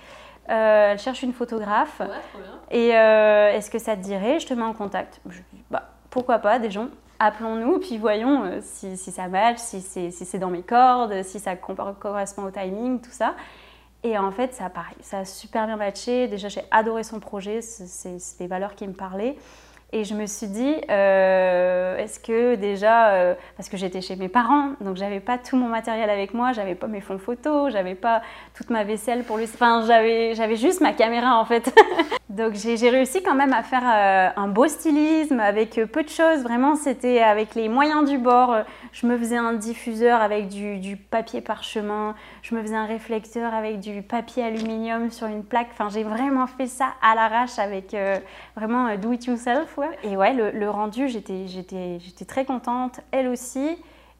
Euh, 0.50 0.92
elle 0.92 0.98
cherche 0.98 1.22
une 1.22 1.32
photographe. 1.32 2.00
Ouais, 2.00 2.06
trop 2.06 2.42
bien. 2.42 2.60
Et 2.70 2.94
euh, 2.94 3.56
est-ce 3.56 3.70
que 3.70 3.78
ça 3.78 3.96
te 3.96 4.02
dirait 4.02 4.40
Je 4.40 4.46
te 4.46 4.52
mets 4.52 4.62
en 4.62 4.74
contact? 4.74 5.22
Je 5.26 5.38
dis 5.54 5.64
bah, 5.70 5.88
Pourquoi 6.10 6.38
pas, 6.38 6.58
des 6.58 6.70
gens 6.70 6.88
Appelons-nous, 7.18 7.78
puis 7.78 7.96
voyons 7.96 8.58
si, 8.60 8.98
si, 8.98 9.10
ça 9.10 9.28
match, 9.28 9.58
si 9.58 9.80
c'est 9.80 10.10
si 10.10 10.38
dans 10.38 10.50
mes 10.50 10.62
cordes, 10.62 11.22
si 11.22 11.38
ça 11.38 11.56
correspond 11.56 12.42
au 12.42 12.50
timing, 12.50 13.00
tout 13.00 13.12
ça. 13.12 13.36
Et 14.02 14.18
en 14.18 14.32
fait, 14.32 14.52
ça, 14.52 14.68
pareil, 14.68 14.96
ça 15.00 15.20
a 15.20 15.24
super 15.24 15.66
bien 15.66 15.76
matché. 15.76 16.26
Déjà, 16.26 16.48
j'ai 16.48 16.62
adoré 16.72 17.04
son 17.04 17.20
projet, 17.20 17.62
c'est 17.62 18.18
des 18.38 18.48
valeurs 18.48 18.74
qui 18.74 18.86
me 18.86 18.92
parlaient. 18.92 19.36
Et 19.94 20.04
je 20.04 20.14
me 20.14 20.24
suis 20.24 20.46
dit, 20.46 20.74
euh, 20.90 21.98
est-ce 21.98 22.18
que 22.18 22.54
déjà, 22.54 23.10
euh, 23.10 23.34
parce 23.58 23.68
que 23.68 23.76
j'étais 23.76 24.00
chez 24.00 24.16
mes 24.16 24.28
parents, 24.28 24.70
donc 24.80 24.96
j'avais 24.96 25.20
pas 25.20 25.36
tout 25.36 25.54
mon 25.54 25.68
matériel 25.68 26.08
avec 26.08 26.32
moi, 26.32 26.52
j'avais 26.54 26.74
pas 26.74 26.86
mes 26.86 27.02
fonds 27.02 27.18
photos, 27.18 27.70
j'avais 27.70 27.94
pas 27.94 28.22
toute 28.54 28.70
ma 28.70 28.84
vaisselle 28.84 29.22
pour 29.22 29.36
lui, 29.36 29.44
enfin 29.44 29.84
j'avais, 29.86 30.56
juste 30.56 30.80
ma 30.80 30.94
caméra 30.94 31.38
en 31.38 31.44
fait. 31.44 31.78
donc 32.30 32.54
j'ai, 32.54 32.88
réussi 32.88 33.22
quand 33.22 33.34
même 33.34 33.52
à 33.52 33.62
faire 33.62 33.82
euh, 33.84 34.40
un 34.40 34.48
beau 34.48 34.66
stylisme 34.66 35.40
avec 35.40 35.78
peu 35.92 36.02
de 36.02 36.08
choses, 36.08 36.42
vraiment 36.42 36.74
c'était 36.74 37.20
avec 37.20 37.54
les 37.54 37.68
moyens 37.68 38.08
du 38.08 38.16
bord. 38.16 38.56
Je 38.92 39.06
me 39.06 39.18
faisais 39.18 39.36
un 39.36 39.52
diffuseur 39.52 40.22
avec 40.22 40.48
du, 40.48 40.78
du 40.78 40.96
papier 40.96 41.42
parchemin, 41.42 42.14
je 42.40 42.54
me 42.54 42.62
faisais 42.62 42.76
un 42.76 42.86
réflecteur 42.86 43.52
avec 43.52 43.80
du 43.80 44.00
papier 44.00 44.42
aluminium 44.42 45.10
sur 45.10 45.26
une 45.26 45.44
plaque, 45.44 45.68
enfin 45.72 45.90
j'ai 45.90 46.02
vraiment 46.02 46.46
fait 46.46 46.66
ça 46.66 46.94
à 47.02 47.14
l'arrache 47.14 47.58
avec 47.58 47.94
vraiment 48.56 48.96
do 48.96 49.12
it 49.12 49.26
yourself. 49.26 49.78
Et 50.02 50.16
ouais, 50.16 50.32
le, 50.32 50.70
rendu, 50.70 51.08
j'étais, 51.08 51.46
j'étais, 51.46 51.98
j'étais 52.00 52.24
très 52.24 52.44
contente, 52.44 53.00
elle 53.10 53.28
aussi. 53.28 53.76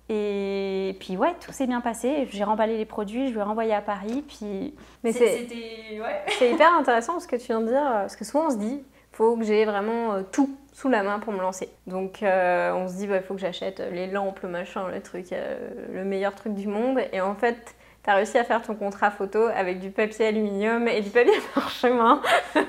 Et 0.09 0.96
puis 1.01 1.16
ouais, 1.16 1.35
tout 1.40 1.53
s'est 1.53 1.66
bien 1.66 1.81
passé. 1.81 2.29
J'ai 2.31 2.44
remballé 2.44 2.77
les 2.77 2.85
produits, 2.85 3.29
je 3.29 3.33
lui 3.33 3.38
ai 3.38 3.42
renvoyé 3.42 3.72
à 3.72 3.81
Paris. 3.81 4.25
Puis... 4.27 4.75
Mais 5.05 5.12
c'est, 5.12 5.46
c'est 6.38 6.51
hyper 6.51 6.75
intéressant 6.75 7.20
ce 7.20 7.27
que 7.27 7.37
tu 7.37 7.46
viens 7.46 7.61
de 7.61 7.68
dire, 7.68 7.83
parce 7.83 8.16
que 8.16 8.25
souvent 8.25 8.46
on 8.46 8.51
se 8.51 8.57
dit, 8.57 8.83
faut 9.12 9.37
que 9.37 9.44
j'ai 9.44 9.64
vraiment 9.64 10.14
euh, 10.14 10.22
tout 10.31 10.57
sous 10.72 10.88
la 10.88 11.03
main 11.03 11.18
pour 11.18 11.33
me 11.33 11.40
lancer. 11.40 11.68
Donc 11.87 12.22
euh, 12.22 12.72
on 12.72 12.88
se 12.88 12.94
dit, 12.94 13.05
il 13.05 13.20
faut 13.20 13.35
que 13.35 13.40
j'achète 13.40 13.81
les 13.92 14.07
lampes, 14.07 14.40
le 14.40 14.48
machin, 14.48 14.88
le 14.88 15.01
truc, 15.01 15.33
euh, 15.33 15.70
le 15.92 16.05
meilleur 16.05 16.35
truc 16.35 16.55
du 16.55 16.66
monde. 16.66 16.98
Et 17.12 17.20
en 17.20 17.35
fait, 17.35 17.75
tu 18.02 18.10
as 18.10 18.14
réussi 18.14 18.38
à 18.38 18.44
faire 18.44 18.62
ton 18.62 18.74
contrat 18.74 19.10
photo 19.10 19.46
avec 19.54 19.78
du 19.78 19.90
papier 19.90 20.26
aluminium 20.26 20.88
et 20.88 21.00
du 21.00 21.10
papier 21.10 21.32
parchemin. 21.54 22.20
Ah 22.54 22.60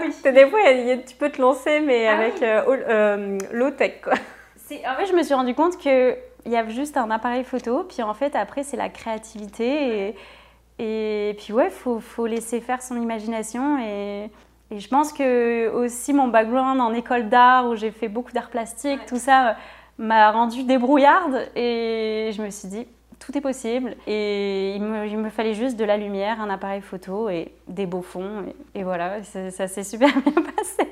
oui. 0.00 0.14
des 0.32 0.46
fois, 0.46 0.60
tu 1.06 1.16
peux 1.16 1.30
te 1.30 1.40
lancer, 1.40 1.80
mais 1.80 2.06
ah 2.06 2.18
avec 2.18 2.42
euh, 2.42 2.62
euh, 2.88 3.38
low-tech, 3.52 4.00
quoi. 4.02 4.14
En 4.86 4.96
fait, 4.96 5.06
je 5.06 5.12
me 5.12 5.22
suis 5.22 5.34
rendu 5.34 5.54
compte 5.54 5.76
qu'il 5.76 6.16
y 6.46 6.56
a 6.56 6.66
juste 6.68 6.96
un 6.96 7.10
appareil 7.10 7.44
photo, 7.44 7.84
puis 7.84 8.02
en 8.02 8.14
fait, 8.14 8.34
après, 8.34 8.62
c'est 8.62 8.78
la 8.78 8.88
créativité. 8.88 10.14
Et, 10.78 11.28
et 11.30 11.34
puis 11.34 11.52
ouais, 11.52 11.70
faut, 11.70 12.00
faut 12.00 12.26
laisser 12.26 12.60
faire 12.60 12.80
son 12.82 13.00
imagination 13.00 13.78
et, 13.78 14.30
et, 14.70 14.80
je 14.80 14.88
pense 14.88 15.12
que 15.12 15.68
aussi 15.68 16.14
mon 16.14 16.28
background 16.28 16.80
en 16.80 16.94
école 16.94 17.28
d'art 17.28 17.68
où 17.68 17.76
j'ai 17.76 17.90
fait 17.90 18.08
beaucoup 18.08 18.32
d'art 18.32 18.48
plastique, 18.48 19.04
tout 19.06 19.18
ça 19.18 19.56
m'a 19.98 20.30
rendu 20.30 20.64
débrouillarde 20.64 21.50
et 21.54 22.30
je 22.34 22.42
me 22.42 22.48
suis 22.48 22.68
dit 22.68 22.86
tout 23.24 23.36
est 23.36 23.40
possible 23.40 23.96
et 24.06 24.74
il 24.74 24.82
me, 24.82 25.06
il 25.06 25.18
me, 25.18 25.30
fallait 25.30 25.54
juste 25.54 25.76
de 25.76 25.84
la 25.84 25.96
lumière, 25.96 26.40
un 26.40 26.50
appareil 26.50 26.80
photo 26.80 27.28
et 27.28 27.54
des 27.68 27.86
beaux 27.86 28.02
fonds 28.02 28.44
et, 28.74 28.82
voilà, 28.82 29.22
ça, 29.22 29.68
s'est 29.68 29.84
super 29.84 30.08
bien 30.20 30.42
passé. 30.42 30.88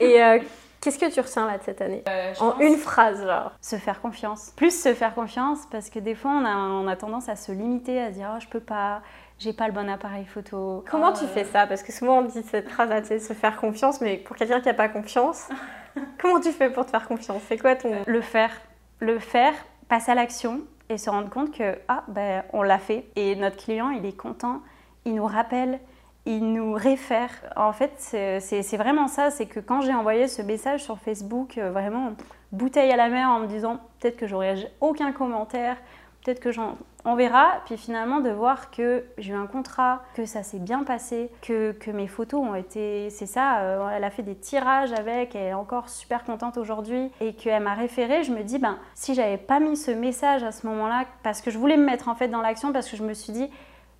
Et 0.00 0.22
euh, 0.22 0.38
Qu'est-ce 0.80 1.00
que 1.00 1.12
tu 1.12 1.20
ressens 1.20 1.46
là 1.46 1.58
de 1.58 1.64
cette 1.64 1.80
année? 1.80 2.04
Euh, 2.08 2.32
En 2.38 2.60
une 2.60 2.76
phrase, 2.76 3.24
genre 3.26 3.50
Se 3.60 3.74
faire 3.74 4.00
confiance. 4.00 4.52
Plus 4.54 4.70
se 4.70 4.94
faire 4.94 5.14
confiance 5.14 5.66
parce 5.70 5.90
que 5.90 5.98
des 5.98 6.14
fois 6.14 6.30
on 6.30 6.44
a, 6.44 6.54
on 6.54 6.86
a 6.86 6.94
tendance 6.94 7.28
à 7.28 7.34
se 7.34 7.50
limiter, 7.50 8.00
à 8.00 8.10
se 8.10 8.18
dire 8.18 8.30
oh, 8.32 8.38
je 8.40 8.46
peux 8.46 8.60
pas, 8.60 9.02
j'ai 9.38 9.52
pas 9.52 9.66
le 9.66 9.72
bon 9.72 9.88
appareil 9.90 10.26
photo. 10.26 10.84
Comment 10.88 11.12
tu 11.12 11.26
fais 11.26 11.44
ça? 11.44 11.66
Parce 11.66 11.82
que 11.82 11.90
souvent 11.90 12.18
on 12.18 12.22
dit 12.22 12.42
cette 12.42 12.68
phrase 12.68 12.88
là, 12.88 13.02
se 13.02 13.32
faire 13.32 13.56
confiance, 13.56 14.00
mais 14.00 14.16
pour 14.16 14.36
quelqu'un 14.36 14.60
qui 14.60 14.68
n'a 14.68 14.74
pas 14.74 14.88
confiance, 14.88 15.48
comment 16.20 16.40
tu 16.40 16.52
fais 16.52 16.70
pour 16.70 16.86
te 16.86 16.90
faire 16.90 17.08
confiance? 17.08 17.42
C'est 17.48 17.58
quoi 17.58 17.74
ton. 17.74 17.92
Le 18.06 18.20
faire. 18.20 18.52
Le 19.00 19.18
faire, 19.18 19.54
passer 19.88 20.12
à 20.12 20.14
l'action 20.14 20.60
et 20.88 20.98
se 20.98 21.10
rendre 21.10 21.30
compte 21.30 21.52
que 21.52 21.78
ah 21.88 22.04
ben 22.08 22.44
on 22.52 22.62
l'a 22.62 22.78
fait. 22.78 23.06
Et 23.16 23.34
notre 23.36 23.56
client 23.56 23.90
il 23.90 24.04
est 24.06 24.16
content, 24.16 24.62
il 25.04 25.14
nous 25.14 25.26
rappelle, 25.26 25.80
il 26.26 26.52
nous 26.52 26.74
réfère. 26.74 27.30
En 27.56 27.72
fait, 27.72 27.92
c'est 27.98 28.76
vraiment 28.76 29.08
ça, 29.08 29.30
c'est 29.30 29.46
que 29.46 29.60
quand 29.60 29.80
j'ai 29.80 29.94
envoyé 29.94 30.28
ce 30.28 30.42
message 30.42 30.82
sur 30.82 30.98
Facebook, 30.98 31.56
euh, 31.56 31.70
vraiment 31.70 32.12
bouteille 32.52 32.90
à 32.90 32.96
la 32.96 33.08
mer 33.08 33.28
en 33.28 33.40
me 33.40 33.46
disant 33.46 33.80
peut-être 34.00 34.16
que 34.16 34.26
j'aurai 34.26 34.70
aucun 34.80 35.12
commentaire, 35.12 35.76
peut-être 36.24 36.40
que 36.40 36.50
j'en 36.50 36.76
on 37.06 37.14
verra. 37.14 37.62
Puis 37.64 37.78
finalement 37.78 38.20
de 38.20 38.28
voir 38.28 38.70
que 38.70 39.04
j'ai 39.16 39.32
eu 39.32 39.36
un 39.36 39.46
contrat, 39.46 40.02
que 40.14 40.26
ça 40.26 40.42
s'est 40.42 40.58
bien 40.58 40.82
passé, 40.82 41.30
que, 41.40 41.74
mes 41.92 42.08
photos 42.08 42.40
ont 42.40 42.54
été, 42.54 43.08
c'est 43.10 43.26
ça, 43.26 43.60
euh, 43.60 43.88
elle 43.90 44.04
a 44.04 44.10
fait 44.10 44.24
des 44.24 44.34
tirages 44.34 44.92
avec, 44.92 45.34
elle 45.34 45.42
est 45.42 45.54
encore 45.54 45.88
super 45.88 46.24
contente 46.24 46.58
aujourd'hui 46.58 47.10
et 47.20 47.32
qu'elle 47.32 47.62
m'a 47.62 47.74
référé, 47.74 48.24
je 48.24 48.32
me 48.32 48.42
dis 48.42 48.58
ben 48.58 48.78
si 48.94 49.14
j'avais 49.14 49.38
pas 49.38 49.60
mis 49.60 49.76
ce 49.76 49.92
message 49.92 50.42
à 50.42 50.52
ce 50.52 50.66
moment-là, 50.66 51.04
parce 51.22 51.40
que 51.40 51.50
je 51.50 51.58
voulais 51.58 51.76
me 51.76 51.84
mettre 51.84 52.08
en 52.08 52.14
fait 52.16 52.28
dans 52.28 52.42
l'action, 52.42 52.72
parce 52.72 52.90
que 52.90 52.96
je 52.96 53.04
me 53.04 53.14
suis 53.14 53.32
dit 53.32 53.48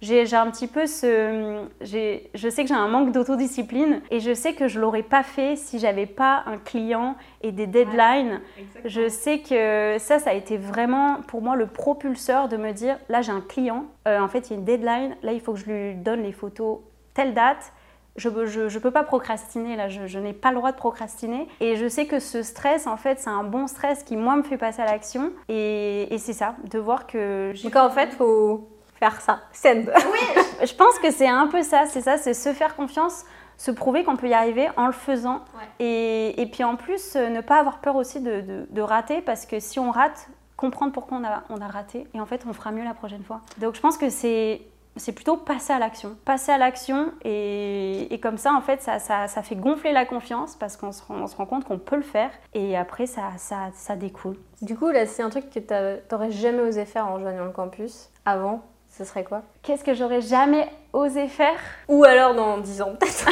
j'ai 0.03 0.35
un 0.35 0.51
petit 0.51 0.67
peu 0.67 0.87
ce. 0.87 1.65
Je 1.81 2.49
sais 2.49 2.63
que 2.63 2.69
j'ai 2.69 2.75
un 2.75 2.89
manque 2.89 3.13
d'autodiscipline 3.13 4.03
et 4.11 4.21
je 4.21 4.35
sais 4.35 4.53
que 4.53 4.69
je 4.69 4.79
l'aurais 4.79 5.03
pas 5.03 5.23
fait 5.23 5.57
si 5.57 5.79
j'avais 5.79 6.07
pas 6.07 6.43
un 6.47 6.59
client 6.59 7.17
et 7.43 7.53
des 7.53 7.67
deadlines. 7.67 8.41
je 8.85 9.09
sais 9.09 9.41
que 9.41 9.97
ça, 9.99 10.19
ça 10.19 10.31
a 10.31 10.35
été 10.35 10.59
vraiment 10.59 11.21
pour 11.29 11.41
moi 11.41 11.57
le 11.57 11.67
propulseur 11.67 12.49
de 12.49 12.57
me 12.57 12.73
dire 12.73 12.99
là, 13.09 13.23
j'ai 13.23 13.33
un 13.33 13.41
client, 13.41 13.87
euh, 14.07 14.21
en 14.21 14.29
fait, 14.29 14.49
il 14.49 14.51
y 14.51 14.57
a 14.57 14.59
une 14.59 14.65
deadline, 14.65 15.17
là, 15.23 15.33
il 15.33 15.41
faut 15.41 15.55
que 15.55 15.61
je 15.61 15.67
lui 15.67 15.95
donne 15.95 16.23
les 16.23 16.33
photos 16.33 16.79
telle 17.15 17.35
date. 17.35 17.73
Je 18.17 18.31
ne 18.31 18.47
je, 18.47 18.69
je 18.71 18.79
peux 18.79 18.91
pas 18.91 19.03
procrastiner, 19.03 19.77
là, 19.77 19.89
je, 19.89 20.07
je 20.07 20.19
n'ai 20.19 20.33
pas 20.33 20.51
le 20.51 20.57
droit 20.57 20.73
de 20.73 20.77
procrastiner. 20.77 21.49
Et 21.61 21.77
je 21.77 21.87
sais 21.87 22.07
que 22.07 22.19
ce 22.19 22.43
stress, 22.43 22.87
en 22.87 22.97
fait, 22.97 23.19
c'est 23.21 23.29
un 23.29 23.45
bon 23.45 23.67
stress 23.67 24.03
qui, 24.05 24.17
moi, 24.17 24.37
me 24.37 24.43
fait 24.43 24.57
passer 24.57 24.81
à 24.81 24.87
l'action. 24.87 25.33
Et, 25.51 26.15
et 26.15 26.17
c'est 26.17 26.33
ça, 26.33 26.57
de 26.65 26.79
voir 26.79 27.07
que... 27.07 27.53
Donc, 27.63 27.77
en 27.77 27.91
fait, 27.91 28.15
faut 28.15 28.71
faire 28.99 29.21
ça. 29.21 29.41
Send. 29.53 29.87
Oui, 29.87 30.43
je 30.67 30.75
pense 30.75 30.99
que 30.99 31.11
c'est 31.11 31.29
un 31.29 31.47
peu 31.47 31.63
ça, 31.63 31.85
c'est 31.87 32.01
ça, 32.01 32.19
c'est 32.19 32.35
se 32.35 32.53
faire 32.53 32.77
confiance, 32.77 33.25
se 33.57 33.71
prouver 33.71 34.05
qu'on 34.05 34.17
peut 34.17 34.29
y 34.29 34.35
arriver 34.35 34.69
en 34.77 34.87
le 34.87 34.93
faisant. 34.93 35.45
Et, 35.79 36.41
et, 36.41 36.47
puis 36.47 36.65
en 36.65 36.77
plus, 36.77 37.17
euh, 37.17 37.29
ne 37.29 37.41
pas 37.41 37.59
avoir 37.59 37.79
peur 37.79 37.97
aussi 37.97 38.21
de, 38.21 38.67
de, 38.69 38.81
rater, 38.83 39.21
parce 39.21 39.47
que 39.47 39.61
si 39.61 39.79
on 39.79 39.91
rate, 39.91 40.29
comprendre 40.57 40.93
pourquoi 40.93 41.19
on 41.19 41.25
a, 41.25 41.43
on 41.51 41.61
a 41.61 41.69
raté, 41.69 42.07
et 42.15 42.21
en 42.21 42.27
fait, 42.27 42.45
on 42.49 42.53
fera 42.53 42.73
mieux 42.73 42.85
la 42.85 42.95
prochaine 42.95 43.23
fois. 43.23 43.41
Donc 43.59 43.75
je 43.75 43.81
pense 43.81 43.99
que 43.99 44.11
c'est 44.11 44.63
c'est 44.97 45.13
plutôt 45.13 45.37
passer 45.37 45.73
à 45.73 45.79
l'action. 45.79 46.17
Passer 46.25 46.53
à 46.53 46.59
l'action 46.59 47.13
et, 47.23 48.13
et, 48.13 48.19
comme 48.19 48.39
ça, 48.39 48.55
en 48.55 48.61
fait, 48.61 48.83
ça, 48.83 48.99
ça, 48.99 49.29
ça 49.29 49.43
fait 49.43 49.57
gonfler 49.57 49.93
la 49.93 50.07
confiance 50.07 50.57
parce 50.57 50.77
qu'on 50.77 50.93
se, 50.93 51.03
rend, 51.03 51.27
se 51.27 51.37
rend 51.37 51.47
compte 51.47 51.65
qu'on 51.65 51.79
peut 51.79 51.97
le 51.97 52.03
faire 52.03 52.31
et 52.55 52.77
après, 52.77 53.07
ça, 53.07 53.33
ça, 53.37 53.71
ça 53.75 53.97
découle. 53.97 54.37
Du 54.63 54.77
coup, 54.77 54.89
là, 54.89 55.07
c'est 55.07 55.23
un 55.23 55.31
truc 55.31 55.51
que 55.51 55.59
tu 55.59 55.75
n'aurais 56.11 56.31
jamais 56.31 56.63
osé 56.63 56.85
faire 56.87 57.07
en 57.07 57.15
rejoignant 57.15 57.45
le 57.45 57.53
campus 57.53 58.11
avant 58.25 58.63
ce 58.97 59.05
serait 59.05 59.25
quoi? 59.25 59.43
Qu'est-ce 59.63 59.85
que 59.85 59.93
j'aurais 59.93 60.23
jamais 60.23 60.69
osé 60.93 61.29
faire? 61.29 61.59
Ou 61.89 62.05
alors 62.05 62.35
dans 62.35 62.59
10 62.59 62.83
ans 62.83 62.95
peut-être 62.99 63.29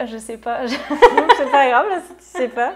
Je 0.06 0.18
sais 0.18 0.38
pas. 0.38 0.60
c'est 0.66 1.50
pas 1.50 1.68
grave 1.68 1.88
là, 1.88 2.00
si 2.06 2.14
tu 2.14 2.38
sais 2.38 2.48
pas. 2.48 2.74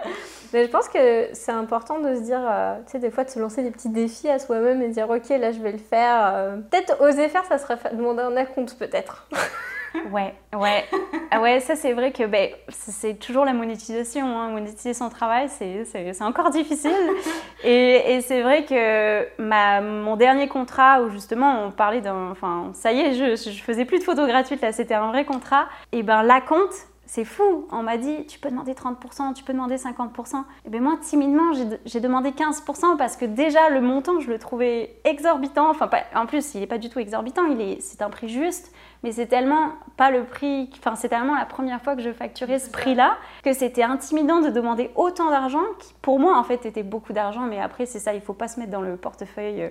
Mais 0.53 0.65
je 0.65 0.69
pense 0.69 0.89
que 0.89 1.29
c'est 1.33 1.51
important 1.51 1.99
de 1.99 2.15
se 2.15 2.21
dire, 2.21 2.41
euh, 2.43 2.75
tu 2.85 2.91
sais, 2.91 2.99
des 2.99 3.09
fois 3.09 3.23
de 3.23 3.29
se 3.29 3.39
lancer 3.39 3.63
des 3.63 3.71
petits 3.71 3.89
défis 3.89 4.29
à 4.29 4.37
soi-même 4.37 4.81
et 4.81 4.89
de 4.89 4.93
dire, 4.93 5.09
ok, 5.09 5.29
là 5.29 5.51
je 5.51 5.59
vais 5.59 5.71
le 5.71 5.77
faire. 5.77 6.31
Euh, 6.33 6.57
peut-être 6.57 6.99
oser 7.01 7.29
faire, 7.29 7.45
ça 7.45 7.57
serait 7.57 7.77
demander 7.93 8.21
un 8.21 8.45
compte 8.45 8.77
peut-être. 8.77 9.27
Ouais, 10.11 10.33
ouais. 10.53 10.85
Ah 11.31 11.41
ouais, 11.41 11.59
ça 11.59 11.75
c'est 11.75 11.93
vrai 11.93 12.11
que 12.11 12.25
ben, 12.25 12.49
c'est 12.69 13.15
toujours 13.19 13.45
la 13.45 13.53
monétisation. 13.53 14.25
Hein. 14.37 14.49
Monétiser 14.49 14.93
son 14.93 15.09
travail, 15.09 15.49
c'est 15.49 16.21
encore 16.21 16.49
difficile. 16.49 16.91
Et, 17.63 18.15
et 18.15 18.21
c'est 18.21 18.41
vrai 18.41 18.65
que 18.65 19.27
ma, 19.39 19.81
mon 19.81 20.15
dernier 20.15 20.47
contrat, 20.47 21.01
où 21.03 21.09
justement 21.11 21.65
on 21.65 21.71
parlait 21.71 22.01
d'un. 22.01 22.31
Enfin, 22.31 22.71
ça 22.73 22.91
y 22.91 22.99
est, 23.01 23.13
je, 23.13 23.51
je 23.51 23.61
faisais 23.61 23.85
plus 23.85 23.99
de 23.99 24.03
photos 24.03 24.27
gratuites, 24.27 24.61
là 24.61 24.71
c'était 24.71 24.95
un 24.95 25.07
vrai 25.07 25.25
contrat. 25.25 25.67
Et 25.91 26.01
ben 26.01 26.23
la 26.23 26.41
compte, 26.41 26.73
c'est 27.11 27.25
fou. 27.25 27.67
On 27.73 27.83
m'a 27.83 27.97
dit, 27.97 28.25
tu 28.25 28.39
peux 28.39 28.49
demander 28.49 28.71
30%, 28.71 29.33
tu 29.33 29.43
peux 29.43 29.51
demander 29.51 29.75
50%. 29.75 30.45
Et 30.65 30.69
bien 30.69 30.79
moi, 30.79 30.97
timidement, 31.01 31.51
j'ai 31.83 31.99
demandé 31.99 32.29
15% 32.29 32.95
parce 32.95 33.17
que 33.17 33.25
déjà, 33.25 33.69
le 33.69 33.81
montant, 33.81 34.21
je 34.21 34.29
le 34.29 34.39
trouvais 34.39 34.95
exorbitant. 35.03 35.69
Enfin, 35.69 35.89
en 36.15 36.25
plus, 36.25 36.55
il 36.55 36.61
n'est 36.61 36.67
pas 36.67 36.77
du 36.77 36.87
tout 36.87 36.99
exorbitant, 36.99 37.41
c'est 37.81 38.01
un 38.01 38.09
prix 38.09 38.29
juste. 38.29 38.71
Mais 39.03 39.11
c'est 39.11 39.25
tellement 39.25 39.71
pas 39.97 40.11
le 40.11 40.23
prix, 40.23 40.69
enfin, 40.77 40.95
c'est 40.95 41.09
tellement 41.09 41.35
la 41.35 41.45
première 41.45 41.81
fois 41.81 41.95
que 41.95 42.01
je 42.01 42.13
facturais 42.13 42.59
ce 42.59 42.69
prix-là 42.69 43.17
que 43.43 43.51
c'était 43.51 43.81
intimidant 43.81 44.41
de 44.41 44.49
demander 44.49 44.91
autant 44.95 45.31
d'argent 45.31 45.63
qui, 45.79 45.93
pour 46.03 46.19
moi, 46.19 46.37
en 46.37 46.43
fait, 46.43 46.65
était 46.65 46.83
beaucoup 46.83 47.11
d'argent. 47.11 47.41
Mais 47.41 47.59
après, 47.59 47.87
c'est 47.87 47.99
ça, 47.99 48.13
il 48.13 48.21
faut 48.21 48.33
pas 48.33 48.47
se 48.47 48.59
mettre 48.59 48.71
dans 48.71 48.79
le 48.79 48.95
portefeuille 48.95 49.63
euh, 49.63 49.69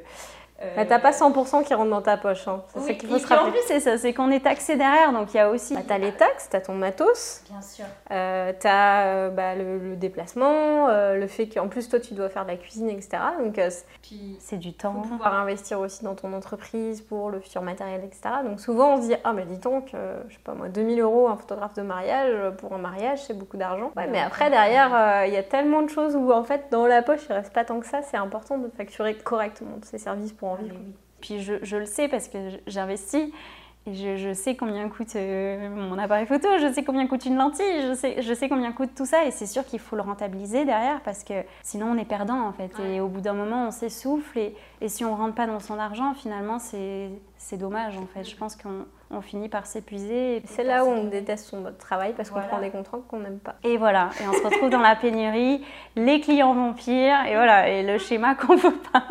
euh... 0.63 0.85
T'as 0.89 0.99
pas 0.99 1.11
100% 1.13 1.65
qui 1.65 1.75
rentre 1.75 1.91
dans 1.91 2.03
ta 2.03 2.17
poche. 2.17 2.47
Hein. 2.49 2.63
C'est 2.79 2.97
qu'il 2.97 3.09
faut 3.09 3.19
se 3.19 3.27
rappeler. 3.27 3.49
En 3.49 3.53
plus, 3.53 3.63
c'est 3.67 3.81
ça, 3.81 3.99
c'est 3.99 4.13
qu'on 4.13 4.31
est 4.31 4.45
taxé 4.45 4.77
derrière, 4.77 5.13
donc 5.13 5.33
il 5.33 5.39
y 5.39 5.41
a 5.41 5.51
aussi. 5.51 5.75
Bah, 5.75 5.81
t'as 5.87 5.99
les 5.99 6.13
taxes, 6.13 6.49
t'as 6.51 6.61
ton 6.61 6.75
matos. 6.75 7.43
Bien 7.51 7.63
sûr. 7.63 7.85
Euh, 8.11 8.53
t'as 8.59 9.05
euh, 9.07 9.31
bah, 9.31 9.55
le, 9.55 9.97
déplacement, 9.97 10.89
euh, 10.89 11.17
le 11.17 11.27
fait 11.27 11.47
qu'en 11.47 11.69
plus 11.69 11.89
toi 11.89 12.01
tu 12.01 12.15
dois 12.15 12.29
faire 12.29 12.45
de 12.45 12.51
la 12.51 12.57
cuisine, 12.57 12.89
etc. 12.91 13.11
Donc 13.39 13.59
euh, 13.59 13.71
puis 14.03 14.37
c'est 14.41 14.57
du 14.57 14.73
temps. 14.73 14.93
Pour 14.93 15.03
pouvoir 15.03 15.35
investir 15.35 15.81
aussi 15.81 16.05
dans 16.05 16.15
ton 16.15 16.33
entreprise 16.33 17.01
pour 17.01 17.31
le 17.31 17.41
futur 17.41 17.63
matériel, 17.63 18.03
etc. 18.05 18.21
Donc 18.45 18.61
souvent 18.61 18.95
on 18.95 19.03
se 19.03 19.09
dit 19.09 19.15
ah 19.25 19.33
mais 19.33 19.45
dis 19.45 19.59
donc, 19.59 19.93
je 20.29 20.35
sais 20.35 20.41
pas 20.45 20.55
moi, 20.55 20.69
2000 20.69 21.01
euros 21.01 21.29
un 21.29 21.37
photographe 21.37 21.75
de 21.75 21.83
mariage 21.83 22.33
pour 22.59 22.73
un 22.73 22.79
mariage, 22.79 23.23
c'est 23.23 23.37
beaucoup 23.37 23.57
d'argent. 23.57 23.93
Ouais, 23.97 24.07
mais 24.09 24.21
après 24.21 24.51
derrière 24.51 25.27
il 25.27 25.33
y 25.33 25.37
a 25.37 25.43
tellement 25.43 25.83
de 25.83 25.89
choses 25.89 26.17
où 26.17 26.33
en 26.33 26.45
fait 26.45 26.67
dans 26.71 26.87
la 26.87 27.03
poche 27.03 27.21
il 27.29 27.33
reste 27.33 27.53
pas 27.53 27.65
tant 27.65 27.81
que 27.81 27.87
ça. 27.87 28.03
C'est 28.03 28.17
important 28.17 28.59
de 28.59 28.69
facturer 28.69 29.15
correctement 29.15 29.79
ces 29.83 29.99
services 29.99 30.33
pour 30.33 30.50
ah, 30.59 30.75
puis 31.21 31.41
je, 31.41 31.55
je, 31.63 31.77
le 31.77 31.85
sais 31.87 32.09
parce 32.09 32.29
que 32.29 32.39
j'investis 32.67 33.31
et 33.87 33.95
je, 33.95 34.17
je, 34.17 34.33
sais 34.35 34.57
combien 34.57 34.89
coûte 34.89 35.17
euh, 35.17 35.71
mon 35.71 35.99
appareil 35.99 36.27
photo, 36.27 36.49
je 36.61 36.71
sais 36.73 36.85
combien 36.85 37.07
coûte 37.07 37.25
une 37.25 37.37
lentille, 37.37 37.83
je 37.89 37.95
sais, 37.95 38.21
je 38.21 38.35
sais 38.35 38.49
combien 38.49 38.73
coûte 38.73 38.91
tout 38.95 39.07
ça 39.07 39.25
et 39.25 39.31
c'est 39.31 39.47
sûr 39.47 39.65
qu'il 39.65 39.79
faut 39.79 39.97
le 39.97 40.03
rentabiliser 40.03 40.65
derrière 40.65 41.01
parce 41.03 41.25
que 41.25 41.45
sinon 41.63 41.87
on 41.93 41.97
est 41.97 42.05
perdant 42.05 42.43
en 42.47 42.53
fait. 42.53 42.73
Et 42.81 43.01
au 43.01 43.09
bout 43.09 43.21
d'un 43.23 43.33
moment 43.33 43.69
on 43.69 43.71
s'essouffle 43.71 44.39
et, 44.39 44.55
et, 44.81 44.89
si 44.89 45.05
on 45.05 45.17
rentre 45.17 45.35
pas 45.35 45.47
dans 45.47 45.61
son 45.61 45.79
argent 45.79 46.13
finalement 46.15 46.59
c'est 46.59 47.57
dommage 47.57 47.97
en 47.97 48.07
fait. 48.07 48.25
Je 48.25 48.37
pense 48.37 48.55
qu'on 48.57 48.85
on 49.13 49.21
finit 49.21 49.49
par 49.49 49.67
s'épuiser. 49.67 50.43
C'est 50.45 50.63
là 50.63 50.85
où 50.85 50.89
on 50.89 51.05
déteste 51.05 51.47
son 51.47 51.65
travail 51.79 52.15
parce 52.17 52.31
qu'on 52.31 52.41
prend 52.41 52.61
des 52.61 52.71
contrats 52.71 53.01
qu'on 53.09 53.19
n'aime 53.19 53.41
pas. 53.41 53.57
Et 53.65 53.77
voilà, 53.77 54.11
et 54.21 54.29
on 54.29 54.33
se 54.33 54.43
retrouve 54.43 54.71
dans 54.71 54.81
la 54.81 54.95
pénurie, 54.95 55.65
les 55.97 56.21
clients 56.21 56.55
vont 56.55 56.73
pire, 56.73 57.27
et 57.27 57.35
voilà, 57.35 57.69
et 57.69 57.83
le 57.83 57.99
schéma 57.99 58.35
qu'on 58.37 58.55
veut 58.55 58.77
pas. 58.93 59.05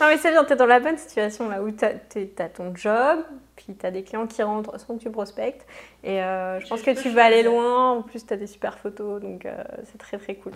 non 0.00 0.06
mais 0.08 0.16
c'est 0.16 0.30
bien, 0.30 0.44
tu 0.44 0.54
es 0.54 0.56
dans 0.56 0.66
la 0.66 0.80
bonne 0.80 0.96
situation 0.96 1.48
là 1.48 1.62
où 1.62 1.70
tu 1.70 1.84
as, 1.84 2.48
ton 2.48 2.74
job, 2.74 3.22
puis 3.54 3.74
tu 3.78 3.84
as 3.84 3.90
des 3.90 4.02
clients 4.02 4.26
qui 4.26 4.42
rentrent 4.42 4.80
sans 4.80 4.96
que 4.96 5.02
tu 5.02 5.10
prospectes, 5.10 5.66
et 6.02 6.22
euh, 6.22 6.58
je 6.60 6.66
pense 6.66 6.82
que 6.82 6.90
tu 6.90 7.10
vas 7.10 7.24
aller 7.24 7.42
loin, 7.42 7.90
en 7.92 8.02
plus 8.02 8.24
tu 8.24 8.32
as 8.32 8.38
des 8.38 8.46
super 8.46 8.78
photos, 8.78 9.20
donc 9.20 9.44
euh, 9.44 9.62
c'est 9.84 9.98
très 9.98 10.16
très 10.16 10.36
cool. 10.36 10.52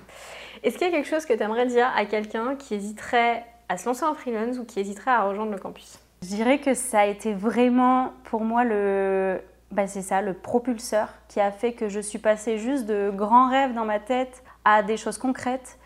Est-ce 0.62 0.78
qu'il 0.78 0.86
y 0.86 0.90
a 0.90 0.92
quelque 0.92 1.08
chose 1.08 1.26
que 1.26 1.34
tu 1.34 1.42
aimerais 1.42 1.66
dire 1.66 1.90
à 1.94 2.06
quelqu'un 2.06 2.56
qui 2.56 2.74
hésiterait 2.74 3.44
à 3.68 3.76
se 3.76 3.86
lancer 3.86 4.04
en 4.04 4.14
freelance 4.14 4.56
ou 4.58 4.64
qui 4.64 4.80
hésiterait 4.80 5.10
à 5.10 5.24
rejoindre 5.24 5.52
le 5.52 5.58
campus? 5.58 5.98
Je 6.22 6.28
dirais 6.28 6.58
que 6.58 6.74
ça 6.74 7.00
a 7.00 7.06
été 7.06 7.32
vraiment 7.32 8.12
pour 8.24 8.42
moi 8.42 8.64
le, 8.64 9.40
bah 9.70 9.86
c'est 9.86 10.02
ça, 10.02 10.22
le 10.22 10.34
propulseur 10.34 11.08
qui 11.28 11.40
a 11.40 11.52
fait 11.52 11.72
que 11.72 11.88
je 11.88 12.00
suis 12.00 12.18
passée 12.18 12.58
juste 12.58 12.86
de 12.86 13.10
grands 13.14 13.48
rêves 13.48 13.74
dans 13.74 13.84
ma 13.84 14.00
tête 14.00 14.42
à 14.64 14.82
des 14.82 14.96
choses 14.96 15.18
concrètes. 15.18 15.78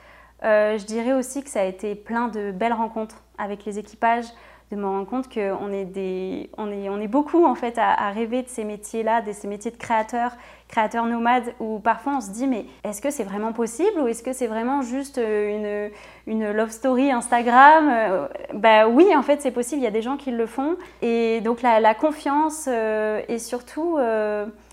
Euh, 0.44 0.79
je 0.79 0.85
dirais 0.85 1.13
aussi 1.13 1.42
que 1.42 1.50
ça 1.50 1.61
a 1.61 1.65
été 1.65 1.94
plein 1.94 2.29
de 2.29 2.50
belles 2.50 2.73
rencontres 2.73 3.23
avec 3.38 3.65
les 3.65 3.79
équipages, 3.79 4.27
de 4.71 4.77
me 4.77 4.87
rendre 4.87 5.06
compte 5.06 5.33
qu'on 5.33 5.71
est, 5.71 5.85
des, 5.85 6.50
on 6.56 6.71
est, 6.71 6.88
on 6.88 6.98
est 6.98 7.09
beaucoup 7.09 7.44
en 7.44 7.54
fait 7.54 7.77
à, 7.77 8.11
rêver 8.11 8.42
de 8.42 8.48
ces 8.48 8.65
métiers-là, 8.65 9.21
de 9.21 9.33
ces 9.33 9.46
métiers 9.46 9.71
de 9.71 9.77
créateurs, 9.77 10.33
créateurs 10.73 11.04
nomades, 11.04 11.52
où 11.60 11.79
parfois 11.81 12.14
on 12.16 12.20
se 12.23 12.31
dit 12.31 12.46
mais 12.46 12.64
est-ce 12.83 13.02
que 13.02 13.10
c'est 13.10 13.25
vraiment 13.25 13.52
possible 13.52 14.00
ou 14.00 14.08
est-ce 14.08 14.23
que 14.23 14.33
c'est 14.33 14.46
vraiment 14.46 14.81
juste 14.81 15.18
euh, 15.18 15.90
une, 16.27 16.35
une 16.35 16.50
love 16.50 16.70
story 16.70 17.12
Instagram 17.12 17.90
euh, 17.90 18.27
Bah 18.54 18.88
oui, 18.88 19.14
en 19.14 19.23
fait 19.23 19.42
c'est 19.42 19.50
possible, 19.50 19.83
il 19.83 19.85
y 19.85 19.87
a 19.87 19.90
des 19.90 20.00
gens 20.00 20.16
qui 20.16 20.31
le 20.31 20.46
font. 20.46 20.77
Et 21.02 21.42
donc 21.42 21.60
la, 21.60 21.94
confiance 21.94 22.64
euh, 22.68 23.20
et 23.29 23.38
surtout... 23.38 23.98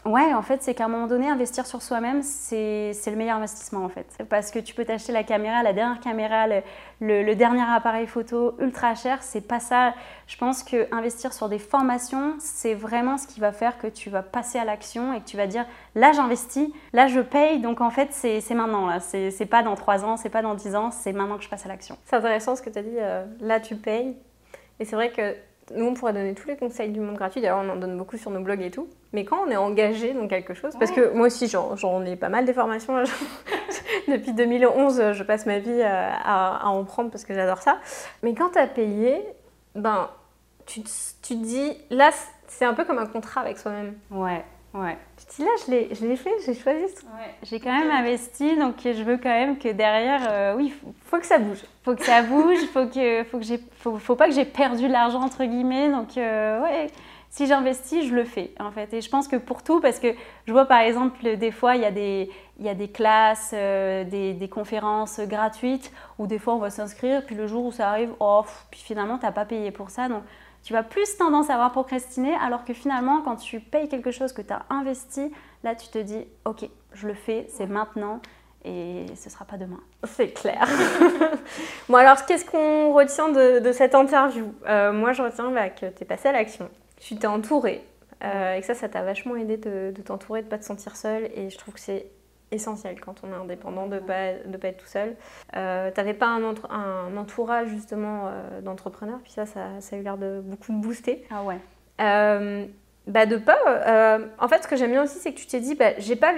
Ouais, 0.06 0.34
en 0.34 0.42
fait, 0.42 0.64
c'est 0.64 0.74
qu'à 0.74 0.86
un 0.86 0.88
moment 0.88 1.08
donné, 1.08 1.30
investir 1.30 1.66
sur 1.66 1.82
soi-même, 1.82 2.24
c'est 2.24 2.94
le 3.06 3.16
meilleur 3.16 3.36
investissement 3.36 3.84
en 3.84 3.90
fait. 3.90 4.08
Parce 4.30 4.50
que 4.50 4.60
tu 4.60 4.74
peux 4.74 4.86
t'acheter 4.86 5.12
la 5.12 5.24
caméra, 5.24 5.62
la 5.62 5.74
dernière 5.74 6.00
caméra, 6.00 6.48
le, 7.02 7.36
dernier 7.36 7.64
appareil 7.70 8.08
photo 8.08 8.56
ultra 8.60 8.96
cher, 8.96 9.22
c'est 9.22 9.46
pas 9.46 9.60
ça. 9.60 9.94
Je 10.30 10.38
pense 10.38 10.62
que 10.62 10.88
investir 10.94 11.34
sur 11.34 11.50
des 11.50 11.58
formations, 11.58 12.36
c'est 12.38 12.76
vraiment 12.76 13.18
ce 13.18 13.26
qui 13.26 13.40
va 13.40 13.52
faire 13.52 13.80
que 13.80 13.88
tu 13.88 14.12
vas 14.12 14.22
passer 14.22 14.60
à 14.60 14.64
l'action 14.64 15.12
et 15.12 15.22
que 15.22 15.26
tu 15.26 15.38
vas 15.38 15.48
dire 15.48 15.66
là 15.96 16.12
j'investis, 16.12 16.70
là 16.94 17.08
je 17.08 17.20
paye, 17.20 17.60
donc 17.60 17.82
en 17.82 17.90
fait 17.90 18.10
c'est 18.12 18.48
maintenant 18.52 18.86
là. 18.86 19.00
C'est 19.00 19.48
pas 19.50 19.64
dans 19.64 19.74
3 19.74 20.06
ans, 20.06 20.18
c'est 20.18 20.30
pas 20.30 20.44
dans 20.44 20.54
10 20.54 20.76
ans, 20.76 20.92
c'est 20.92 21.14
maintenant 21.14 21.40
que 21.40 21.44
je 21.44 21.50
passe 21.50 21.66
à 21.66 21.70
l'action. 21.70 21.98
C'est 22.06 22.16
intéressant 22.16 22.56
ce 22.56 22.62
que 22.62 22.70
tu 22.70 22.78
as 22.78 22.84
dit, 22.84 22.96
euh, 23.00 23.26
là 23.42 23.60
tu 23.60 23.76
payes. 23.76 24.16
Et 24.80 24.86
c'est 24.86 24.96
vrai 24.96 25.10
que 25.10 25.36
nous, 25.76 25.88
on 25.88 25.94
pourrait 25.96 26.14
donner 26.14 26.36
tous 26.36 26.48
les 26.48 26.58
conseils 26.58 26.92
du 26.92 27.00
monde 27.00 27.16
gratuit. 27.16 27.42
D'ailleurs, 27.42 27.64
on 27.64 27.70
en 27.70 27.76
donne 27.76 27.98
beaucoup 27.98 28.18
sur 28.18 28.30
nos 28.30 28.42
blogs 28.42 28.62
et 28.62 28.72
tout. 28.72 28.88
Mais 29.14 29.26
quand 29.26 29.38
on 29.46 29.50
est 29.50 29.58
engagé 29.58 30.14
dans 30.14 30.28
quelque 30.28 30.54
chose, 30.54 30.74
parce 30.80 30.92
que 30.92 31.12
moi 31.14 31.28
aussi, 31.28 31.48
j'en 31.48 32.06
ai 32.06 32.16
pas 32.16 32.30
mal 32.30 32.46
des 32.46 32.54
formations. 32.54 32.94
Depuis 34.08 34.34
2011, 34.34 35.14
je 35.14 35.24
passe 35.24 35.48
ma 35.48 35.58
vie 35.58 35.82
à, 35.82 36.68
en 36.68 36.84
prendre 36.84 37.10
parce 37.10 37.24
que 37.24 37.34
j'adore 37.34 37.64
ça. 37.64 37.80
Mais 38.22 38.36
quand 38.36 38.52
tu 38.52 38.60
as 38.60 38.68
payé, 38.68 39.24
ben, 39.76 40.10
tu, 40.70 40.82
tu 40.82 41.36
te 41.36 41.44
dis, 41.44 41.74
là, 41.90 42.12
c'est 42.48 42.66
un 42.66 42.74
peu 42.74 42.86
comme 42.86 43.00
un 43.00 43.06
contrat 43.06 43.42
avec 43.42 43.58
soi-même. 43.58 43.96
Ouais. 44.12 44.44
Ouais. 44.74 44.98
Tu 45.18 45.38
dis 45.38 45.42
là, 45.44 45.52
je 45.66 45.72
l'ai, 45.72 45.96
je 45.96 46.06
l'ai 46.06 46.16
fait, 46.16 46.32
j'ai 46.46 46.54
choisi. 46.54 46.84
Ouais. 46.84 47.34
J'ai 47.44 47.60
quand 47.60 47.72
même 47.72 47.90
investi, 47.90 48.56
donc 48.56 48.76
je 48.84 49.04
veux 49.04 49.18
quand 49.18 49.30
même 49.30 49.58
que 49.58 49.70
derrière, 49.70 50.22
euh, 50.30 50.56
oui, 50.56 50.70
faut, 50.70 50.94
faut 51.06 51.18
que 51.18 51.26
ça 51.26 51.40
bouge. 51.40 51.64
Faut 51.84 51.96
que 51.96 52.04
ça 52.04 52.22
bouge, 52.22 52.60
faut 52.72 52.86
que, 52.86 53.24
faut 53.24 53.40
que 53.40 53.46
j'ai, 53.46 53.60
faut, 53.80 53.98
faut, 53.98 54.16
pas 54.16 54.28
que 54.28 54.36
j'ai 54.36 54.46
perdu 54.46 54.88
l'argent 54.88 55.22
entre 55.22 55.44
guillemets. 55.44 55.90
Donc 55.90 56.16
euh, 56.18 56.62
ouais, 56.62 56.88
si 57.32 57.48
j'investis, 57.48 58.06
je 58.08 58.14
le 58.14 58.26
fais 58.26 58.52
en 58.60 58.70
fait. 58.70 58.94
Et 58.94 59.02
je 59.02 59.10
pense 59.10 59.28
que 59.28 59.38
pour 59.38 59.64
tout, 59.64 59.82
parce 59.82 60.00
que 60.00 60.14
je 60.46 60.52
vois 60.52 60.66
par 60.66 60.82
exemple 60.82 61.36
des 61.36 61.52
fois 61.52 61.76
il 61.76 61.82
y 61.82 61.86
a 61.86 61.92
des, 61.92 62.30
il 62.60 62.66
y 62.66 62.70
a 62.70 62.76
des 62.76 62.90
classes, 62.90 63.52
euh, 63.54 64.04
des, 64.04 64.34
des, 64.34 64.50
conférences 64.50 65.20
gratuites 65.22 65.92
où 66.20 66.28
des 66.28 66.38
fois 66.38 66.54
on 66.54 66.60
va 66.60 66.70
s'inscrire, 66.70 67.26
puis 67.26 67.34
le 67.34 67.48
jour 67.48 67.66
où 67.66 67.72
ça 67.72 67.90
arrive, 67.90 68.12
oh, 68.20 68.44
puis 68.70 68.82
finalement 68.82 69.18
t'as 69.18 69.32
pas 69.32 69.46
payé 69.46 69.72
pour 69.72 69.90
ça, 69.90 70.10
donc 70.10 70.22
tu 70.64 70.74
vas 70.74 70.84
plus 70.84 71.18
tendance 71.18 71.50
à 71.50 71.54
avoir 71.54 71.72
procrastiné, 71.72 72.34
alors 72.36 72.66
que 72.66 72.74
finalement, 72.74 73.22
quand 73.22 73.38
tu 73.38 73.60
payes 73.60 73.88
quelque 73.88 74.12
chose 74.12 74.34
que 74.34 74.42
tu 74.42 74.54
as 74.54 74.66
investi, 74.70 75.32
là, 75.64 75.76
tu 75.76 75.88
te 75.88 75.98
dis, 75.98 76.26
ok, 76.46 76.70
je 76.94 77.08
le 77.08 77.14
fais, 77.14 77.48
c'est 77.50 77.68
maintenant 77.68 78.22
et 78.66 79.06
ce 79.16 79.30
sera 79.30 79.46
pas 79.46 79.58
demain. 79.58 79.80
C'est 80.04 80.30
clair. 80.30 80.68
bon, 81.90 81.96
alors, 81.96 82.26
qu'est-ce 82.26 82.46
qu'on 82.46 82.94
retient 82.94 83.30
de, 83.30 83.72
cette 83.72 83.96
interview? 83.96 84.54
Euh, 84.68 84.92
Moi, 84.92 85.14
je 85.14 85.24
retiens 85.24 85.50
bah, 85.52 85.70
que 85.70 85.86
tu 85.88 86.04
es 86.04 86.06
passé 86.06 86.28
à 86.28 86.34
l'action, 86.34 86.70
tu 87.00 87.16
t'es 87.16 87.28
entouré, 87.28 87.86
euh, 88.24 88.56
et 88.56 88.60
que 88.60 88.66
ça, 88.66 88.74
ça 88.74 88.90
t'a 88.90 89.02
vachement 89.02 89.38
aidé 89.38 89.56
de, 89.58 89.94
de 89.96 90.02
t'entourer, 90.02 90.42
de 90.42 90.48
pas 90.48 90.58
te 90.58 90.66
sentir 90.66 90.96
seule, 90.98 91.30
et 91.36 91.50
je 91.50 91.58
trouve 91.58 91.76
que 91.76 91.80
c'est 91.80 92.08
essentiel 92.52 93.00
quand 93.00 93.22
on 93.24 93.32
est 93.32 93.36
indépendant 93.36 93.88
de 93.88 93.96
ne 93.96 94.00
pas, 94.00 94.34
de 94.46 94.58
pas 94.58 94.70
être 94.70 94.78
tout 94.78 94.88
seul. 94.88 95.16
Euh, 95.56 95.92
tu 95.92 96.00
n'avais 96.00 96.14
pas 96.14 96.28
un, 96.28 96.44
un, 96.44 97.18
entourage 97.18 97.70
justement 97.70 98.28
euh, 98.28 98.62
d'entrepreneurs, 98.62 99.20
puis 99.24 99.32
ça, 99.32 99.46
ça, 99.46 99.62
a 99.92 99.96
eu 99.96 100.02
l'air 100.02 100.18
de 100.18 100.42
beaucoup 100.44 100.74
booster. 100.74 101.26
Ah 101.32 101.44
ouais. 101.44 101.60
Euh, 102.02 102.66
bah 103.08 103.26
de 103.26 103.38
pas. 103.38 103.58
Euh, 103.68 104.26
en 104.40 104.48
fait, 104.48 104.64
ce 104.64 104.68
que 104.68 104.76
j'aime 104.76 104.92
bien 104.92 105.04
aussi, 105.04 105.20
c'est 105.20 105.34
que 105.34 105.40
tu 105.40 105.48
t'es 105.48 105.60
dit, 105.60 105.76
bah, 105.76 105.92
j'ai 105.98 106.16
pas 106.16 106.34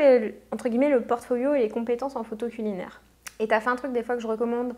entre 0.52 0.70
guillemets 0.70 0.90
le 0.90 1.02
portfolio 1.02 1.54
et 1.54 1.60
les 1.60 1.70
compétences 1.70 2.16
en 2.16 2.24
photo 2.24 2.48
culinaire. 2.48 3.02
Et 3.40 3.48
tu 3.48 3.54
as 3.54 3.60
fait 3.60 3.70
un 3.70 3.76
truc 3.76 3.92
des 3.92 4.04
fois 4.04 4.16
que 4.16 4.22
je 4.22 4.28
recommande, 4.28 4.74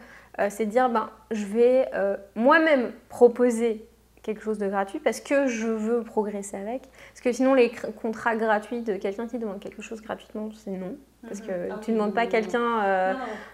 c'est 0.50 0.66
de 0.66 0.72
dire, 0.72 0.90
ben, 0.90 1.10
je 1.32 1.46
vais 1.46 1.90
moi-même 2.36 2.92
proposer 3.10 3.86
quelque 4.24 4.42
chose 4.42 4.58
de 4.58 4.68
gratuit 4.68 5.00
parce 5.00 5.20
que 5.20 5.48
je 5.48 5.68
veux 5.68 6.02
progresser 6.04 6.58
avec. 6.58 6.82
Parce 7.14 7.22
que 7.22 7.32
sinon, 7.32 7.54
les 7.54 7.72
contrats 8.02 8.36
gratuits 8.36 8.82
de 8.82 8.96
quelqu'un 8.96 9.28
qui 9.28 9.38
demande 9.38 9.60
quelque 9.60 9.82
chose 9.82 10.02
gratuitement, 10.02 10.50
c'est 10.56 10.72
non. 10.72 10.96
Parce 11.28 11.40
que 11.40 11.70
mhm. 11.70 11.80
tu 11.82 11.92
ne 11.92 11.98
demandes 11.98 12.14
pas 12.14 12.22
à 12.22 12.28
quelqu'un. 12.28 12.84
Euh, 12.84 13.14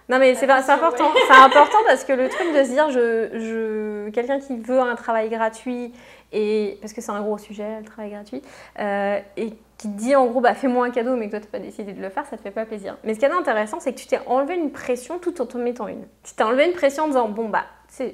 non, 0.10 0.18
mais 0.18 0.34
c'est 0.34 0.50
important. 0.50 1.12
c'est 1.28 1.36
important 1.36 1.78
parce 1.86 2.04
que 2.04 2.14
le 2.14 2.28
truc 2.30 2.48
de 2.56 2.64
se 2.64 2.70
dire, 2.70 2.90
je, 2.90 3.30
je... 3.34 4.10
quelqu'un 4.10 4.40
qui 4.40 4.58
veut 4.58 4.80
un 4.80 4.96
travail 4.96 5.30
gratuit, 5.30 5.94
et 6.32 6.78
parce 6.82 6.94
que 6.94 7.02
c'est 7.02 7.12
un 7.12 7.22
gros 7.22 7.38
sujet, 7.38 7.80
le 7.80 7.86
travail 7.86 8.12
gratuit, 8.12 8.42
euh, 8.80 9.20
et 9.38 9.52
qui 9.78 9.88
te 9.88 9.98
dit 9.98 10.16
en 10.16 10.26
gros, 10.26 10.42
bah, 10.42 10.56
fais-moi 10.56 10.88
un 10.88 10.90
cadeau, 10.90 11.16
mais 11.16 11.28
que 11.28 11.32
toi, 11.32 11.40
tu 11.40 11.46
n'as 11.46 11.52
pas 11.52 11.60
décidé 11.60 11.94
de 11.94 12.02
le 12.02 12.10
faire, 12.10 12.26
ça 12.26 12.38
te 12.38 12.42
fait 12.42 12.52
pas 12.52 12.66
plaisir. 12.66 12.98
Mais 13.04 13.14
ce 13.14 13.20
qui 13.20 13.26
est 13.26 13.32
intéressant, 13.32 13.80
c'est 13.80 13.94
que 13.94 14.00
tu 14.00 14.08
t'es 14.08 14.20
enlevé 14.26 14.56
une 14.56 14.72
pression 14.72 15.20
tout 15.20 15.40
en 15.40 15.46
te 15.46 15.58
mettant 15.58 15.88
une. 15.88 16.06
Tu 16.24 16.34
t'es 16.34 16.44
enlevé 16.44 16.66
une 16.66 16.74
pression 16.74 17.04
en 17.04 17.08
disant, 17.08 17.30
bon, 17.30 17.50
bah, 17.50 17.66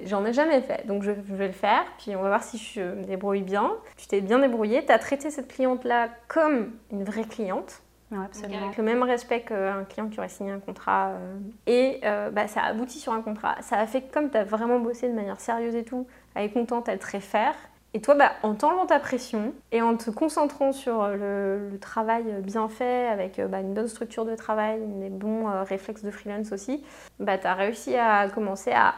j'en 0.05 0.25
ai 0.25 0.33
jamais 0.33 0.61
fait, 0.61 0.85
donc 0.87 1.03
je, 1.03 1.11
vais 1.11 1.47
le 1.47 1.53
faire, 1.53 1.83
puis 1.97 2.15
on 2.15 2.21
va 2.21 2.29
voir 2.29 2.43
si 2.43 2.57
je 2.57 2.81
me 2.81 3.03
débrouille 3.03 3.41
bien. 3.41 3.73
Tu 3.97 4.07
t'es 4.07 4.21
bien 4.21 4.39
débrouillé, 4.39 4.85
tu 4.85 4.91
as 4.91 4.99
traité 4.99 5.29
cette 5.29 5.47
cliente-là 5.47 6.09
comme 6.27 6.71
une 6.91 7.03
vraie 7.03 7.25
cliente. 7.25 7.81
Avec 8.11 8.77
le 8.77 8.83
même 8.83 9.03
respect 9.03 9.41
qu'un 9.41 9.83
client 9.83 10.07
qui 10.07 10.19
aurait 10.19 10.29
signé 10.29 10.51
un 10.51 10.59
contrat. 10.59 11.09
Euh, 11.09 11.37
et 11.65 11.99
euh, 12.03 12.29
bah, 12.29 12.47
ça 12.47 12.61
a 12.61 12.67
abouti 12.67 12.99
sur 12.99 13.11
un 13.11 13.21
contrat. 13.21 13.55
Ça 13.61 13.77
a 13.77 13.87
fait 13.87 14.03
que 14.03 14.13
comme 14.13 14.29
tu 14.29 14.37
as 14.37 14.43
vraiment 14.43 14.79
bossé 14.79 15.09
de 15.09 15.13
manière 15.13 15.39
sérieuse 15.39 15.75
et 15.75 15.83
tout, 15.83 16.07
elle 16.35 16.45
est 16.45 16.51
contente, 16.51 16.87
elle 16.87 16.99
te 16.99 17.11
réfère. 17.11 17.55
Et 17.93 18.01
toi, 18.01 18.13
bah, 18.15 18.31
en 18.43 18.55
t'enlevant 18.55 18.85
ta 18.85 18.99
pression 18.99 19.53
et 19.71 19.81
en 19.81 19.95
te 19.95 20.09
concentrant 20.11 20.71
sur 20.71 21.07
le, 21.07 21.77
travail 21.81 22.25
bien 22.41 22.69
fait, 22.69 23.07
avec 23.07 23.41
bah, 23.49 23.59
une 23.59 23.73
bonne 23.73 23.87
structure 23.87 24.25
de 24.25 24.35
travail, 24.35 24.81
des 24.99 25.09
bons 25.09 25.49
euh, 25.49 25.63
réflexes 25.63 26.03
de 26.03 26.11
freelance 26.11 26.51
aussi, 26.51 26.83
bah, 27.19 27.37
tu 27.37 27.47
as 27.47 27.53
réussi 27.53 27.95
à 27.95 28.29
commencer 28.29 28.71
à 28.71 28.95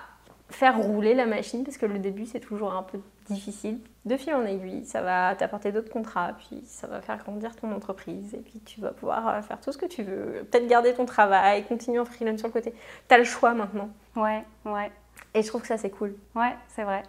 faire 0.49 0.77
rouler 0.77 1.13
la 1.13 1.25
machine 1.25 1.63
parce 1.63 1.77
que 1.77 1.85
le 1.85 1.99
début 1.99 2.25
c'est 2.25 2.39
toujours 2.39 2.73
un 2.73 2.83
peu 2.83 2.99
difficile. 3.29 3.79
De 4.05 4.15
fil 4.15 4.33
en 4.33 4.45
aiguille, 4.45 4.85
ça 4.85 5.01
va 5.01 5.35
t'apporter 5.35 5.71
d'autres 5.73 5.91
contrats, 5.91 6.33
puis 6.37 6.61
ça 6.65 6.87
va 6.87 7.01
faire 7.01 7.17
grandir 7.17 7.55
ton 7.55 7.71
entreprise 7.73 8.33
et 8.33 8.39
puis 8.39 8.61
tu 8.65 8.79
vas 8.79 8.91
pouvoir 8.91 9.27
euh, 9.27 9.41
faire 9.41 9.59
tout 9.59 9.71
ce 9.71 9.77
que 9.77 9.85
tu 9.85 10.03
veux. 10.03 10.45
Peut-être 10.49 10.67
garder 10.67 10.93
ton 10.93 11.05
travail, 11.05 11.65
continuer 11.65 11.99
en 11.99 12.05
freelance 12.05 12.39
sur 12.39 12.47
le 12.47 12.53
côté. 12.53 12.73
Tu 13.09 13.15
as 13.15 13.17
le 13.17 13.25
choix 13.25 13.53
maintenant. 13.53 13.89
Ouais, 14.15 14.43
ouais. 14.65 14.91
Et 15.33 15.43
je 15.43 15.47
trouve 15.47 15.61
que 15.61 15.67
ça, 15.67 15.77
c'est 15.77 15.89
cool. 15.89 16.15
Ouais, 16.35 16.55
c'est 16.67 16.83
vrai. 16.83 17.03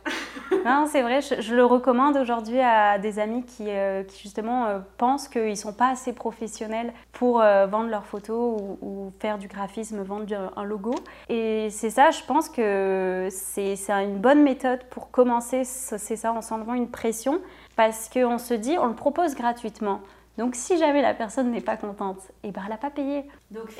non, 0.64 0.86
c'est 0.90 1.02
vrai, 1.02 1.20
je, 1.20 1.54
le 1.54 1.64
recommande 1.64 2.16
aujourd'hui 2.16 2.60
à 2.60 2.98
des 2.98 3.18
amis 3.18 3.44
qui, 3.44 3.70
euh, 3.70 4.02
justement 4.20 4.66
euh, 4.66 4.80
pensent 4.98 5.28
qu'ils 5.28 5.50
ne 5.50 5.54
sont 5.54 5.72
pas 5.72 5.90
assez 5.90 6.12
professionnels 6.12 6.92
pour 7.12 7.40
euh, 7.40 7.66
vendre 7.66 7.88
leurs 7.88 8.04
photos 8.04 8.60
ou, 8.82 9.12
faire 9.20 9.38
du 9.38 9.48
graphisme, 9.48 10.02
vendre 10.02 10.26
un 10.56 10.64
logo. 10.64 10.94
Et 11.28 11.68
c'est 11.70 11.90
ça, 11.90 12.10
je 12.10 12.22
pense 12.24 12.48
que 12.48 13.28
c'est 13.30 13.76
une 13.88 14.18
bonne 14.18 14.42
méthode 14.42 14.84
pour 14.90 15.10
commencer, 15.10 15.64
c'est 15.64 16.16
ça, 16.16 16.32
en 16.32 16.42
s'enlevant 16.42 16.74
une 16.74 16.90
pression, 16.90 17.40
parce 17.76 18.10
qu'on 18.10 18.38
se 18.38 18.54
dit, 18.54 18.76
on 18.78 18.86
le 18.86 18.94
propose 18.94 19.34
gratuitement. 19.34 20.00
Donc 20.38 20.54
si 20.54 20.78
jamais 20.78 21.02
la 21.02 21.14
personne 21.14 21.50
n'est 21.50 21.60
pas 21.60 21.76
contente, 21.76 22.20
et 22.44 22.48
eh 22.48 22.50
ben 22.52 22.62
elle 22.64 22.70
n'a 22.70 22.78
pas 22.78 22.90
payé. 22.90 23.24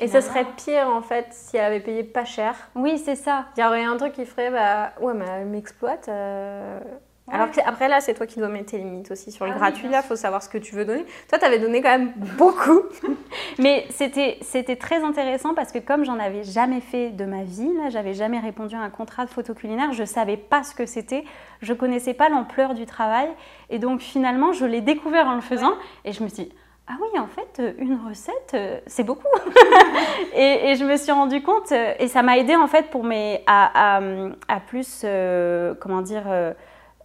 Et 0.01 0.09
ce 0.09 0.19
serait 0.19 0.45
pire 0.57 0.89
en 0.89 1.01
fait 1.01 1.27
si 1.31 1.55
elle 1.55 1.63
avait 1.63 1.79
payé 1.79 2.03
pas 2.03 2.25
cher. 2.25 2.53
Oui, 2.75 2.97
c'est 2.97 3.15
ça. 3.15 3.45
Il 3.55 3.61
y 3.61 3.65
aurait 3.65 3.85
un 3.85 3.95
truc 3.95 4.11
qui 4.11 4.25
ferait, 4.25 4.51
bah 4.51 4.91
ouais, 4.99 5.13
mais 5.13 5.25
elle 5.25 5.47
m'exploite. 5.47 6.09
Euh, 6.09 6.81
alors 7.31 7.47
après 7.65 7.87
là, 7.87 8.01
c'est 8.01 8.13
toi 8.13 8.25
qui 8.25 8.39
dois 8.39 8.49
mettre 8.49 8.71
tes 8.71 8.77
limites 8.77 9.11
aussi 9.11 9.31
sur 9.31 9.45
le 9.45 9.51
ah 9.53 9.57
gratuit. 9.57 9.87
là, 9.87 10.01
il 10.03 10.07
faut 10.07 10.15
savoir 10.15 10.41
ce 10.43 10.49
que 10.49 10.57
tu 10.57 10.75
veux 10.75 10.85
donner. 10.85 11.05
Toi, 11.27 11.39
tu 11.39 11.45
avais 11.45 11.59
donné 11.59 11.81
quand 11.81 11.97
même 11.97 12.11
beaucoup. 12.37 12.81
Mais 13.59 13.85
c'était 13.89 14.75
très 14.75 15.03
intéressant 15.03 15.53
parce 15.53 15.71
que 15.71 15.79
comme 15.79 16.05
j'en 16.05 16.19
avais 16.19 16.43
jamais 16.43 16.81
fait 16.81 17.09
de 17.09 17.25
ma 17.25 17.43
vie, 17.43 17.71
là, 17.77 17.89
j'avais 17.89 18.13
jamais 18.13 18.39
répondu 18.39 18.75
à 18.75 18.79
un 18.79 18.89
contrat 18.89 19.25
de 19.25 19.29
photo 19.29 19.53
culinaire, 19.53 19.93
je 19.93 20.03
savais 20.03 20.37
pas 20.37 20.63
ce 20.63 20.73
que 20.75 20.85
c'était, 20.85 21.23
je 21.61 21.73
connaissais 21.73 22.13
pas 22.13 22.29
l'ampleur 22.29 22.73
du 22.73 22.85
travail 22.85 23.29
et 23.69 23.79
donc 23.79 24.01
finalement, 24.01 24.53
je 24.53 24.65
l'ai 24.65 24.81
découvert 24.81 25.27
en 25.27 25.35
le 25.35 25.41
faisant 25.41 25.73
et 26.05 26.11
je 26.11 26.23
me 26.23 26.29
suis 26.29 26.45
dit, 26.45 26.51
ah 26.91 26.95
oui, 26.99 27.19
en 27.19 27.27
fait, 27.27 27.59
euh, 27.59 27.73
une 27.77 27.99
recette, 28.07 28.51
euh, 28.55 28.79
c'est 28.87 29.03
beaucoup. 29.03 29.27
et, 30.35 30.73
je 30.75 30.83
me 30.83 30.97
suis 30.97 31.11
rendu 31.11 31.43
compte, 31.43 31.71
euh, 31.71 31.93
et 31.99 32.07
ça 32.07 32.23
m'a 32.23 32.39
aidé 32.39 32.55
en 32.55 32.65
fait 32.65 32.89
pour 32.89 33.03
mes, 33.03 33.43
à, 33.45 33.99
à, 34.47 34.59
plus, 34.59 35.05
comment 35.79 36.01
dire, 36.01 36.23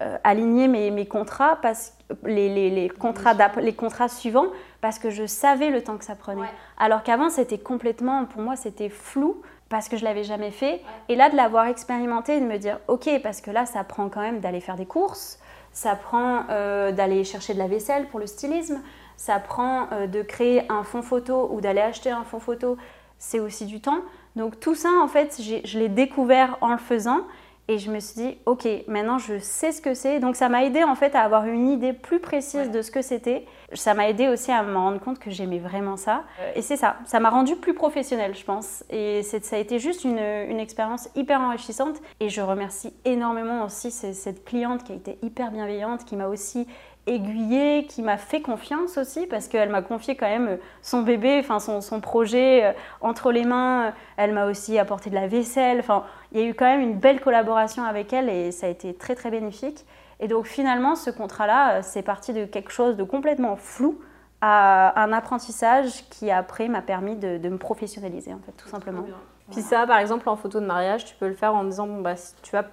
euh, 0.02 0.16
aligner 0.24 0.66
mes, 0.66 0.90
mes, 0.90 1.06
contrats, 1.06 1.58
parce, 1.62 1.96
les, 2.24 2.48
les, 2.52 2.70
les 2.70 2.88
contrats 2.88 3.34
les 3.58 3.74
contrats 3.74 4.08
suivants, 4.08 4.48
parce 4.80 4.98
que 4.98 5.10
je 5.10 5.24
savais 5.24 5.70
le 5.70 5.82
temps 5.82 5.96
que 5.96 6.04
ça 6.04 6.16
prenait. 6.16 6.48
Alors 6.78 7.02
qu'avant, 7.02 7.30
c'était 7.30 7.58
complètement, 7.58 8.24
pour 8.24 8.42
moi, 8.42 8.56
c'était 8.56 8.88
flou 8.88 9.40
parce 9.68 9.88
que 9.88 9.96
je 9.96 10.04
l'avais 10.04 10.24
jamais 10.24 10.50
fait. 10.50 10.82
Et 11.08 11.16
là, 11.16 11.30
de 11.30 11.36
l'avoir 11.36 11.66
expérimenté 11.66 12.36
et 12.36 12.40
de 12.40 12.46
me 12.46 12.58
dire, 12.58 12.78
ok, 12.88 13.08
parce 13.22 13.40
que 13.40 13.50
là, 13.50 13.66
ça 13.66 13.82
prend 13.84 14.08
quand 14.08 14.20
même 14.20 14.40
d'aller 14.40 14.60
faire 14.60 14.76
des 14.76 14.86
courses, 14.86 15.38
ça 15.72 15.96
prend 15.96 16.44
euh, 16.50 16.92
d'aller 16.92 17.24
chercher 17.24 17.54
de 17.54 17.58
la 17.58 17.66
vaisselle 17.66 18.06
pour 18.08 18.20
le 18.20 18.26
stylisme, 18.26 18.80
ça 19.16 19.38
prend 19.38 19.88
euh, 19.92 20.06
de 20.06 20.22
créer 20.22 20.70
un 20.70 20.84
fond 20.84 21.02
photo 21.02 21.48
ou 21.52 21.60
d'aller 21.60 21.80
acheter 21.80 22.10
un 22.10 22.24
fond 22.24 22.40
photo, 22.40 22.76
c'est 23.18 23.40
aussi 23.40 23.66
du 23.66 23.80
temps. 23.80 24.00
Donc 24.36 24.60
tout 24.60 24.74
ça, 24.74 24.90
en 25.02 25.08
fait, 25.08 25.40
je 25.40 25.78
l'ai 25.78 25.88
découvert 25.88 26.58
en 26.60 26.72
le 26.72 26.78
faisant. 26.78 27.22
Et 27.66 27.78
je 27.78 27.90
me 27.90 27.98
suis 27.98 28.20
dit, 28.20 28.38
ok, 28.44 28.68
maintenant 28.88 29.18
je 29.18 29.38
sais 29.38 29.72
ce 29.72 29.80
que 29.80 29.94
c'est. 29.94 30.20
Donc 30.20 30.36
ça 30.36 30.50
m'a 30.50 30.64
aidé 30.64 30.84
en 30.84 30.94
fait 30.94 31.14
à 31.14 31.20
avoir 31.20 31.46
une 31.46 31.68
idée 31.68 31.94
plus 31.94 32.20
précise 32.20 32.70
de 32.70 32.82
ce 32.82 32.90
que 32.90 33.00
c'était. 33.00 33.46
Ça 33.72 33.94
m'a 33.94 34.08
aidé 34.08 34.28
aussi 34.28 34.52
à 34.52 34.62
me 34.62 34.76
rendre 34.76 35.00
compte 35.00 35.18
que 35.18 35.30
j'aimais 35.30 35.58
vraiment 35.58 35.96
ça. 35.96 36.24
Et 36.54 36.62
c'est 36.62 36.76
ça, 36.76 36.96
ça 37.06 37.20
m'a 37.20 37.30
rendu 37.30 37.56
plus 37.56 37.72
professionnelle, 37.72 38.34
je 38.34 38.44
pense. 38.44 38.84
Et 38.90 39.22
ça 39.22 39.56
a 39.56 39.58
été 39.58 39.78
juste 39.78 40.04
une, 40.04 40.18
une 40.18 40.60
expérience 40.60 41.08
hyper 41.16 41.40
enrichissante. 41.40 41.96
Et 42.20 42.28
je 42.28 42.42
remercie 42.42 42.92
énormément 43.06 43.64
aussi 43.64 43.90
cette 43.90 44.44
cliente 44.44 44.84
qui 44.84 44.92
a 44.92 44.96
été 44.96 45.18
hyper 45.22 45.50
bienveillante, 45.50 46.04
qui 46.04 46.16
m'a 46.16 46.28
aussi 46.28 46.66
aiguillée, 47.06 47.86
qui 47.86 48.02
m'a 48.02 48.16
fait 48.16 48.40
confiance 48.40 48.96
aussi 48.96 49.26
parce 49.26 49.48
qu'elle 49.48 49.68
m'a 49.68 49.82
confié 49.82 50.16
quand 50.16 50.28
même 50.28 50.58
son 50.82 51.02
bébé, 51.02 51.38
enfin 51.40 51.60
son, 51.60 51.80
son 51.80 52.00
projet 52.00 52.64
euh, 52.64 52.72
entre 53.00 53.32
les 53.32 53.44
mains. 53.44 53.92
Elle 54.16 54.32
m'a 54.32 54.46
aussi 54.46 54.78
apporté 54.78 55.10
de 55.10 55.14
la 55.14 55.26
vaisselle. 55.26 55.80
Enfin, 55.80 56.04
il 56.32 56.40
y 56.40 56.42
a 56.42 56.46
eu 56.46 56.54
quand 56.54 56.64
même 56.64 56.80
une 56.80 56.98
belle 56.98 57.20
collaboration 57.20 57.84
avec 57.84 58.12
elle 58.12 58.28
et 58.28 58.52
ça 58.52 58.66
a 58.66 58.70
été 58.70 58.94
très 58.94 59.14
très 59.14 59.30
bénéfique. 59.30 59.84
Et 60.20 60.28
donc 60.28 60.46
finalement, 60.46 60.94
ce 60.94 61.10
contrat-là, 61.10 61.74
euh, 61.74 61.80
c'est 61.82 62.02
parti 62.02 62.32
de 62.32 62.44
quelque 62.44 62.70
chose 62.70 62.96
de 62.96 63.04
complètement 63.04 63.56
flou 63.56 64.00
à 64.40 65.02
un 65.02 65.12
apprentissage 65.12 66.08
qui 66.10 66.30
après 66.30 66.68
m'a 66.68 66.82
permis 66.82 67.16
de, 67.16 67.48
me 67.48 67.56
professionnaliser 67.56 68.32
en 68.32 68.40
fait, 68.44 68.52
tout 68.52 68.68
simplement. 68.68 69.04
Puis 69.50 69.62
ça, 69.62 69.86
par 69.86 69.98
exemple, 69.98 70.28
en 70.28 70.36
photo 70.36 70.60
de 70.60 70.66
mariage, 70.66 71.04
tu 71.04 71.14
peux 71.16 71.28
le 71.28 71.34
faire 71.34 71.54
en 71.54 71.64
disant 71.64 71.86
bon 71.86 72.00
bah 72.00 72.14
tu 72.42 72.52
vas 72.52 72.64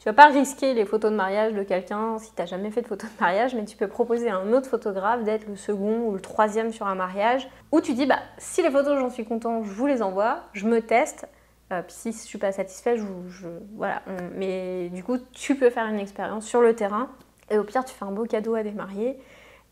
tu 0.00 0.06
vas 0.06 0.14
pas 0.14 0.28
risquer 0.28 0.72
les 0.72 0.86
photos 0.86 1.10
de 1.10 1.16
mariage 1.16 1.52
de 1.52 1.62
quelqu'un 1.62 2.18
si 2.18 2.34
tu 2.34 2.46
jamais 2.46 2.70
fait 2.70 2.80
de 2.80 2.86
photo 2.86 3.06
de 3.06 3.20
mariage, 3.20 3.54
mais 3.54 3.66
tu 3.66 3.76
peux 3.76 3.86
proposer 3.86 4.30
à 4.30 4.36
un 4.38 4.50
autre 4.54 4.66
photographe 4.66 5.24
d'être 5.24 5.46
le 5.46 5.56
second 5.56 6.06
ou 6.06 6.14
le 6.14 6.20
troisième 6.20 6.72
sur 6.72 6.86
un 6.86 6.94
mariage, 6.94 7.46
où 7.70 7.82
tu 7.82 7.92
dis 7.92 8.06
bah 8.06 8.18
si 8.38 8.62
les 8.62 8.70
photos 8.70 8.98
j'en 8.98 9.10
suis 9.10 9.26
content, 9.26 9.62
je 9.62 9.70
vous 9.70 9.86
les 9.86 10.00
envoie, 10.00 10.40
je 10.54 10.66
me 10.66 10.80
teste. 10.80 11.28
Euh, 11.70 11.82
si 11.88 12.12
je 12.12 12.16
suis 12.16 12.38
pas 12.38 12.50
satisfait, 12.50 12.96
je, 12.96 13.04
je 13.28 13.48
voilà. 13.76 14.00
mais 14.34 14.88
du 14.88 15.04
coup, 15.04 15.18
tu 15.32 15.54
peux 15.54 15.68
faire 15.68 15.86
une 15.86 16.00
expérience 16.00 16.46
sur 16.46 16.62
le 16.62 16.74
terrain 16.74 17.10
et 17.50 17.58
au 17.58 17.64
pire, 17.64 17.84
tu 17.84 17.94
fais 17.94 18.06
un 18.06 18.10
beau 18.10 18.24
cadeau 18.24 18.54
à 18.54 18.62
des 18.62 18.72
mariés 18.72 19.18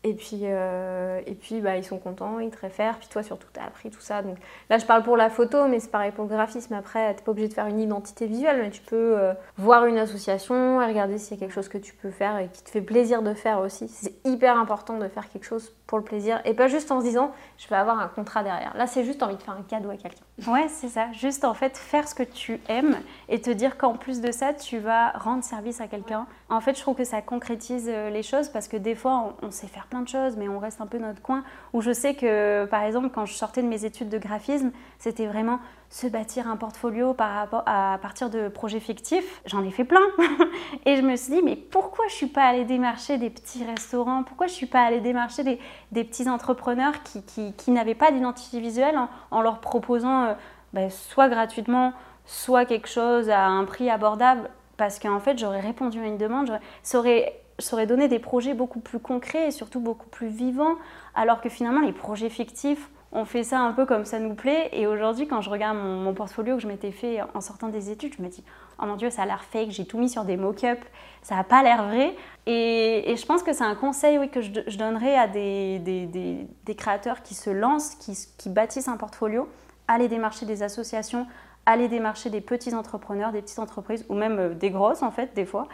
et 0.03 0.13
puis, 0.13 0.41
euh, 0.43 1.19
et 1.25 1.35
puis 1.35 1.59
bah, 1.59 1.75
ils 1.75 1.83
sont 1.83 1.97
contents, 1.97 2.39
ils 2.39 2.49
te 2.49 2.59
réfèrent. 2.59 2.97
Puis 2.99 3.09
toi, 3.09 3.21
surtout, 3.21 3.47
tu 3.53 3.59
as 3.59 3.65
appris 3.65 3.89
tout 3.89 3.99
ça. 3.99 4.21
Donc 4.21 4.37
là, 4.69 4.77
je 4.77 4.85
parle 4.85 5.03
pour 5.03 5.17
la 5.17 5.29
photo, 5.29 5.67
mais 5.67 5.81
c'est 5.81 5.91
pareil 5.91 6.11
pour 6.11 6.23
le 6.23 6.29
graphisme. 6.29 6.73
Après, 6.73 7.15
tu 7.15 7.23
pas 7.23 7.31
obligé 7.31 7.49
de 7.49 7.53
faire 7.53 7.67
une 7.67 7.81
identité 7.81 8.25
visuelle, 8.25 8.61
mais 8.61 8.69
tu 8.69 8.81
peux 8.81 9.17
euh, 9.17 9.33
voir 9.57 9.85
une 9.85 9.97
association 9.97 10.81
et 10.81 10.85
regarder 10.85 11.17
s'il 11.17 11.35
y 11.35 11.37
a 11.37 11.39
quelque 11.41 11.53
chose 11.53 11.67
que 11.67 11.77
tu 11.77 11.93
peux 11.93 12.11
faire 12.11 12.37
et 12.37 12.47
qui 12.47 12.63
te 12.63 12.69
fait 12.69 12.81
plaisir 12.81 13.21
de 13.21 13.33
faire 13.33 13.59
aussi. 13.59 13.89
C'est 13.89 14.15
hyper 14.25 14.57
important 14.57 14.97
de 14.97 15.07
faire 15.09 15.29
quelque 15.29 15.45
chose 15.45 15.73
pour 15.85 15.97
le 15.97 16.03
plaisir 16.03 16.39
et 16.45 16.53
pas 16.53 16.67
juste 16.67 16.91
en 16.91 16.99
se 16.99 17.05
disant 17.05 17.31
je 17.57 17.67
vais 17.67 17.75
avoir 17.75 17.99
un 17.99 18.07
contrat 18.07 18.43
derrière. 18.43 18.77
Là, 18.77 18.87
c'est 18.87 19.03
juste 19.03 19.23
envie 19.23 19.35
de 19.35 19.41
faire 19.41 19.55
un 19.55 19.63
cadeau 19.63 19.89
à 19.89 19.97
quelqu'un. 19.97 20.23
Ouais, 20.47 20.67
c'est 20.69 20.87
ça. 20.87 21.11
Juste 21.11 21.43
en 21.43 21.53
fait 21.53 21.77
faire 21.77 22.07
ce 22.07 22.15
que 22.15 22.23
tu 22.23 22.61
aimes 22.69 22.95
et 23.27 23.41
te 23.41 23.49
dire 23.49 23.77
qu'en 23.77 23.95
plus 23.95 24.21
de 24.21 24.31
ça, 24.31 24.53
tu 24.53 24.77
vas 24.77 25.09
rendre 25.11 25.43
service 25.43 25.81
à 25.81 25.87
quelqu'un. 25.87 26.27
En 26.49 26.61
fait, 26.61 26.75
je 26.75 26.81
trouve 26.81 26.95
que 26.95 27.03
ça 27.03 27.21
concrétise 27.21 27.89
euh, 27.89 28.09
les 28.09 28.23
choses 28.23 28.49
parce 28.49 28.67
que 28.67 28.77
des 28.77 28.95
fois, 28.95 29.35
on, 29.41 29.51
sait 29.51 29.67
faire 29.67 29.87
plein 29.89 30.01
de 30.01 30.07
choses, 30.07 30.37
mais 30.37 30.47
on 30.47 30.59
reste 30.59 30.81
un 30.81 30.85
peu 30.85 30.99
dans 30.99 31.07
notre 31.07 31.21
coin. 31.21 31.43
Où 31.73 31.81
je 31.81 31.91
sais 31.91 32.13
que, 32.13 32.65
par 32.65 32.83
exemple, 32.83 33.09
quand 33.13 33.25
je 33.25 33.33
sortais 33.33 33.61
de 33.61 33.67
mes 33.67 33.85
études 33.85 34.09
de 34.09 34.17
graphisme, 34.17 34.71
c'était 34.97 35.27
vraiment 35.27 35.59
se 35.89 36.05
bâtir 36.05 36.47
un 36.47 36.55
portfolio 36.55 37.13
par 37.13 37.33
rapport 37.33 37.63
à, 37.65 37.97
partir 38.01 38.29
de 38.29 38.47
projets 38.47 38.79
fictifs. 38.79 39.41
J'en 39.45 39.63
ai 39.63 39.71
fait 39.71 39.83
plein. 39.83 40.05
et 40.85 40.95
je 40.95 41.01
me 41.01 41.15
suis 41.15 41.33
dit, 41.33 41.41
mais 41.43 41.55
pourquoi 41.55 42.05
je 42.07 42.13
suis 42.13 42.27
pas 42.27 42.43
allée 42.43 42.65
démarcher 42.65 43.17
des 43.17 43.29
petits 43.29 43.65
restaurants? 43.65 44.23
Pourquoi 44.23 44.47
je 44.47 44.53
suis 44.53 44.67
pas 44.67 44.83
allée 44.83 44.99
démarcher 44.99 45.43
des, 45.43 45.59
des 45.91 46.03
petits 46.03 46.29
entrepreneurs 46.29 47.03
qui, 47.03 47.23
qui, 47.53 47.71
n'avaient 47.71 47.95
pas 47.95 48.11
d'identité 48.11 48.59
visuelle 48.59 48.97
en, 49.31 49.41
leur 49.41 49.59
proposant 49.59 50.25
euh, 50.25 50.33
ben, 50.73 50.89
soit 50.89 51.29
gratuitement, 51.29 51.93
soit 52.25 52.65
quelque 52.65 52.87
chose 52.87 53.29
à 53.29 53.47
un 53.47 53.65
prix 53.65 53.89
abordable? 53.89 54.49
Parce 54.77 54.99
qu'en 54.99 55.19
fait, 55.19 55.37
j'aurais 55.37 55.59
répondu 55.59 55.99
à 55.99 56.05
une 56.05 56.17
demande, 56.17 56.59
ça 56.83 56.99
aurait, 56.99 57.41
ça 57.59 57.75
aurait 57.75 57.87
donné 57.87 58.07
des 58.07 58.19
projets 58.19 58.53
beaucoup 58.53 58.79
plus 58.79 58.99
concrets 58.99 59.47
et 59.47 59.51
surtout 59.51 59.79
beaucoup 59.79 60.09
plus 60.09 60.27
vivants, 60.27 60.75
alors 61.15 61.41
que 61.41 61.49
finalement, 61.49 61.81
les 61.81 61.93
projets 61.93 62.29
fictifs, 62.29 62.89
on 63.11 63.25
fait 63.25 63.43
ça 63.43 63.59
un 63.59 63.73
peu 63.73 63.85
comme 63.85 64.05
ça 64.05 64.19
nous 64.19 64.35
plaît. 64.35 64.69
Et 64.71 64.85
aujourd'hui, 64.85 65.27
quand 65.27 65.41
je 65.41 65.49
regarde 65.49 65.77
mon, 65.77 66.13
portfolio 66.13 66.55
que 66.55 66.61
je 66.61 66.67
m'étais 66.67 66.91
fait 66.91 67.19
en 67.33 67.41
sortant 67.41 67.69
des 67.69 67.89
études, 67.89 68.13
je 68.17 68.21
me 68.21 68.27
dis 68.27 68.43
Oh 68.81 68.85
mon 68.85 68.95
dieu, 68.95 69.09
ça 69.09 69.23
a 69.23 69.25
l'air 69.25 69.43
fake, 69.43 69.71
j'ai 69.71 69.85
tout 69.85 69.97
mis 69.97 70.09
sur 70.09 70.23
des 70.25 70.37
mock-ups, 70.37 70.85
ça 71.21 71.35
n'a 71.35 71.43
pas 71.43 71.63
l'air 71.63 71.87
vrai. 71.87 72.15
Et, 72.45 73.15
je 73.15 73.25
pense 73.25 73.43
que 73.43 73.51
c'est 73.51 73.63
un 73.63 73.75
conseil 73.75 74.17
oui, 74.17 74.29
que 74.29 74.41
je, 74.41 74.77
donnerais 74.77 75.15
à 75.15 75.27
des, 75.27 76.47
créateurs 76.77 77.23
qui 77.23 77.33
se 77.33 77.49
lancent, 77.49 77.95
qui, 77.95 78.13
qui 78.37 78.49
bâtissent 78.49 78.87
un 78.87 78.97
portfolio. 78.97 79.49
Allez 79.87 80.07
démarcher 80.07 80.45
des 80.45 80.61
associations, 80.61 81.25
allez 81.65 81.87
démarcher 81.87 82.29
des 82.29 82.41
petits 82.41 82.75
entrepreneurs, 82.75 83.31
des 83.31 83.41
petites 83.41 83.59
entreprises, 83.59 84.05
ou 84.09 84.13
même 84.13 84.39
euh, 84.39 84.53
des 84.53 84.69
grosses 84.69 85.03
en 85.03 85.11
fait, 85.11 85.33
des 85.33 85.45
fois, 85.45 85.67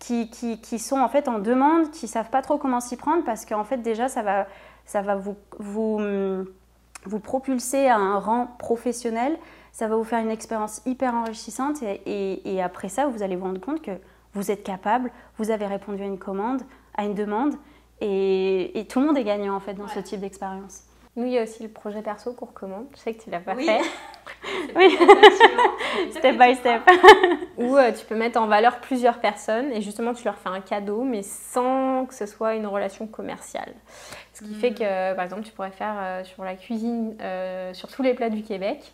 qui, 0.00 0.28
qui, 0.30 0.60
qui 0.60 0.80
sont 0.80 0.98
en 0.98 1.08
fait 1.08 1.28
en 1.28 1.38
demande, 1.38 1.92
qui 1.92 2.08
savent 2.08 2.30
pas 2.30 2.42
trop 2.42 2.58
comment 2.58 2.80
s'y 2.80 2.96
prendre 2.96 3.22
parce 3.22 3.46
qu'en 3.46 3.64
fait 3.64 3.78
déjà 3.78 4.08
ça 4.08 4.22
va, 4.22 4.48
ça 4.84 5.02
va 5.02 5.14
vous, 5.14 5.36
vous 5.60 6.00
vous 7.04 7.20
propulser 7.20 7.86
à 7.86 7.96
un 7.96 8.18
rang 8.18 8.48
professionnel, 8.58 9.38
ça 9.72 9.88
va 9.88 9.96
vous 9.96 10.04
faire 10.04 10.20
une 10.20 10.30
expérience 10.30 10.82
hyper 10.86 11.14
enrichissante 11.14 11.82
et, 11.82 12.62
après 12.62 12.88
ça, 12.88 13.06
vous 13.06 13.22
allez 13.22 13.36
vous 13.36 13.44
rendre 13.44 13.60
compte 13.60 13.82
que 13.82 13.92
vous 14.34 14.50
êtes 14.50 14.62
capable, 14.62 15.10
vous 15.38 15.50
avez 15.50 15.66
répondu 15.66 16.02
à 16.02 16.06
une 16.06 16.18
commande, 16.18 16.62
à 16.96 17.04
une 17.04 17.14
demande 17.14 17.54
et, 18.00 18.86
tout 18.88 19.00
le 19.00 19.06
monde 19.06 19.18
est 19.18 19.24
gagnant 19.24 19.54
en 19.54 19.60
fait 19.60 19.74
dans 19.74 19.88
ce 19.88 20.00
type 20.00 20.20
d'expérience. 20.20 20.84
Nous, 21.16 21.26
il 21.26 21.32
y 21.32 21.38
a 21.38 21.42
aussi 21.42 21.62
le 21.62 21.68
projet 21.68 22.02
perso 22.02 22.32
qu'on 22.32 22.46
recommande. 22.46 22.86
Je 22.94 23.00
sais 23.00 23.14
que 23.14 23.22
tu 23.24 23.30
l'as 23.30 23.40
pas 23.40 23.54
oui. 23.54 23.66
fait. 23.66 23.80
oui, 24.76 24.96
step 26.10 26.38
by 26.38 26.54
step. 26.54 26.82
Où 27.56 27.76
euh, 27.76 27.92
tu 27.92 28.04
peux 28.06 28.14
mettre 28.14 28.40
en 28.40 28.46
valeur 28.46 28.80
plusieurs 28.80 29.18
personnes 29.18 29.72
et 29.72 29.80
justement 29.80 30.14
tu 30.14 30.24
leur 30.24 30.36
fais 30.36 30.48
un 30.48 30.60
cadeau, 30.60 31.02
mais 31.02 31.22
sans 31.22 32.06
que 32.06 32.14
ce 32.14 32.26
soit 32.26 32.54
une 32.54 32.66
relation 32.66 33.06
commerciale. 33.06 33.72
Ce 34.32 34.44
qui 34.44 34.54
fait 34.54 34.70
hmm. 34.70 34.74
que, 34.74 35.14
par 35.14 35.24
exemple, 35.24 35.42
tu 35.42 35.52
pourrais 35.52 35.70
faire 35.70 35.94
euh, 35.98 36.24
sur 36.24 36.44
la 36.44 36.54
cuisine, 36.54 37.16
euh, 37.20 37.74
sur 37.74 37.88
tous 37.88 38.02
les 38.02 38.14
plats 38.14 38.30
du 38.30 38.42
Québec, 38.42 38.92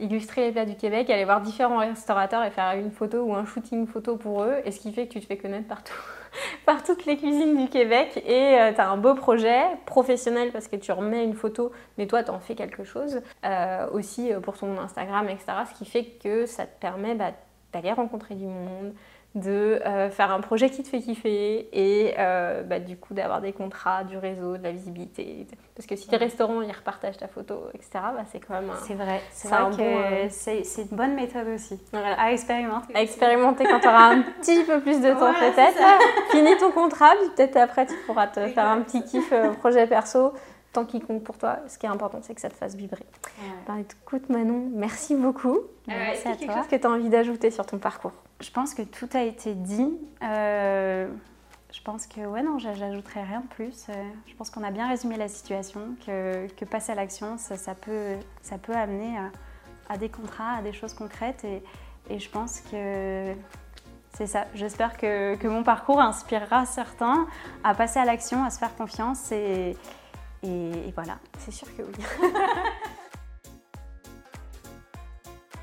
illustrer 0.00 0.46
les 0.46 0.52
plats 0.52 0.64
du 0.64 0.74
Québec, 0.74 1.10
aller 1.10 1.24
voir 1.24 1.40
différents 1.40 1.78
restaurateurs 1.78 2.42
et 2.44 2.50
faire 2.50 2.72
une 2.76 2.90
photo 2.90 3.22
ou 3.22 3.34
un 3.34 3.44
shooting 3.44 3.86
photo 3.86 4.16
pour 4.16 4.42
eux, 4.42 4.56
et 4.64 4.72
ce 4.72 4.80
qui 4.80 4.92
fait 4.92 5.06
que 5.06 5.12
tu 5.12 5.20
te 5.20 5.26
fais 5.26 5.36
connaître 5.36 5.68
partout. 5.68 5.94
par 6.66 6.82
toutes 6.82 7.06
les 7.06 7.16
cuisines 7.16 7.56
du 7.56 7.68
Québec 7.68 8.22
et 8.26 8.58
euh, 8.58 8.72
tu 8.72 8.80
as 8.80 8.90
un 8.90 8.96
beau 8.96 9.14
projet 9.14 9.62
professionnel 9.86 10.50
parce 10.52 10.68
que 10.68 10.76
tu 10.76 10.92
remets 10.92 11.24
une 11.24 11.34
photo, 11.34 11.72
mais 11.98 12.06
toi 12.06 12.22
tu 12.22 12.30
en 12.30 12.40
fais 12.40 12.54
quelque 12.54 12.84
chose 12.84 13.20
euh, 13.44 13.88
aussi 13.92 14.32
euh, 14.32 14.40
pour 14.40 14.56
ton 14.56 14.78
Instagram, 14.78 15.28
etc. 15.28 15.46
Ce 15.72 15.78
qui 15.78 15.88
fait 15.88 16.04
que 16.04 16.46
ça 16.46 16.66
te 16.66 16.80
permet 16.80 17.14
bah, 17.14 17.32
d'aller 17.72 17.92
rencontrer 17.92 18.34
du 18.34 18.46
monde, 18.46 18.92
de 19.36 19.80
euh, 19.86 20.10
faire 20.10 20.32
un 20.32 20.40
projet 20.40 20.70
qui 20.70 20.82
te 20.82 20.88
fait 20.88 21.00
kiffer 21.00 21.68
et 21.72 22.14
euh, 22.18 22.64
bah, 22.64 22.80
du 22.80 22.96
coup 22.96 23.14
d'avoir 23.14 23.40
des 23.40 23.52
contrats, 23.52 24.02
du 24.02 24.18
réseau, 24.18 24.56
de 24.56 24.62
la 24.62 24.72
visibilité. 24.72 25.46
Parce 25.76 25.86
que 25.86 25.94
si 25.94 26.08
tes 26.08 26.16
restaurants 26.16 26.62
ils 26.62 26.72
repartagent 26.72 27.18
ta 27.18 27.28
photo, 27.28 27.68
etc., 27.72 27.90
bah, 27.94 28.24
c'est 28.30 28.40
quand 28.40 28.54
même 28.54 28.70
un. 28.70 28.84
C'est 28.84 28.94
vrai, 28.94 29.20
c'est 29.30 29.52
euh, 29.52 30.26
c'est 30.28 30.82
une 30.82 30.96
bonne 30.96 31.14
méthode 31.14 31.46
aussi 31.54 31.78
à 31.92 32.32
expérimenter. 32.32 32.92
À 32.94 33.02
expérimenter 33.02 33.64
quand 33.64 33.78
tu 33.78 33.86
auras 33.86 34.14
un 34.14 34.22
petit 34.40 34.64
peu 34.64 34.80
plus 34.80 35.00
de 35.00 35.10
temps 35.10 35.32
peut-être. 35.32 35.78
Finis 36.32 36.56
ton 36.58 36.72
contrat, 36.72 37.12
puis 37.20 37.30
peut-être 37.36 37.56
après 37.56 37.86
tu 37.86 37.94
pourras 38.06 38.26
te 38.26 38.48
faire 38.48 38.66
un 38.66 38.80
petit 38.80 39.04
kiff 39.04 39.32
projet 39.60 39.86
perso 39.86 40.32
tant 40.72 40.84
qu'il 40.84 41.04
compte 41.04 41.24
pour 41.24 41.38
toi. 41.38 41.58
Ce 41.68 41.78
qui 41.78 41.86
est 41.86 41.88
important, 41.88 42.20
c'est 42.22 42.34
que 42.34 42.40
ça 42.40 42.48
te 42.48 42.54
fasse 42.54 42.74
vibrer. 42.74 43.04
Bah, 43.66 43.74
écoute 43.78 44.28
Manon, 44.28 44.68
merci 44.72 45.14
beaucoup. 45.14 45.58
merci 45.86 46.28
à 46.28 46.36
toi. 46.36 46.54
Qu'est-ce 46.54 46.68
que 46.68 46.76
tu 46.76 46.86
as 46.86 46.90
envie 46.90 47.08
d'ajouter 47.08 47.50
sur 47.50 47.66
ton 47.66 47.78
parcours? 47.78 48.12
Je 48.40 48.50
pense 48.50 48.74
que 48.74 48.82
tout 48.82 49.08
a 49.14 49.22
été 49.22 49.54
dit. 49.54 49.98
Euh, 50.22 51.08
je 51.72 51.82
pense 51.82 52.06
que, 52.06 52.20
ouais, 52.20 52.42
non, 52.42 52.58
j'ajouterai 52.58 53.22
rien 53.22 53.40
de 53.40 53.46
plus. 53.46 53.86
Euh, 53.88 53.92
je 54.26 54.34
pense 54.34 54.50
qu'on 54.50 54.62
a 54.62 54.70
bien 54.70 54.88
résumé 54.88 55.16
la 55.16 55.28
situation, 55.28 55.80
que, 56.04 56.46
que 56.54 56.64
passer 56.64 56.92
à 56.92 56.94
l'action, 56.94 57.38
ça, 57.38 57.56
ça, 57.56 57.74
peut, 57.74 58.16
ça 58.42 58.58
peut 58.58 58.74
amener 58.74 59.16
à, 59.88 59.98
des 59.98 60.08
contrats, 60.08 60.56
à 60.58 60.62
des 60.62 60.72
choses 60.72 60.94
concrètes. 60.94 61.44
Et, 61.44 61.62
et 62.08 62.18
je 62.18 62.30
pense 62.30 62.60
que 62.60 63.34
c'est 64.14 64.26
ça. 64.26 64.46
J'espère 64.54 64.96
que, 64.96 65.36
que, 65.36 65.46
mon 65.46 65.62
parcours 65.62 66.00
inspirera 66.00 66.66
certains 66.66 67.26
à 67.62 67.74
passer 67.74 68.00
à 68.00 68.04
l'action, 68.04 68.42
à 68.44 68.50
se 68.50 68.58
faire 68.58 68.74
confiance 68.74 69.30
et, 69.30 69.76
et, 70.42 70.90
voilà, 70.94 71.18
c'est 71.38 71.52
sûr 71.52 71.68
que 71.76 71.82
oui. 71.82 71.92